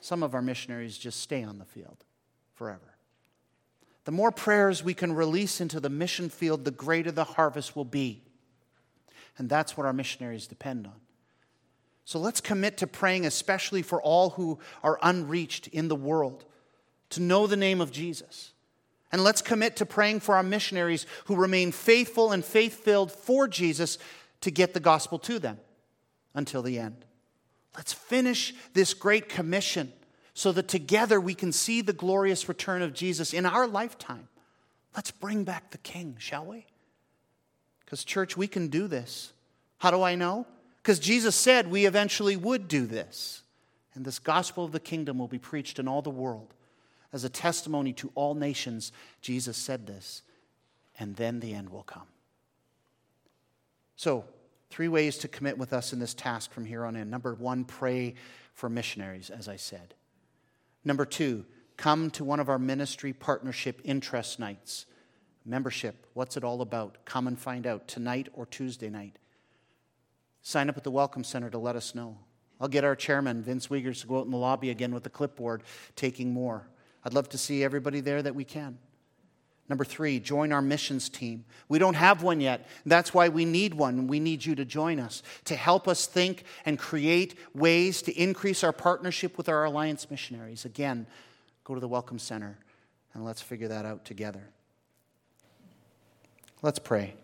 Some 0.02 0.24
of 0.24 0.34
our 0.34 0.42
missionaries 0.42 0.98
just 0.98 1.20
stay 1.20 1.44
on 1.44 1.58
the 1.60 1.66
field 1.66 2.04
forever. 2.54 2.95
The 4.06 4.12
more 4.12 4.32
prayers 4.32 4.84
we 4.84 4.94
can 4.94 5.14
release 5.14 5.60
into 5.60 5.80
the 5.80 5.90
mission 5.90 6.30
field, 6.30 6.64
the 6.64 6.72
greater 6.72 7.12
the 7.12 7.24
harvest 7.24 7.76
will 7.76 7.86
be. 7.86 8.22
And 9.38 9.50
that's 9.50 9.76
what 9.76 9.86
our 9.86 9.94
missionaries 9.94 10.48
depend 10.48 10.88
on. 10.88 10.94
So 12.06 12.20
let's 12.20 12.40
commit 12.40 12.78
to 12.78 12.88
praying, 12.88 13.26
especially 13.26 13.82
for 13.82 14.00
all 14.02 14.32
who 14.32 14.60
are 14.84 15.00
unreached 15.02 15.68
in 15.68 15.88
the 15.88 15.96
world, 15.96 16.46
to 17.10 17.22
know 17.22 17.48
the 17.48 17.58
name 17.58 17.82
of 17.82 17.92
Jesus. 17.92 18.52
And 19.12 19.24
let's 19.24 19.42
commit 19.42 19.76
to 19.78 19.86
praying 19.86 20.20
for 20.20 20.36
our 20.36 20.44
missionaries 20.44 21.08
who 21.26 21.36
remain 21.36 21.72
faithful 21.72 22.32
and 22.32 22.46
faith 22.46 22.84
filled 22.84 23.12
for 23.12 23.48
Jesus 23.48 23.98
to 24.42 24.52
get 24.52 24.76
the 24.76 24.80
gospel 24.80 25.18
to 25.20 25.40
them 25.40 25.58
until 26.36 26.62
the 26.62 26.78
end. 26.78 27.06
Let's 27.76 27.94
finish 27.94 28.54
this 28.74 28.94
great 28.94 29.30
commission 29.30 29.92
so 30.36 30.52
that 30.52 30.68
together 30.68 31.20
we 31.20 31.34
can 31.34 31.52
see 31.52 31.82
the 31.82 31.94
glorious 31.94 32.48
return 32.48 32.82
of 32.82 32.94
Jesus 32.94 33.34
in 33.34 33.46
our 33.46 33.66
lifetime. 33.66 34.28
Let's 34.94 35.10
bring 35.10 35.46
back 35.46 35.72
the 35.72 35.78
King, 35.80 36.18
shall 36.20 36.46
we? 36.46 36.66
Because, 37.80 38.04
church, 38.04 38.36
we 38.36 38.48
can 38.48 38.68
do 38.68 38.88
this. 38.88 39.32
How 39.78 39.92
do 39.92 40.04
I 40.04 40.16
know? 40.16 40.46
Because 40.84 41.00
Jesus 41.00 41.36
said 41.36 41.72
we 41.72 41.86
eventually 41.86 42.36
would 42.36 42.68
do 42.68 42.86
this. 42.86 43.44
And 43.94 44.04
this 44.04 44.20
gospel 44.20 44.66
of 44.66 44.74
the 44.74 44.80
kingdom 44.80 45.18
will 45.18 45.30
be 45.30 45.40
preached 45.40 45.80
in 45.80 45.88
all 45.88 46.02
the 46.02 46.10
world 46.10 46.54
as 47.14 47.24
a 47.24 47.30
testimony 47.30 47.94
to 47.94 48.12
all 48.14 48.36
nations. 48.36 48.92
Jesus 49.22 49.56
said 49.56 49.88
this, 49.88 50.22
and 51.00 51.16
then 51.16 51.40
the 51.40 51.54
end 51.54 51.70
will 51.70 51.84
come. 51.84 52.08
So, 53.96 54.26
three 54.70 54.90
ways 54.90 55.18
to 55.20 55.30
commit 55.30 55.58
with 55.58 55.72
us 55.72 55.94
in 55.94 56.00
this 56.00 56.14
task 56.14 56.52
from 56.52 56.66
here 56.66 56.84
on 56.84 56.98
in. 56.98 57.10
Number 57.10 57.34
one, 57.36 57.64
pray 57.64 58.16
for 58.54 58.68
missionaries, 58.68 59.30
as 59.30 59.48
I 59.48 59.56
said. 59.56 59.94
Number 60.86 61.04
two, 61.04 61.46
come 61.78 62.12
to 62.12 62.24
one 62.24 62.40
of 62.40 62.48
our 62.48 62.60
ministry 62.60 63.12
partnership 63.12 63.82
interest 63.84 64.40
nights. 64.40 64.86
Membership, 65.44 66.06
what's 66.14 66.38
it 66.38 66.44
all 66.44 66.62
about? 66.62 67.00
Come 67.06 67.28
and 67.28 67.38
find 67.38 67.66
out 67.66 67.88
tonight 67.88 68.30
or 68.34 68.46
Tuesday 68.46 68.90
night. 68.90 69.18
Sign 70.44 70.70
up 70.70 70.78
at 70.78 70.84
the 70.84 70.92
Welcome 70.92 71.24
Center 71.24 71.50
to 71.50 71.58
let 71.58 71.76
us 71.76 71.96
know. 71.96 72.20
I'll 72.62 72.68
get 72.68 72.84
our 72.84 72.96
chairman, 72.96 73.42
Vince 73.42 73.68
Wiegers, 73.68 74.02
to 74.02 74.08
go 74.08 74.20
out 74.20 74.26
in 74.26 74.32
the 74.32 74.38
lobby 74.38 74.70
again 74.70 74.94
with 74.94 75.04
the 75.04 75.10
clipboard, 75.10 75.64
taking 75.96 76.32
more. 76.32 76.68
I'd 77.04 77.14
love 77.14 77.30
to 77.30 77.38
see 77.38 77.64
everybody 77.64 78.00
there 78.00 78.22
that 78.22 78.36
we 78.36 78.44
can. 78.44 78.78
Number 79.68 79.84
three, 79.84 80.20
join 80.20 80.52
our 80.52 80.62
missions 80.62 81.10
team. 81.10 81.44
We 81.70 81.80
don't 81.80 81.96
have 81.96 82.22
one 82.22 82.40
yet. 82.40 82.68
That's 82.86 83.14
why 83.16 83.30
we 83.30 83.46
need 83.46 83.74
one. 83.74 84.06
We 84.08 84.20
need 84.20 84.46
you 84.46 84.54
to 84.56 84.66
join 84.66 85.00
us 85.00 85.24
to 85.46 85.56
help 85.56 85.88
us 85.88 86.06
think 86.06 86.44
and 86.66 86.78
create 86.78 87.36
ways 87.56 88.04
to 88.04 88.14
increase 88.14 88.64
our 88.64 88.74
partnership 88.74 89.38
with 89.38 89.50
our 89.50 89.64
alliance 89.64 90.10
missionaries. 90.12 90.66
Again, 90.66 91.08
go 91.64 91.74
to 91.74 91.80
the 91.80 91.88
Welcome 91.88 92.20
Center 92.20 92.60
and 93.16 93.26
let's 93.26 93.42
figure 93.42 93.70
that 93.70 93.86
out 93.86 94.06
together. 94.06 94.44
Let's 96.62 96.80
pray. 96.80 97.16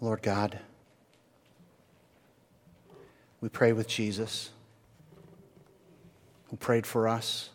Lord 0.00 0.22
God, 0.22 0.58
we 3.42 3.48
pray 3.48 3.72
with 3.72 3.88
Jesus, 3.88 4.50
who 6.48 6.56
prayed 6.56 6.86
for 6.86 7.08
us, 7.08 7.50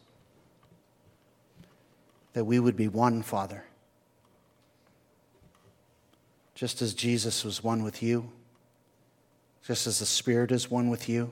that 2.33 2.43
we 2.43 2.59
would 2.59 2.75
be 2.75 2.89
one, 2.89 3.23
Father. 3.23 3.63
Just 6.53 6.81
as 6.81 6.93
Jesus 6.93 7.45
was 7.45 7.63
one 7.63 7.83
with 7.83 8.03
you, 8.03 8.29
just 9.65 9.87
as 9.87 9.99
the 9.99 10.05
Spirit 10.05 10.51
is 10.51 10.69
one 10.69 10.89
with 10.89 11.07
you, 11.07 11.31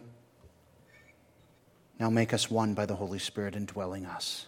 now 1.99 2.10
make 2.10 2.34
us 2.34 2.49
one 2.49 2.74
by 2.74 2.86
the 2.86 2.95
Holy 2.95 3.20
Spirit 3.20 3.56
indwelling 3.56 4.06
us. 4.06 4.47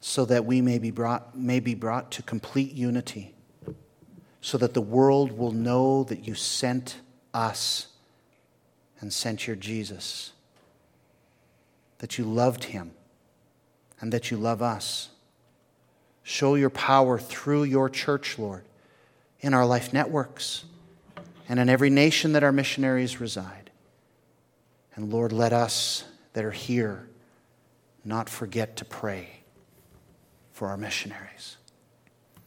So 0.00 0.24
that 0.26 0.44
we 0.44 0.60
may 0.60 0.78
be 0.78 0.92
brought, 0.92 1.36
may 1.36 1.58
be 1.58 1.74
brought 1.74 2.12
to 2.12 2.22
complete 2.22 2.72
unity 2.72 3.34
so 4.40 4.58
that 4.58 4.74
the 4.74 4.80
world 4.80 5.32
will 5.32 5.52
know 5.52 6.04
that 6.04 6.26
you 6.26 6.34
sent 6.34 6.96
us 7.34 7.88
and 9.00 9.12
sent 9.12 9.46
your 9.46 9.56
Jesus, 9.56 10.32
that 11.98 12.18
you 12.18 12.24
loved 12.24 12.64
him 12.64 12.92
and 14.00 14.12
that 14.12 14.30
you 14.30 14.36
love 14.36 14.62
us. 14.62 15.10
Show 16.22 16.54
your 16.54 16.70
power 16.70 17.18
through 17.18 17.64
your 17.64 17.88
church, 17.88 18.38
Lord, 18.38 18.64
in 19.40 19.54
our 19.54 19.66
life 19.66 19.92
networks 19.92 20.64
and 21.48 21.58
in 21.58 21.68
every 21.68 21.90
nation 21.90 22.32
that 22.32 22.44
our 22.44 22.52
missionaries 22.52 23.20
reside. 23.20 23.70
And 24.94 25.12
Lord, 25.12 25.32
let 25.32 25.52
us 25.52 26.04
that 26.32 26.44
are 26.44 26.50
here 26.50 27.08
not 28.04 28.28
forget 28.28 28.76
to 28.76 28.84
pray 28.84 29.40
for 30.52 30.68
our 30.68 30.76
missionaries 30.76 31.56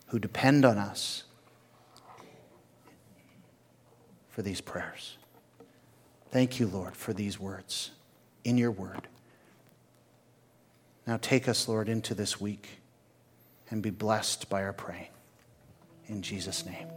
who 0.08 0.20
depend 0.20 0.66
on 0.66 0.78
us 0.78 1.24
for 4.34 4.41
these 4.41 4.61
prayers. 4.61 5.17
Thank 6.31 6.59
you, 6.59 6.65
Lord, 6.67 6.97
for 6.97 7.13
these 7.13 7.39
words 7.39 7.91
in 8.43 8.57
your 8.57 8.71
word. 8.71 9.07
Now 11.05 11.17
take 11.21 11.47
us, 11.47 11.67
Lord, 11.67 11.88
into 11.88 12.15
this 12.15 12.41
week 12.41 12.67
and 13.69 13.84
be 13.84 13.91
blessed 13.91 14.49
by 14.49 14.63
our 14.63 14.73
praying. 14.73 15.09
In 16.07 16.23
Jesus' 16.23 16.65
name. 16.65 16.88